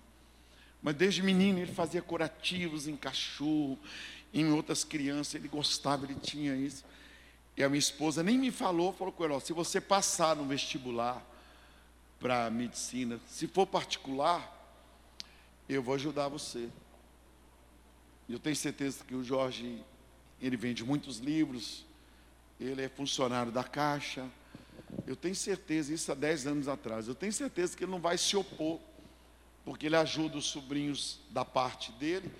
Mas 0.83 0.97
desde 0.97 1.23
menino 1.23 1.61
ele 1.61 1.73
fazia 1.73 2.03
curativos 2.03 2.89
em 2.89 2.97
cachorro, 2.97 3.79
em 4.35 4.51
outras 4.51 4.83
crianças, 4.83 5.37
ele 5.37 5.47
gostava, 5.47 6.05
ele 6.05 6.17
tinha 6.17 6.57
isso. 6.57 6.85
E 7.57 7.63
a 7.63 7.69
minha 7.69 7.79
esposa 7.79 8.21
nem 8.21 8.37
me 8.37 8.51
falou, 8.51 8.93
falou 8.93 9.13
com 9.13 9.23
ele, 9.23 9.35
ó, 9.35 9.39
se 9.39 9.53
você 9.53 9.81
passar 9.81 10.35
no 10.35 10.45
vestibular 10.45 11.25
para 12.19 12.51
medicina, 12.51 13.21
se 13.29 13.47
for 13.47 13.65
particular, 13.65 14.75
eu 15.69 15.85
vou 15.85 15.95
ajudar 15.95 16.27
você. 16.27 16.69
Eu 18.29 18.41
tenho 18.41 18.57
certeza 18.57 19.05
que 19.05 19.15
o 19.15 19.23
Jorge, 19.23 19.85
ele 20.41 20.57
vende 20.57 20.83
muitos 20.83 21.19
livros, 21.19 21.85
ele 22.63 22.83
é 22.83 22.89
funcionário 22.89 23.53
da 23.53 23.65
Caixa. 23.65 24.29
Eu 25.07 25.17
tenho 25.17 25.35
certeza, 25.35 25.93
isso 25.93 26.11
há 26.13 26.15
10 26.15 26.47
anos 26.47 26.69
atrás, 26.69 27.09
eu 27.09 27.15
tenho 27.15 27.33
certeza 27.33 27.77
que 27.77 27.85
ele 27.85 27.91
não 27.91 28.01
vai 28.01 28.19
se 28.19 28.37
opor, 28.37 28.79
porque 29.65 29.87
ele 29.87 29.97
ajuda 29.97 30.37
os 30.37 30.47
sobrinhos 30.47 31.19
da 31.31 31.45
parte 31.45 31.93
dele, 31.93 32.31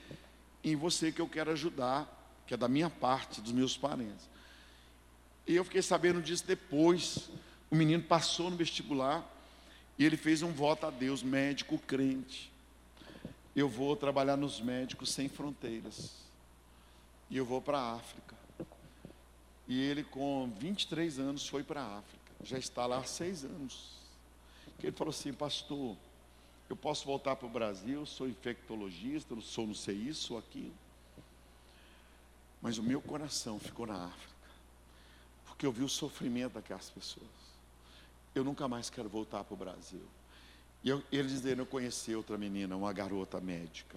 e 0.63 0.75
você 0.77 1.11
que 1.11 1.21
eu 1.21 1.29
quero 1.29 1.51
ajudar, 1.51 2.43
que 2.47 2.55
é 2.55 2.57
da 2.57 2.69
minha 2.69 2.91
parte, 2.91 3.41
dos 3.41 3.53
meus 3.53 3.77
parentes. 3.77 4.29
E 5.47 5.57
eu 5.57 5.65
fiquei 5.65 5.83
sabendo 5.83 6.23
disso 6.23 6.45
depois. 6.47 7.31
O 7.71 7.75
menino 7.75 8.03
passou 8.03 8.51
no 8.51 8.57
vestibular 8.57 9.29
e 9.99 10.05
ele 10.05 10.17
fez 10.17 10.43
um 10.43 10.53
voto 10.53 10.87
a 10.87 10.91
Deus, 10.91 11.23
médico 11.23 11.79
crente. 11.79 12.53
Eu 13.55 13.69
vou 13.69 13.97
trabalhar 13.97 14.37
nos 14.37 14.61
médicos 14.61 15.11
sem 15.11 15.29
fronteiras. 15.29 16.13
E 17.29 17.37
eu 17.37 17.45
vou 17.45 17.61
para 17.61 17.79
a 17.79 17.95
África. 17.95 18.42
E 19.73 19.81
ele, 19.81 20.05
com 20.05 20.53
23 20.59 21.19
anos, 21.19 21.49
foi 21.49 21.65
para 21.65 21.81
a 21.81 21.97
África. 21.97 22.35
Já 22.45 22.59
está 22.59 22.85
lá 22.85 22.99
há 22.99 23.05
seis 23.05 23.43
anos. 23.43 23.97
Que 24.79 24.89
ele 24.89 24.95
falou 24.95 25.11
assim, 25.11 25.33
pastor, 25.33 25.97
eu 26.69 26.77
posso 26.77 27.07
voltar 27.07 27.37
para 27.37 27.47
o 27.47 27.51
Brasil, 27.51 28.05
sou 28.05 28.29
infectologista, 28.29 29.35
não 29.35 29.41
sou 29.41 29.67
não 29.67 29.75
sei 29.75 29.95
isso 29.95 30.35
ou 30.35 30.39
aquilo. 30.39 30.75
Mas 32.61 32.77
o 32.77 32.83
meu 32.83 33.01
coração 33.01 33.59
ficou 33.59 33.87
na 33.87 34.05
África 34.05 34.51
porque 35.47 35.65
eu 35.65 35.73
vi 35.73 35.83
o 35.83 35.89
sofrimento 35.89 36.53
daquelas 36.53 36.91
pessoas. 36.91 37.27
Eu 38.35 38.45
nunca 38.45 38.69
mais 38.69 38.91
quero 38.91 39.09
voltar 39.09 39.43
para 39.43 39.55
o 39.55 39.57
Brasil. 39.57 40.05
E 40.85 40.91
eu, 40.91 41.03
eles 41.11 41.33
disseram, 41.33 41.63
eu 41.63 41.67
conheci 41.67 42.15
outra 42.15 42.37
menina, 42.37 42.77
uma 42.77 42.93
garota 42.93 43.41
médica. 43.41 43.97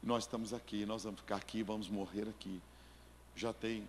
Nós 0.00 0.24
estamos 0.24 0.54
aqui, 0.54 0.86
nós 0.86 1.02
vamos 1.02 1.18
ficar 1.18 1.36
aqui, 1.36 1.64
vamos 1.64 1.88
morrer 1.88 2.28
aqui. 2.28 2.62
Já 3.34 3.52
tem 3.52 3.84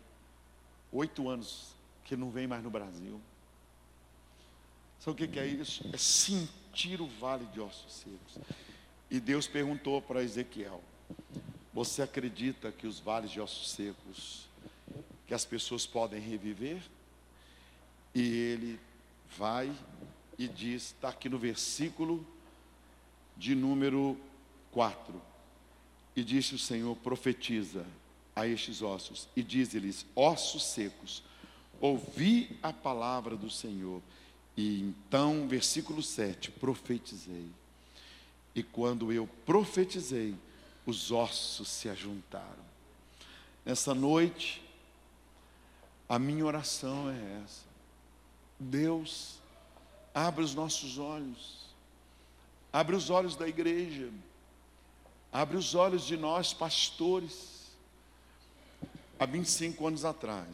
oito 0.92 1.30
anos 1.30 1.74
que 2.06 2.16
não 2.16 2.30
vem 2.30 2.48
mais 2.48 2.64
no 2.64 2.70
Brasil. 2.70 3.20
Sabe 5.00 5.24
o 5.24 5.28
que 5.28 5.40
é 5.40 5.48
isso? 5.48 5.88
É 5.94 5.98
sentir 5.98 7.02
o 7.02 7.08
vale 7.08 7.46
de 7.48 7.60
ossos 7.60 7.94
secos. 7.94 8.38
E 9.10 9.20
Deus 9.20 9.48
perguntou 9.48 10.02
para 10.02 10.24
Ezequiel: 10.24 10.82
Você 11.74 12.02
acredita 12.02 12.72
que 12.72 12.86
os 12.86 13.00
vales 13.00 13.32
de 13.32 13.40
ossos 13.40 13.72
secos 13.72 14.50
que 15.30 15.34
as 15.36 15.46
pessoas 15.46 15.86
podem 15.86 16.20
reviver. 16.20 16.82
E 18.16 18.22
ele 18.22 18.80
vai 19.38 19.72
e 20.40 20.48
diz, 20.48 20.86
está 20.86 21.10
aqui 21.10 21.30
no 21.30 21.38
versículo 21.38 22.26
de 23.38 23.54
número 23.54 24.18
4. 24.72 25.22
E 26.16 26.24
disse 26.24 26.56
o 26.56 26.60
Senhor: 26.60 26.96
profetiza 26.98 27.86
a 28.42 28.48
estes 28.48 28.82
ossos, 28.82 29.28
e 29.36 29.44
diz-lhes: 29.44 30.06
ossos 30.16 30.64
secos, 30.64 31.24
ouvi 31.80 32.58
a 32.62 32.74
palavra 32.74 33.36
do 33.36 33.50
Senhor. 33.50 34.02
E 34.56 34.82
então, 34.82 35.48
versículo 35.48 36.04
7, 36.04 36.52
profetizei. 36.52 37.48
E 38.54 38.64
quando 38.64 39.12
eu 39.12 39.28
profetizei, 39.46 40.36
os 40.86 41.12
ossos 41.12 41.68
se 41.70 41.88
ajuntaram. 41.88 42.70
Nessa 43.66 43.94
noite, 43.94 44.62
a 46.08 46.18
minha 46.18 46.46
oração 46.46 47.10
é 47.10 47.42
essa. 47.44 47.64
Deus, 48.60 49.40
abre 50.14 50.44
os 50.44 50.56
nossos 50.56 50.98
olhos, 50.98 51.60
abre 52.74 52.96
os 52.96 53.10
olhos 53.10 53.36
da 53.36 53.48
igreja, 53.48 54.10
abre 55.32 55.56
os 55.56 55.76
olhos 55.76 56.04
de 56.06 56.18
nós, 56.18 56.54
pastores. 56.54 57.59
Há 59.20 59.26
25 59.26 59.86
anos 59.86 60.06
atrás, 60.06 60.48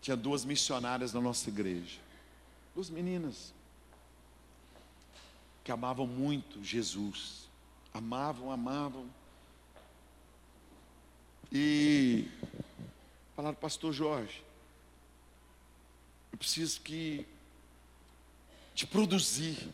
tinha 0.00 0.16
duas 0.16 0.44
missionárias 0.44 1.12
na 1.12 1.20
nossa 1.20 1.48
igreja, 1.48 1.98
duas 2.74 2.90
meninas, 2.90 3.54
que 5.64 5.72
amavam 5.72 6.06
muito 6.06 6.62
Jesus, 6.62 7.48
amavam, 7.94 8.50
amavam 8.50 9.08
e 11.50 12.28
falaram, 13.34 13.56
pastor 13.56 13.92
Jorge, 13.92 14.42
eu 16.32 16.38
preciso 16.38 16.80
que 16.80 17.26
de 18.74 18.86
produzir. 18.86 19.68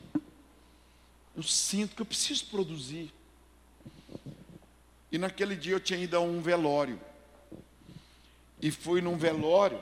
Eu 1.36 1.42
sinto 1.42 1.94
que 1.94 2.02
eu 2.02 2.06
preciso 2.06 2.46
produzir. 2.46 3.12
E 5.10 5.18
naquele 5.18 5.56
dia 5.56 5.74
eu 5.74 5.80
tinha 5.80 5.98
ido 5.98 6.16
a 6.16 6.20
um 6.20 6.40
velório. 6.40 7.00
E 8.60 8.70
fui 8.70 9.00
num 9.00 9.16
velório, 9.16 9.80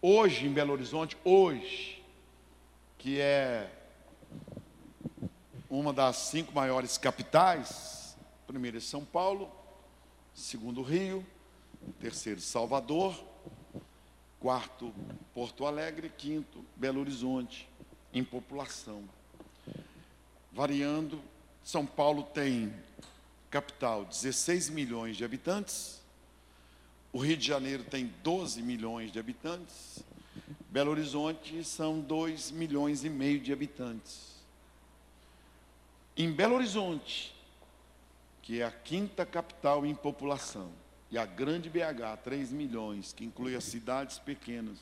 hoje 0.00 0.46
em 0.46 0.52
Belo 0.52 0.72
Horizonte, 0.72 1.16
hoje, 1.22 2.02
que 2.96 3.20
é 3.20 3.70
uma 5.68 5.92
das 5.92 6.16
cinco 6.16 6.52
maiores 6.52 6.96
capitais, 6.96 8.16
primeiro 8.46 8.78
é 8.78 8.80
São 8.80 9.04
Paulo, 9.04 9.52
segundo 10.34 10.82
Rio, 10.82 11.24
terceiro 12.00 12.40
Salvador, 12.40 13.22
quarto 14.40 14.92
Porto 15.34 15.66
Alegre, 15.66 16.08
quinto 16.08 16.64
Belo 16.74 17.00
Horizonte, 17.00 17.68
em 18.14 18.24
população. 18.24 19.04
Variando, 20.50 21.20
São 21.62 21.84
Paulo 21.84 22.22
tem 22.22 22.72
capital 23.50 24.04
16 24.04 24.68
milhões 24.70 25.16
de 25.16 25.24
habitantes, 25.24 26.00
o 27.12 27.18
Rio 27.18 27.36
de 27.36 27.46
Janeiro 27.46 27.84
tem 27.84 28.12
12 28.22 28.62
milhões 28.62 29.10
de 29.10 29.18
habitantes, 29.18 30.04
Belo 30.68 30.90
Horizonte 30.90 31.64
são 31.64 31.98
2 31.98 32.50
milhões 32.50 33.02
e 33.02 33.08
meio 33.08 33.40
de 33.40 33.52
habitantes. 33.52 34.36
Em 36.14 36.30
Belo 36.30 36.56
Horizonte, 36.56 37.34
que 38.42 38.60
é 38.60 38.64
a 38.64 38.70
quinta 38.70 39.24
capital 39.24 39.86
em 39.86 39.94
população, 39.94 40.70
e 41.10 41.16
a 41.16 41.24
grande 41.24 41.70
BH, 41.70 42.18
3 42.22 42.52
milhões, 42.52 43.14
que 43.14 43.24
inclui 43.24 43.56
as 43.56 43.64
cidades 43.64 44.18
pequenas, 44.18 44.78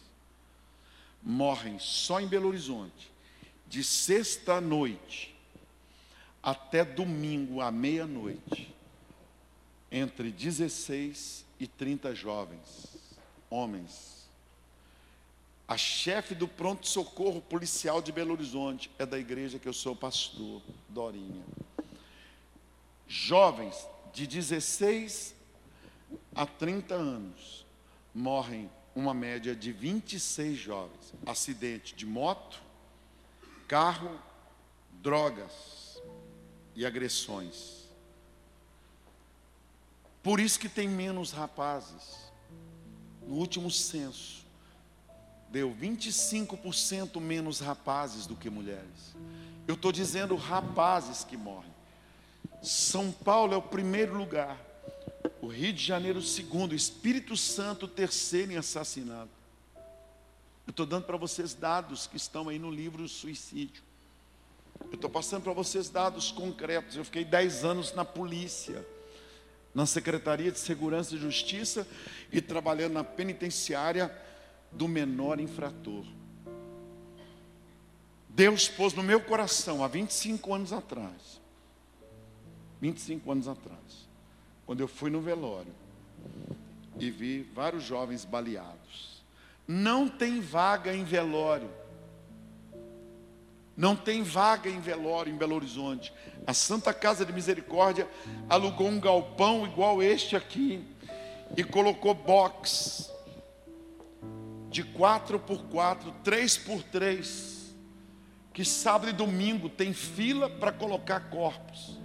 morrem 1.23 1.79
só 1.79 2.21
em 2.21 2.27
Belo 2.27 2.49
Horizonte, 2.49 3.13
de 3.69 3.85
sexta 3.85 4.61
noite 4.61 5.36
até 6.47 6.85
domingo 6.85 7.61
à 7.61 7.73
meia-noite, 7.73 8.73
entre 9.91 10.31
16 10.31 11.45
e 11.59 11.67
30 11.67 12.15
jovens, 12.15 12.87
homens. 13.51 14.29
A 15.67 15.77
chefe 15.77 16.37
do 16.37 16.47
pronto-socorro 16.47 17.41
policial 17.41 18.01
de 18.01 18.13
Belo 18.13 18.33
Horizonte 18.33 18.89
é 18.97 19.05
da 19.05 19.19
igreja 19.19 19.59
que 19.59 19.69
eu 19.69 19.73
sou 19.73 19.97
pastor, 19.97 20.63
Dorinha. 20.89 21.45
Jovens 23.09 23.89
de 24.13 24.25
16 24.25 25.35
a 26.33 26.47
30 26.47 26.95
anos 26.95 27.67
morrem 28.15 28.71
uma 28.95 29.13
média 29.13 29.57
de 29.57 29.73
26 29.73 30.57
jovens. 30.57 31.13
Acidente 31.27 31.93
de 31.93 32.07
moto, 32.07 32.63
carro, 33.67 34.17
drogas 35.03 35.86
e 36.77 36.87
agressões. 36.87 37.87
Por 40.23 40.39
isso 40.39 40.61
que 40.61 40.69
tem 40.69 40.89
menos 40.89 41.33
rapazes. 41.33 42.31
No 43.27 43.35
último 43.35 43.69
censo, 43.71 44.45
deu 45.51 45.75
25% 45.75 47.21
menos 47.21 47.59
rapazes 47.59 48.27
do 48.27 48.37
que 48.37 48.49
mulheres. 48.49 49.17
Eu 49.67 49.75
estou 49.75 49.91
dizendo 49.91 50.37
rapazes 50.37 51.25
que 51.25 51.37
morrem. 51.37 51.75
São 52.63 53.11
Paulo 53.11 53.55
é 53.55 53.57
o 53.57 53.63
primeiro 53.63 54.17
lugar 54.17 54.65
o 55.41 55.49
Rio 55.49 55.73
de 55.73 55.85
Janeiro, 55.85 56.21
segundo, 56.23 56.73
o 56.73 56.75
Espírito 56.77 57.37
Santo, 57.37 57.87
terceiro 57.87 58.53
em 58.53 58.57
assassinato. 58.57 59.31
Eu 60.67 60.71
estou 60.71 60.85
dando 60.85 61.05
para 61.05 61.17
vocês 61.17 61.55
dados 61.55 62.07
que 62.07 62.17
estão 62.17 62.49
aí 62.49 62.59
no 62.59 62.71
livro 62.71 63.09
Suicídio. 63.09 63.83
Eu 64.81 64.95
estou 64.95 65.11
passando 65.11 65.43
para 65.43 65.53
vocês 65.53 65.89
dados 65.89 66.31
concretos. 66.31 66.97
Eu 66.97 67.05
fiquei 67.05 67.25
dez 67.25 67.65
anos 67.65 67.95
na 67.95 68.05
polícia, 68.05 68.87
na 69.75 69.87
Secretaria 69.87 70.51
de 70.51 70.59
Segurança 70.59 71.15
e 71.15 71.19
Justiça 71.19 71.87
e 72.33 72.41
trabalhando 72.41 72.95
na 72.95 73.05
penitenciária 73.05 74.11
do 74.73 74.89
menor 74.89 75.41
infrator. 75.41 76.05
Deus 78.29 78.69
pôs 78.69 78.93
no 78.93 79.03
meu 79.03 79.21
coração 79.21 79.83
há 79.83 79.89
25 79.89 80.55
anos 80.55 80.73
atrás. 80.73 81.41
25 82.81 83.33
anos 83.33 83.49
atrás 83.49 84.07
quando 84.67 84.81
eu 84.81 84.89
fui 84.89 85.09
no 85.09 85.21
velório 85.21 85.73
e 86.99 87.11
vi 87.11 87.43
vários 87.55 87.85
jovens 87.85 88.25
baleados. 88.25 89.25
Não 89.67 90.09
tem 90.09 90.41
vaga 90.41 90.95
em 90.95 91.05
velório. 91.05 91.71
Não 93.77 93.95
tem 93.95 94.23
vaga 94.23 94.71
em 94.71 94.81
velório 94.81 95.33
em 95.33 95.37
Belo 95.37 95.55
Horizonte. 95.55 96.13
A 96.47 96.55
Santa 96.55 96.95
Casa 96.95 97.27
de 97.27 97.33
Misericórdia 97.33 98.09
alugou 98.49 98.89
um 98.89 98.99
galpão 98.99 99.67
igual 99.67 100.03
este 100.03 100.35
aqui 100.35 100.83
e 101.57 101.63
colocou 101.63 102.15
box 102.15 103.13
de 104.71 104.83
4 104.83 105.39
por 105.39 105.65
4, 105.65 106.13
3 106.25 106.59
por 106.59 106.83
3, 106.83 107.75
que 108.53 108.65
sábado 108.65 109.11
e 109.11 109.13
domingo 109.13 109.69
tem 109.69 109.93
fila 109.93 110.49
para 110.49 110.73
colocar 110.73 111.29
corpos 111.29 111.97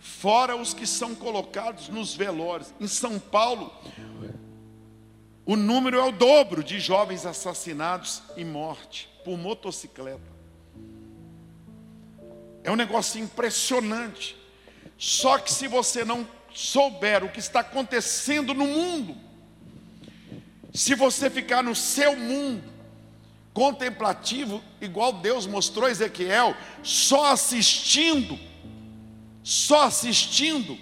fora 0.00 0.56
os 0.56 0.72
que 0.72 0.86
são 0.86 1.14
colocados 1.14 1.88
nos 1.90 2.14
velórios. 2.14 2.74
Em 2.80 2.88
São 2.88 3.18
Paulo, 3.18 3.72
o 5.44 5.54
número 5.54 5.98
é 5.98 6.02
o 6.02 6.10
dobro 6.10 6.64
de 6.64 6.80
jovens 6.80 7.26
assassinados 7.26 8.22
e 8.36 8.44
morte 8.44 9.08
por 9.24 9.36
motocicleta. 9.36 10.39
É 12.70 12.72
um 12.72 12.76
negócio 12.76 13.20
impressionante. 13.20 14.36
Só 14.96 15.38
que 15.38 15.52
se 15.52 15.66
você 15.66 16.04
não 16.04 16.24
souber 16.54 17.24
o 17.24 17.28
que 17.28 17.40
está 17.40 17.60
acontecendo 17.60 18.54
no 18.54 18.64
mundo, 18.64 19.16
se 20.72 20.94
você 20.94 21.28
ficar 21.28 21.64
no 21.64 21.74
seu 21.74 22.14
mundo 22.14 22.62
contemplativo, 23.52 24.62
igual 24.80 25.14
Deus 25.14 25.48
mostrou 25.48 25.86
a 25.86 25.90
Ezequiel, 25.90 26.54
só 26.80 27.32
assistindo, 27.32 28.38
só 29.42 29.86
assistindo, 29.86 30.78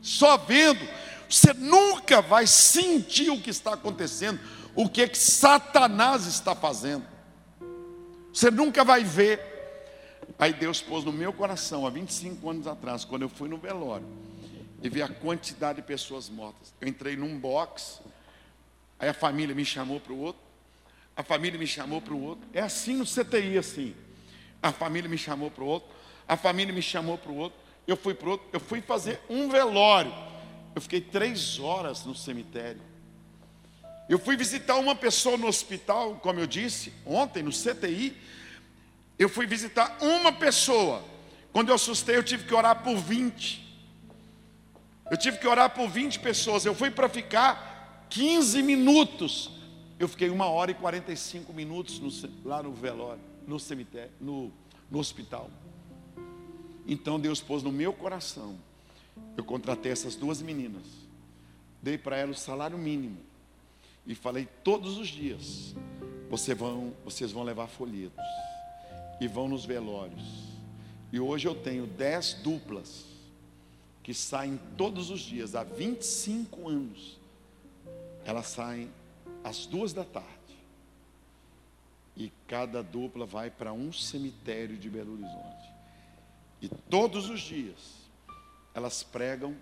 só 0.00 0.36
vendo, 0.36 0.88
você 1.28 1.52
nunca 1.54 2.22
vai 2.22 2.46
sentir 2.46 3.30
o 3.30 3.40
que 3.40 3.50
está 3.50 3.72
acontecendo, 3.72 4.38
o 4.76 4.88
que, 4.88 5.02
é 5.02 5.08
que 5.08 5.18
Satanás 5.18 6.24
está 6.24 6.54
fazendo. 6.54 7.04
Você 8.32 8.48
nunca 8.48 8.84
vai 8.84 9.02
ver. 9.02 9.51
Aí 10.38 10.52
Deus 10.52 10.80
pôs 10.80 11.04
no 11.04 11.12
meu 11.12 11.32
coração, 11.32 11.86
há 11.86 11.90
25 11.90 12.48
anos 12.48 12.66
atrás, 12.66 13.04
quando 13.04 13.22
eu 13.22 13.28
fui 13.28 13.48
no 13.48 13.56
velório, 13.56 14.06
e 14.82 14.88
vi 14.88 15.02
a 15.02 15.08
quantidade 15.08 15.80
de 15.80 15.86
pessoas 15.86 16.28
mortas. 16.28 16.74
Eu 16.80 16.88
entrei 16.88 17.16
num 17.16 17.38
box, 17.38 18.00
aí 18.98 19.08
a 19.08 19.14
família 19.14 19.54
me 19.54 19.64
chamou 19.64 20.00
para 20.00 20.12
o 20.12 20.18
outro, 20.18 20.42
a 21.16 21.22
família 21.22 21.58
me 21.58 21.66
chamou 21.66 22.00
para 22.00 22.14
o 22.14 22.22
outro. 22.22 22.48
É 22.52 22.60
assim 22.60 22.96
no 22.96 23.04
CTI, 23.04 23.58
assim. 23.58 23.94
A 24.62 24.72
família 24.72 25.08
me 25.08 25.18
chamou 25.18 25.50
para 25.50 25.62
o 25.62 25.66
outro, 25.66 25.88
a 26.26 26.36
família 26.36 26.72
me 26.74 26.82
chamou 26.82 27.18
para 27.18 27.30
o 27.30 27.36
outro 27.36 27.62
eu 27.86 27.96
fui 27.96 28.14
para 28.14 28.30
outro, 28.30 28.48
eu 28.52 28.60
fui 28.60 28.80
fazer 28.80 29.20
um 29.28 29.48
velório. 29.48 30.12
Eu 30.74 30.80
fiquei 30.80 31.00
três 31.00 31.58
horas 31.58 32.04
no 32.04 32.14
cemitério. 32.14 32.80
Eu 34.08 34.18
fui 34.18 34.36
visitar 34.36 34.76
uma 34.76 34.94
pessoa 34.94 35.36
no 35.36 35.46
hospital, 35.46 36.16
como 36.16 36.40
eu 36.40 36.46
disse, 36.46 36.92
ontem 37.04 37.42
no 37.42 37.50
CTI. 37.50 38.16
Eu 39.18 39.28
fui 39.28 39.46
visitar 39.46 39.96
uma 40.00 40.32
pessoa. 40.32 41.02
Quando 41.52 41.68
eu 41.68 41.74
assustei, 41.74 42.16
eu 42.16 42.22
tive 42.22 42.44
que 42.44 42.54
orar 42.54 42.82
por 42.82 42.96
20. 42.96 43.62
Eu 45.10 45.16
tive 45.16 45.38
que 45.38 45.46
orar 45.46 45.70
por 45.70 45.88
20 45.88 46.20
pessoas. 46.20 46.64
Eu 46.64 46.74
fui 46.74 46.90
para 46.90 47.08
ficar 47.08 48.06
15 48.08 48.62
minutos. 48.62 49.50
Eu 49.98 50.08
fiquei 50.08 50.30
uma 50.30 50.46
hora 50.46 50.70
e 50.70 50.74
45 50.74 51.52
minutos 51.52 51.98
no, 52.00 52.10
lá 52.44 52.62
no 52.62 52.72
velório, 52.72 53.20
no 53.46 53.60
cemitério, 53.60 54.10
no, 54.20 54.50
no 54.90 54.98
hospital. 54.98 55.50
Então 56.86 57.20
Deus 57.20 57.40
pôs 57.40 57.62
no 57.62 57.70
meu 57.70 57.92
coração. 57.92 58.58
Eu 59.36 59.44
contratei 59.44 59.92
essas 59.92 60.16
duas 60.16 60.42
meninas. 60.42 60.82
Dei 61.80 61.98
para 61.98 62.16
elas 62.16 62.38
o 62.38 62.40
salário 62.40 62.78
mínimo. 62.78 63.18
E 64.06 64.14
falei 64.14 64.48
todos 64.64 64.98
os 64.98 65.08
dias: 65.08 65.74
vocês 66.28 66.56
vão, 66.56 66.92
vocês 67.04 67.30
vão 67.30 67.42
levar 67.42 67.66
folhetos. 67.66 68.24
E 69.22 69.28
vão 69.28 69.46
nos 69.46 69.64
velórios. 69.64 70.50
E 71.12 71.20
hoje 71.20 71.46
eu 71.46 71.54
tenho 71.54 71.86
dez 71.86 72.34
duplas 72.34 73.04
que 74.02 74.12
saem 74.12 74.58
todos 74.76 75.10
os 75.10 75.20
dias, 75.20 75.54
há 75.54 75.62
25 75.62 76.68
anos. 76.68 77.20
Elas 78.24 78.48
saem 78.48 78.90
às 79.44 79.64
duas 79.64 79.92
da 79.92 80.02
tarde. 80.02 80.28
E 82.16 82.32
cada 82.48 82.82
dupla 82.82 83.24
vai 83.24 83.48
para 83.48 83.72
um 83.72 83.92
cemitério 83.92 84.76
de 84.76 84.90
Belo 84.90 85.12
Horizonte. 85.12 85.72
E 86.60 86.68
todos 86.68 87.30
os 87.30 87.40
dias 87.42 88.02
elas 88.74 89.04
pregam 89.04 89.54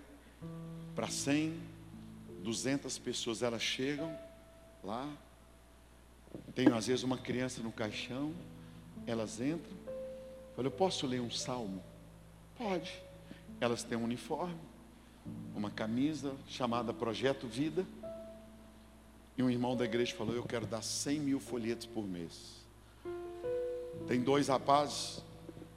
para 0.94 1.08
100, 1.08 1.54
200 2.42 2.96
pessoas. 2.96 3.42
Elas 3.42 3.60
chegam 3.60 4.18
lá, 4.82 5.06
tem 6.54 6.68
às 6.68 6.86
vezes 6.86 7.04
uma 7.04 7.18
criança 7.18 7.60
no 7.60 7.70
caixão, 7.70 8.34
elas 9.06 9.40
entram. 9.40 9.76
Falei, 10.54 10.70
eu 10.70 10.76
posso 10.76 11.06
ler 11.06 11.20
um 11.20 11.30
salmo? 11.30 11.82
Pode. 12.56 12.92
Elas 13.60 13.82
têm 13.82 13.96
um 13.96 14.04
uniforme, 14.04 14.58
uma 15.54 15.70
camisa 15.70 16.34
chamada 16.48 16.92
Projeto 16.92 17.46
Vida. 17.46 17.84
E 19.36 19.42
um 19.42 19.50
irmão 19.50 19.76
da 19.76 19.84
igreja 19.84 20.14
falou: 20.14 20.34
Eu 20.34 20.44
quero 20.44 20.66
dar 20.66 20.82
100 20.82 21.20
mil 21.20 21.40
folhetos 21.40 21.86
por 21.86 22.06
mês. 22.06 22.60
Tem 24.06 24.20
dois 24.20 24.48
rapazes 24.48 25.22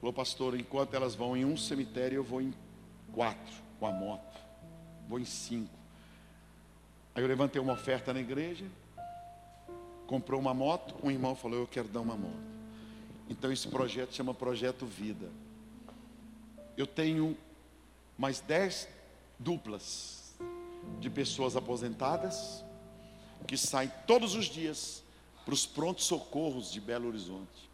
Falou, 0.03 0.11
pastor, 0.11 0.59
enquanto 0.59 0.93
elas 0.95 1.15
vão 1.15 1.37
em 1.37 1.45
um 1.45 1.55
cemitério, 1.55 2.17
eu 2.17 2.23
vou 2.25 2.41
em 2.41 2.53
quatro 3.13 3.55
com 3.79 3.87
a 3.87 3.91
moto. 3.93 4.37
Vou 5.07 5.17
em 5.17 5.23
cinco. 5.23 5.71
Aí 7.15 7.23
eu 7.23 7.27
levantei 7.27 7.61
uma 7.61 7.71
oferta 7.71 8.13
na 8.13 8.19
igreja, 8.19 8.65
comprou 10.05 10.41
uma 10.41 10.53
moto, 10.53 10.93
um 11.01 11.09
irmão 11.09 11.37
falou, 11.37 11.59
eu 11.59 11.67
quero 11.67 11.87
dar 11.87 12.01
uma 12.01 12.17
moto. 12.17 12.52
Então 13.29 13.51
esse 13.51 13.67
projeto 13.67 14.13
chama 14.13 14.33
Projeto 14.33 14.85
Vida. 14.85 15.29
Eu 16.75 16.87
tenho 16.87 17.37
mais 18.17 18.39
dez 18.39 18.87
duplas 19.39 20.33
de 20.99 21.09
pessoas 21.09 21.55
aposentadas 21.55 22.63
que 23.47 23.57
saem 23.57 23.91
todos 24.07 24.35
os 24.35 24.45
dias 24.45 25.03
para 25.45 25.53
os 25.53 25.65
prontos 25.65 26.05
socorros 26.05 26.71
de 26.71 26.79
Belo 26.79 27.07
Horizonte. 27.07 27.69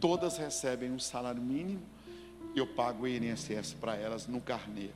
Todas 0.00 0.38
recebem 0.38 0.90
um 0.90 0.98
salário 0.98 1.42
mínimo. 1.42 1.82
Eu 2.54 2.66
pago 2.66 3.02
o 3.02 3.08
INSS 3.08 3.74
para 3.74 3.96
elas 3.96 4.26
no 4.26 4.40
carnê. 4.40 4.90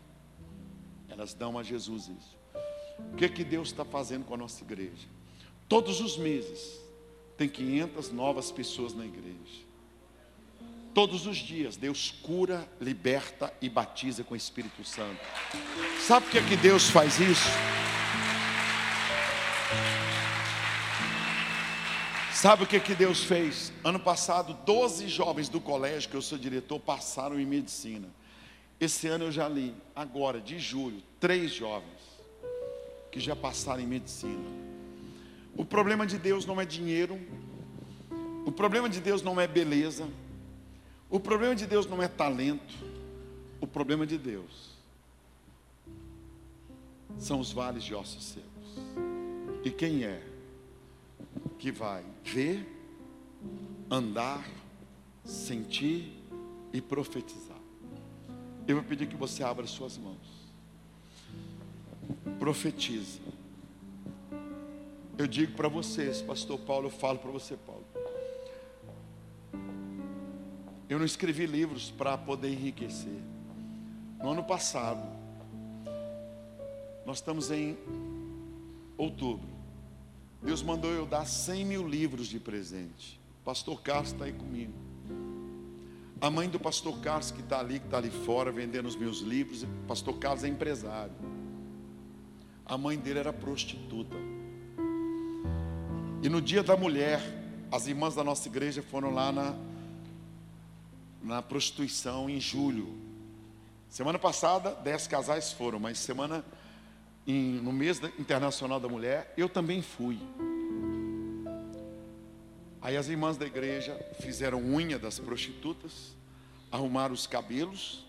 Elas 1.09 1.35
dão 1.35 1.59
a 1.59 1.63
Jesus 1.63 2.09
isso. 2.09 2.39
O 3.13 3.17
que, 3.17 3.29
que 3.29 3.45
Deus 3.45 3.69
está 3.69 3.85
fazendo 3.85 4.25
com 4.25 4.35
a 4.35 4.37
nossa 4.37 4.63
igreja? 4.63 5.09
Todos 5.69 6.01
os 6.01 6.17
meses, 6.17 6.81
tem 7.37 7.49
500 7.49 8.11
novas 8.11 8.51
pessoas 8.51 8.95
na 8.95 9.05
igreja. 9.05 9.68
Todos 10.99 11.29
os 11.29 11.37
dias, 11.37 11.77
Deus 11.77 12.11
cura, 12.11 12.69
liberta 12.81 13.55
e 13.63 13.69
batiza 13.69 14.25
com 14.25 14.35
o 14.35 14.37
Espírito 14.37 14.85
Santo. 14.85 15.21
Sabe 16.01 16.27
por 16.27 16.33
que, 16.33 16.39
é 16.39 16.43
que 16.43 16.57
Deus 16.57 16.91
faz 16.91 17.21
isso? 17.21 17.49
Sabe 22.33 22.65
o 22.65 22.67
que, 22.67 22.81
que 22.81 22.97
Deus 22.97 23.23
fez? 23.23 23.73
Ano 23.85 24.01
passado, 24.01 24.59
12 24.67 25.07
jovens 25.07 25.49
do 25.49 25.61
colégio, 25.61 26.11
que 26.11 26.17
eu 26.17 26.21
sou 26.21 26.37
diretor, 26.37 26.81
passaram 26.81 27.39
em 27.39 27.47
medicina. 27.47 28.09
Esse 28.81 29.07
ano 29.07 29.27
eu 29.27 29.31
já 29.31 29.49
li, 29.49 29.77
agora, 29.95 30.41
de 30.41 30.59
julho, 30.59 31.01
três 31.21 31.53
jovens 31.53 32.03
que 33.13 33.21
já 33.21 33.37
passaram 33.37 33.85
em 33.85 33.87
medicina. 33.87 34.51
O 35.57 35.65
problema 35.65 36.05
de 36.05 36.19
Deus 36.19 36.45
não 36.45 36.61
é 36.61 36.65
dinheiro, 36.65 37.21
o 38.45 38.51
problema 38.51 38.89
de 38.89 39.01
Deus 39.01 39.23
não 39.23 39.41
é 39.41 39.47
beleza, 39.47 40.09
o 41.11 41.19
problema 41.19 41.55
de 41.55 41.67
Deus 41.67 41.87
não 41.87 42.03
é 42.03 42.09
talento, 42.09 42.75
o 43.61 43.67
problema 43.67 44.07
de 44.07 44.19
Deus 44.19 44.77
são 47.19 47.41
os 47.41 47.53
vales 47.53 47.83
de 47.83 47.95
ossos 47.95 48.25
secos. 48.25 48.49
E 49.65 49.71
quem 49.71 50.05
é 50.05 50.23
que 51.59 51.73
vai 51.73 52.05
ver, 52.23 52.67
andar, 53.91 54.47
sentir 55.25 56.13
e 56.73 56.81
profetizar? 56.81 57.59
Eu 58.67 58.77
vou 58.77 58.85
pedir 58.85 59.09
que 59.09 59.17
você 59.17 59.43
abra 59.43 59.67
suas 59.67 59.97
mãos. 59.97 60.47
Profetiza. 62.39 63.21
Eu 65.17 65.27
digo 65.27 65.55
para 65.55 65.69
vocês, 65.69 66.23
pastor 66.23 66.59
Paulo, 66.61 66.87
eu 66.87 66.91
falo 66.91 67.19
para 67.19 67.31
você, 67.31 67.57
Paulo. 67.57 67.85
Eu 70.89 70.99
não 70.99 71.05
escrevi 71.05 71.45
livros 71.47 71.91
para 71.91 72.17
poder 72.17 72.51
enriquecer. 72.51 73.21
No 74.23 74.31
ano 74.31 74.43
passado, 74.43 75.07
nós 77.05 77.19
estamos 77.19 77.51
em 77.51 77.77
outubro. 78.97 79.49
Deus 80.43 80.63
mandou 80.63 80.91
eu 80.91 81.05
dar 81.05 81.27
100 81.27 81.65
mil 81.65 81.87
livros 81.87 82.27
de 82.27 82.41
presente. 82.41 83.21
Pastor 83.45 83.81
Carlos 83.83 84.13
está 84.13 84.25
aí 84.25 84.33
comigo. 84.33 84.73
A 86.21 86.31
mãe 86.31 86.49
do 86.49 86.59
pastor 86.59 86.99
Carlos, 87.01 87.31
que 87.31 87.41
está 87.41 87.61
ali, 87.61 87.79
que 87.79 87.85
está 87.85 87.99
ali 87.99 88.11
fora, 88.11 88.51
vendendo 88.51 88.87
os 88.87 88.97
meus 88.97 89.21
livros. 89.21 89.65
Pastor 89.87 90.19
Carlos 90.19 90.43
é 90.43 90.49
empresário. 90.49 91.13
A 92.67 92.77
mãe 92.77 92.99
dele 92.99 93.21
era 93.21 93.33
prostituta. 93.33 94.17
E 96.23 96.29
no 96.29 96.43
dia 96.43 96.63
da 96.63 96.77
mulher, 96.77 97.23
as 97.71 97.87
irmãs 97.87 98.15
da 98.15 98.25
nossa 98.25 98.49
igreja 98.49 98.83
foram 98.83 99.15
lá 99.15 99.31
na 99.31 99.55
na 101.29 101.43
prostituição 101.43 102.29
em 102.29 102.41
julho. 102.41 102.89
Semana 103.89 104.19
passada, 104.19 104.75
dez 104.75 105.07
casais 105.07 105.53
foram, 105.53 105.79
mas 105.79 105.99
semana 105.99 106.43
em, 107.27 107.61
no 107.61 107.71
mês 107.71 108.01
internacional 108.19 108.81
da 108.81 108.89
mulher, 108.89 109.35
eu 109.37 109.47
também 109.47 109.83
fui. 109.83 110.19
Aí 112.81 112.97
as 112.97 113.09
irmãs 113.09 113.37
da 113.37 113.45
igreja 113.45 113.95
fizeram 114.21 114.59
unha 114.59 114.99
das 114.99 115.19
prostitutas, 115.19 116.17
arrumaram 116.73 117.13
os 117.13 117.27
cabelos, 117.27 118.07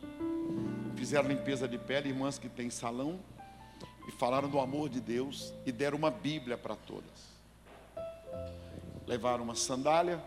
fizeram 0.96 1.28
limpeza 1.28 1.68
de 1.68 1.78
pele, 1.78 2.10
irmãs 2.10 2.40
que 2.40 2.48
têm 2.48 2.70
salão, 2.70 3.20
e 4.08 4.12
falaram 4.12 4.50
do 4.50 4.60
amor 4.60 4.88
de 4.88 5.02
Deus 5.02 5.54
e 5.66 5.72
deram 5.74 5.98
uma 5.98 6.10
Bíblia 6.10 6.58
para 6.58 6.76
todas. 6.76 7.30
Levaram 9.06 9.44
uma 9.44 9.56
sandália, 9.56 10.24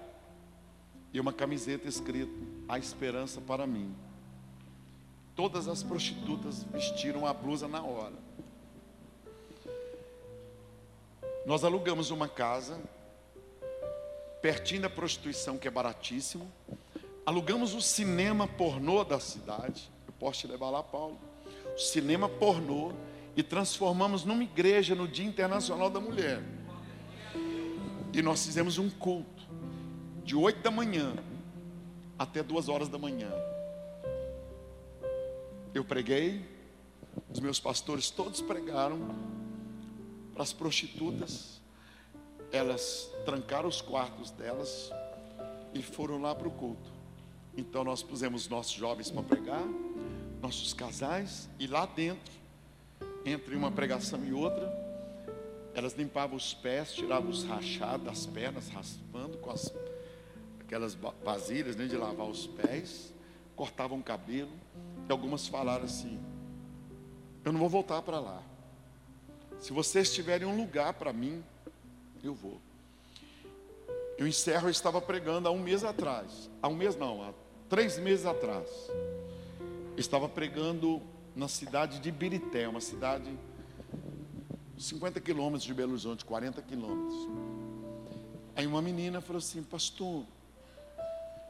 e 1.12 1.20
uma 1.20 1.32
camiseta 1.32 1.88
escrito: 1.88 2.32
A 2.68 2.78
esperança 2.78 3.40
para 3.40 3.66
mim. 3.66 3.94
Todas 5.34 5.66
as 5.68 5.82
prostitutas 5.82 6.62
vestiram 6.64 7.26
a 7.26 7.32
blusa 7.32 7.66
na 7.66 7.82
hora. 7.82 8.14
Nós 11.44 11.64
alugamos 11.64 12.10
uma 12.10 12.28
casa, 12.28 12.78
pertinho 14.40 14.82
da 14.82 14.90
prostituição, 14.90 15.58
que 15.58 15.66
é 15.66 15.70
baratíssimo. 15.70 16.50
Alugamos 17.24 17.74
o 17.74 17.80
cinema 17.80 18.46
pornô 18.46 19.02
da 19.04 19.18
cidade. 19.18 19.90
Eu 20.06 20.12
posso 20.14 20.40
te 20.40 20.46
levar 20.46 20.70
lá, 20.70 20.82
Paulo. 20.82 21.18
O 21.74 21.78
cinema 21.78 22.28
pornô. 22.28 22.92
E 23.34 23.42
transformamos 23.42 24.24
numa 24.24 24.42
igreja 24.42 24.94
no 24.94 25.08
Dia 25.08 25.24
Internacional 25.24 25.88
da 25.88 25.98
Mulher. 25.98 26.42
E 28.12 28.20
nós 28.20 28.44
fizemos 28.44 28.76
um 28.76 28.90
culto 28.90 29.42
de 30.22 30.36
8 30.36 30.60
da 30.60 30.70
manhã 30.70 31.14
até 32.22 32.42
2 32.42 32.68
horas 32.68 32.88
da 32.88 32.98
manhã. 32.98 33.30
Eu 35.74 35.84
preguei, 35.84 36.44
os 37.28 37.40
meus 37.40 37.58
pastores 37.58 38.10
todos 38.10 38.40
pregaram 38.40 38.98
para 40.32 40.44
as 40.44 40.52
prostitutas. 40.52 41.60
Elas 42.52 43.10
trancaram 43.24 43.68
os 43.68 43.80
quartos 43.80 44.30
delas 44.30 44.90
e 45.74 45.82
foram 45.82 46.20
lá 46.20 46.34
para 46.34 46.46
o 46.46 46.50
culto. 46.50 46.92
Então 47.56 47.82
nós 47.82 48.02
pusemos 48.02 48.48
nossos 48.48 48.72
jovens 48.72 49.10
para 49.10 49.22
pregar, 49.22 49.64
nossos 50.40 50.72
casais, 50.72 51.48
e 51.58 51.66
lá 51.66 51.86
dentro, 51.86 52.32
entre 53.24 53.56
uma 53.56 53.70
pregação 53.70 54.24
e 54.24 54.32
outra, 54.32 54.70
elas 55.74 55.94
limpavam 55.94 56.36
os 56.36 56.54
pés, 56.54 56.92
tiravam 56.92 57.30
os 57.30 57.44
rachados 57.44 58.04
das 58.04 58.26
pernas, 58.26 58.68
raspando 58.68 59.38
com 59.38 59.50
as 59.50 59.72
aquelas 60.72 60.94
vasilhas 61.22 61.76
né, 61.76 61.84
de 61.84 61.98
lavar 61.98 62.26
os 62.26 62.46
pés, 62.46 63.12
cortavam 63.54 63.98
o 63.98 64.02
cabelo, 64.02 64.50
e 65.06 65.12
algumas 65.12 65.46
falaram 65.46 65.84
assim: 65.84 66.18
Eu 67.44 67.52
não 67.52 67.60
vou 67.60 67.68
voltar 67.68 68.00
para 68.00 68.18
lá. 68.18 68.42
Se 69.60 69.70
vocês 69.70 70.12
tiverem 70.14 70.48
um 70.48 70.56
lugar 70.56 70.94
para 70.94 71.12
mim, 71.12 71.44
eu 72.24 72.34
vou. 72.34 72.58
Eu 74.16 74.26
encerro, 74.26 74.68
eu 74.68 74.70
estava 74.70 74.98
pregando 74.98 75.46
há 75.46 75.50
um 75.50 75.58
mês 75.58 75.84
atrás. 75.84 76.50
Há 76.62 76.68
um 76.68 76.74
mês 76.74 76.96
não, 76.96 77.22
há 77.22 77.34
três 77.68 77.98
meses 77.98 78.24
atrás. 78.24 78.66
Eu 79.94 80.00
estava 80.00 80.26
pregando 80.26 81.02
na 81.36 81.48
cidade 81.48 82.00
de 82.00 82.10
Birité, 82.10 82.66
uma 82.66 82.80
cidade 82.80 83.30
50 84.78 85.20
quilômetros 85.20 85.64
de 85.64 85.74
Belo 85.74 85.92
Horizonte, 85.92 86.24
40 86.24 86.62
quilômetros. 86.62 87.28
Aí 88.56 88.66
uma 88.66 88.80
menina 88.80 89.20
falou 89.20 89.38
assim, 89.38 89.62
pastor, 89.62 90.24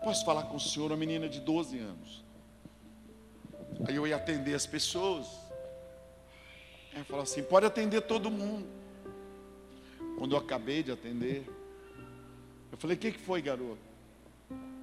Posso 0.03 0.25
falar 0.25 0.45
com 0.45 0.57
o 0.57 0.61
senhor, 0.61 0.91
uma 0.91 0.97
menina 0.97 1.29
de 1.29 1.41
12 1.41 1.79
anos. 1.79 2.25
Aí 3.87 3.95
eu 3.95 4.07
ia 4.07 4.17
atender 4.17 4.55
as 4.55 4.67
pessoas. 4.67 5.27
Ela 6.95 7.05
falou 7.05 7.23
assim: 7.23 7.43
pode 7.43 7.67
atender 7.67 8.03
todo 8.03 8.31
mundo. 8.31 8.67
Quando 10.19 10.33
eu 10.33 10.39
acabei 10.39 10.83
de 10.83 10.91
atender, 10.91 11.49
eu 12.71 12.79
falei: 12.79 12.97
o 12.97 12.99
que, 12.99 13.13
que 13.13 13.19
foi, 13.19 13.41
garoto? 13.41 13.79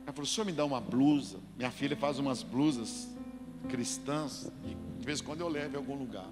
Ela 0.03 0.13
falou: 0.13 0.23
o 0.23 0.25
senhor 0.25 0.45
me 0.45 0.51
dá 0.51 0.65
uma 0.65 0.79
blusa. 0.79 1.39
Minha 1.57 1.71
filha 1.71 1.95
faz 1.97 2.17
umas 2.17 2.41
blusas 2.41 3.07
cristãs 3.69 4.49
e 4.65 4.75
de 4.99 5.05
vez 5.05 5.19
em 5.19 5.23
quando 5.23 5.41
eu 5.41 5.49
levo 5.49 5.73
em 5.73 5.77
algum 5.77 5.95
lugar. 5.95 6.29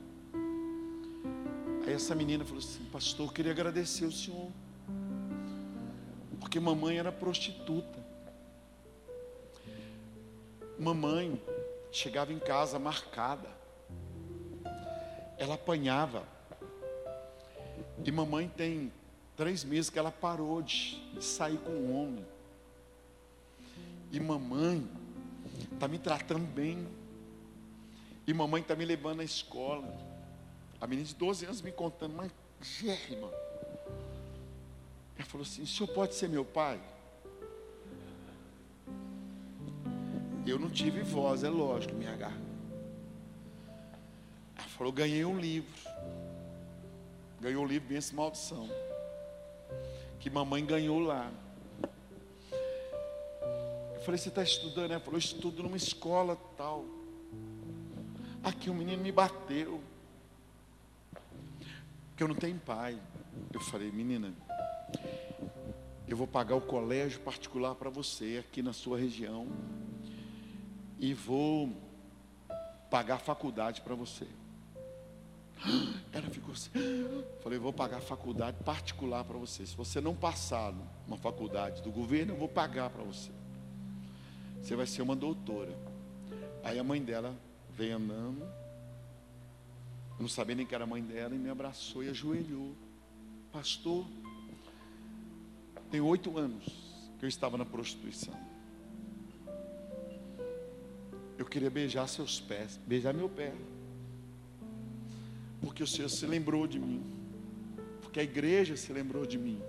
Aí 1.85 1.93
essa 1.93 2.15
menina 2.15 2.43
falou 2.45 2.59
assim: 2.59 2.83
Pastor, 2.85 3.27
eu 3.27 3.33
queria 3.33 3.51
agradecer 3.51 4.05
o 4.05 4.11
senhor, 4.11 4.49
porque 6.39 6.59
mamãe 6.59 6.97
era 6.97 7.11
prostituta. 7.11 8.06
Mamãe 10.80 11.41
chegava 11.91 12.32
em 12.32 12.39
casa 12.39 12.78
marcada. 12.78 13.49
Ela 15.38 15.55
apanhava. 15.55 16.23
E 18.03 18.11
mamãe 18.11 18.47
tem 18.47 18.91
três 19.36 19.63
meses 19.63 19.89
que 19.89 19.99
ela 19.99 20.11
parou 20.11 20.61
de, 20.61 20.99
de 21.13 21.23
sair 21.23 21.57
com 21.57 21.71
o 21.71 21.93
homem. 21.93 22.25
E 24.11 24.19
mamãe 24.19 24.88
está 25.73 25.88
me 25.88 25.99
tratando 25.99 26.45
bem. 26.45 26.88
E 28.25 28.34
mamãe 28.34 28.61
está 28.61 28.75
me 28.75 28.86
levando 28.86 29.21
à 29.21 29.23
escola. 29.23 29.88
A 30.80 30.88
menina 30.88 31.07
de 31.07 31.15
12 31.15 31.45
anos 31.45 31.61
me 31.61 31.71
contando, 31.71 32.15
mas 32.15 32.32
Germa. 32.61 33.30
Ela 35.15 35.25
falou 35.25 35.45
assim: 35.45 35.63
o 35.63 35.67
senhor 35.67 35.88
pode 35.89 36.15
ser 36.15 36.28
meu 36.28 36.45
pai? 36.45 36.80
Eu 40.47 40.57
não 40.57 40.69
tive 40.69 41.01
voz, 41.01 41.43
é 41.43 41.49
lógico, 41.49 41.93
minha 41.93 42.15
garganta. 42.15 42.47
Ela 44.55 44.67
falou: 44.69 44.93
ganhei 44.93 45.25
um 45.25 45.37
livro. 45.37 45.69
Ganhou 47.41 47.65
um 47.65 47.67
livro, 47.67 47.89
Benção 47.89 48.15
Maldição. 48.15 48.69
Que 50.21 50.29
mamãe 50.29 50.65
ganhou 50.65 50.99
lá. 50.99 51.29
Eu 53.93 54.01
falei: 54.05 54.17
Você 54.17 54.29
está 54.29 54.41
estudando? 54.41 54.91
Ela 54.91 55.01
falou: 55.01 55.19
Estudo 55.19 55.63
numa 55.63 55.75
escola 55.75 56.37
tal. 56.55 56.85
Aqui 58.41 58.69
um 58.69 58.73
menino 58.73 59.03
me 59.03 59.11
bateu. 59.11 59.81
Que 62.15 62.23
eu 62.23 62.27
não 62.29 62.35
tenho 62.35 62.57
pai. 62.57 62.97
Eu 63.53 63.59
falei: 63.59 63.91
Menina, 63.91 64.33
Eu 66.07 66.15
vou 66.15 66.25
pagar 66.25 66.55
o 66.55 66.61
colégio 66.61 67.19
particular 67.19 67.75
para 67.75 67.89
você 67.89 68.43
aqui 68.47 68.63
na 68.63 68.71
sua 68.71 68.97
região. 68.97 69.45
E 70.99 71.13
vou 71.13 71.71
pagar 72.89 73.19
faculdade 73.19 73.81
para 73.81 73.95
você. 73.95 74.27
Ela 76.11 76.29
ficou 76.29 76.53
assim. 76.53 76.69
Falei, 77.41 77.57
vou 77.59 77.73
pagar 77.73 78.01
faculdade 78.01 78.57
particular 78.63 79.23
para 79.23 79.37
você. 79.37 79.65
Se 79.65 79.75
você 79.75 79.99
não 79.99 80.15
passar 80.15 80.73
numa 81.05 81.17
faculdade 81.17 81.81
do 81.81 81.91
governo, 81.91 82.33
eu 82.33 82.37
vou 82.37 82.47
pagar 82.47 82.89
para 82.89 83.03
você. 83.03 83.31
Você 84.61 84.75
vai 84.75 84.85
ser 84.85 85.01
uma 85.01 85.15
doutora. 85.15 85.77
Aí 86.63 86.77
a 86.77 86.83
mãe 86.83 87.01
dela 87.01 87.35
veio 87.71 87.97
andando. 87.97 88.41
Eu 88.41 90.21
não 90.21 90.29
sabia 90.29 90.55
nem 90.55 90.65
que 90.65 90.73
era 90.73 90.83
a 90.83 90.87
mãe 90.87 91.01
dela 91.01 91.35
e 91.35 91.37
me 91.37 91.49
abraçou 91.49 92.03
e 92.03 92.09
ajoelhou. 92.09 92.75
Pastor, 93.51 94.05
tem 95.89 96.01
oito 96.01 96.37
anos 96.37 96.65
que 97.19 97.25
eu 97.25 97.29
estava 97.29 97.57
na 97.57 97.65
prostituição. 97.65 98.35
Queria 101.49 101.69
beijar 101.69 102.07
seus 102.07 102.39
pés, 102.39 102.79
beijar 102.85 103.13
meu 103.13 103.29
pé. 103.29 103.53
Porque 105.61 105.81
o 105.81 105.87
Senhor 105.87 106.09
se 106.09 106.25
lembrou 106.25 106.67
de 106.67 106.79
mim. 106.79 107.03
Porque 108.01 108.19
a 108.19 108.23
igreja 108.23 108.75
se 108.75 108.91
lembrou 108.93 109.25
de 109.25 109.37
mim. 109.37 109.61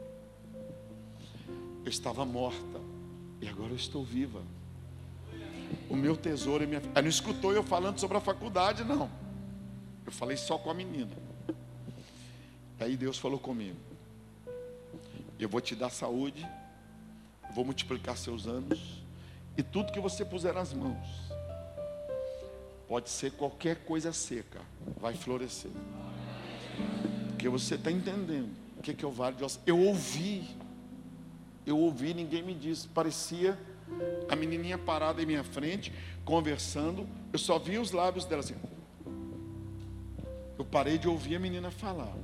Eu 1.85 1.91
estava 1.91 2.25
morta 2.25 2.81
e 3.41 3.49
agora 3.49 3.71
eu 3.71 3.77
estou 3.77 4.05
viva. 4.05 4.43
O 5.89 5.97
meu 5.97 6.17
tesouro 6.17 6.65
é 6.65 6.67
minha. 6.67 6.83
Ela 6.95 7.03
não 7.03 7.09
escutou 7.09 7.53
eu 7.53 7.63
falando 7.63 7.99
sobre 7.99 8.17
a 8.17 8.21
faculdade, 8.21 8.85
não. 8.85 9.11
Eu 10.05 10.13
falei 10.13 10.37
só 10.37 10.59
com 10.59 10.71
a 10.71 10.75
menina. 10.75 11.17
Aí 12.81 12.97
Deus 12.97 13.19
falou 13.19 13.39
comigo. 13.39 13.77
Eu 15.39 15.49
vou 15.49 15.61
te 15.61 15.75
dar 15.75 15.91
saúde, 15.91 16.47
vou 17.55 17.65
multiplicar 17.65 18.17
seus 18.17 18.47
anos, 18.47 19.03
e 19.57 19.63
tudo 19.63 19.93
que 19.93 20.01
você 20.01 20.25
puser 20.25 20.53
nas 20.53 20.73
mãos, 20.73 21.28
pode 22.89 23.11
ser 23.11 23.33
qualquer 23.33 23.85
coisa 23.85 24.13
seca, 24.13 24.61
vai 24.99 25.15
florescer. 25.15 25.71
Porque 27.29 27.49
você 27.49 27.75
está 27.75 27.93
entendendo 27.93 28.51
o 28.79 28.83
que, 28.83 28.95
que 28.95 29.05
é 29.05 29.09
o 29.09 29.11
vale 29.11 29.37
de 29.37 29.45
ossos. 29.45 29.61
Eu 29.67 29.79
ouvi, 29.79 30.49
eu 31.67 31.79
ouvi, 31.79 32.15
ninguém 32.15 32.43
me 32.43 32.55
disse, 32.55 32.89
parecia 32.89 33.59
a 34.29 34.35
menininha 34.35 34.79
parada 34.79 35.23
em 35.23 35.27
minha 35.27 35.45
frente, 35.45 35.93
conversando, 36.25 37.07
eu 37.33 37.39
só 37.39 37.59
vi 37.59 37.79
os 37.79 37.93
lábios 37.93 38.25
dela 38.25 38.41
assim. 38.41 38.57
Eu 40.59 40.65
parei 40.65 40.99
de 40.99 41.07
ouvir 41.07 41.37
a 41.37 41.39
menina 41.39 41.71
falar, 41.71 42.17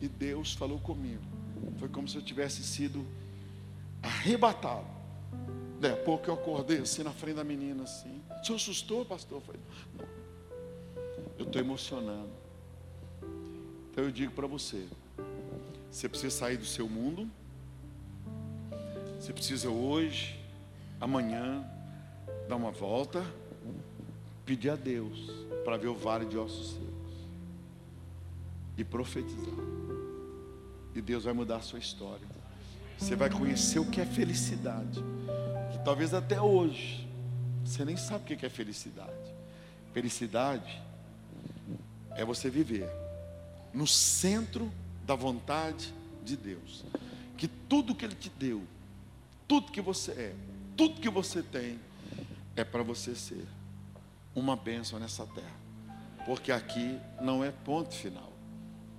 e 0.00 0.08
Deus 0.08 0.52
falou 0.52 0.78
comigo. 0.78 1.22
Foi 1.78 1.88
como 1.88 2.06
se 2.06 2.16
eu 2.16 2.22
tivesse 2.22 2.62
sido 2.62 3.04
arrebatado. 4.02 4.95
Daí 5.80 5.94
pouco 5.96 6.30
eu 6.30 6.34
acordei 6.34 6.78
assim 6.78 7.02
na 7.02 7.12
frente 7.12 7.36
da 7.36 7.44
menina 7.44 7.82
assim. 7.84 8.22
Se 8.42 8.52
assustou, 8.52 9.04
pastor? 9.04 9.38
Eu 9.38 9.42
falei, 9.42 9.60
não. 9.98 10.06
Eu 11.38 11.46
estou 11.46 11.60
emocionado. 11.60 12.30
Então 13.90 14.04
eu 14.04 14.10
digo 14.10 14.32
para 14.32 14.46
você: 14.46 14.86
você 15.90 16.08
precisa 16.08 16.34
sair 16.34 16.56
do 16.56 16.64
seu 16.64 16.88
mundo. 16.88 17.30
Você 19.20 19.32
precisa 19.32 19.68
hoje, 19.68 20.38
amanhã, 21.00 21.64
dar 22.48 22.56
uma 22.56 22.70
volta, 22.70 23.24
pedir 24.44 24.70
a 24.70 24.76
Deus 24.76 25.30
para 25.64 25.76
ver 25.76 25.88
o 25.88 25.94
vale 25.94 26.26
de 26.26 26.38
ossos 26.38 26.72
secos 26.72 27.12
e 28.78 28.84
profetizar 28.84 29.76
e 30.98 31.02
Deus 31.02 31.24
vai 31.24 31.34
mudar 31.34 31.56
a 31.56 31.60
sua 31.60 31.78
história. 31.78 32.26
Você 32.98 33.14
vai 33.14 33.28
conhecer 33.28 33.78
o 33.78 33.84
que 33.84 34.00
é 34.00 34.06
felicidade. 34.06 35.04
Talvez 35.86 36.12
até 36.12 36.42
hoje 36.42 37.08
você 37.64 37.84
nem 37.84 37.96
sabe 37.96 38.34
o 38.34 38.36
que 38.36 38.44
é 38.44 38.48
felicidade. 38.48 39.32
Felicidade 39.92 40.82
é 42.10 42.24
você 42.24 42.50
viver 42.50 42.90
no 43.72 43.86
centro 43.86 44.68
da 45.04 45.14
vontade 45.14 45.94
de 46.24 46.36
Deus. 46.36 46.84
Que 47.36 47.46
tudo 47.46 47.94
que 47.94 48.04
Ele 48.04 48.16
te 48.16 48.28
deu, 48.28 48.64
tudo 49.46 49.70
que 49.70 49.80
você 49.80 50.10
é, 50.10 50.34
tudo 50.76 51.00
que 51.00 51.08
você 51.08 51.40
tem, 51.40 51.78
é 52.56 52.64
para 52.64 52.82
você 52.82 53.14
ser 53.14 53.46
uma 54.34 54.56
bênção 54.56 54.98
nessa 54.98 55.24
terra. 55.24 55.56
Porque 56.24 56.50
aqui 56.50 56.98
não 57.20 57.44
é 57.44 57.52
ponto 57.52 57.94
final. 57.94 58.32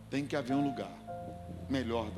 Tem 0.09 0.25
que 0.25 0.37
haver 0.37 0.55
um 0.55 0.63
lugar 0.63 0.97
melhor 1.69 2.09
do 2.09 2.15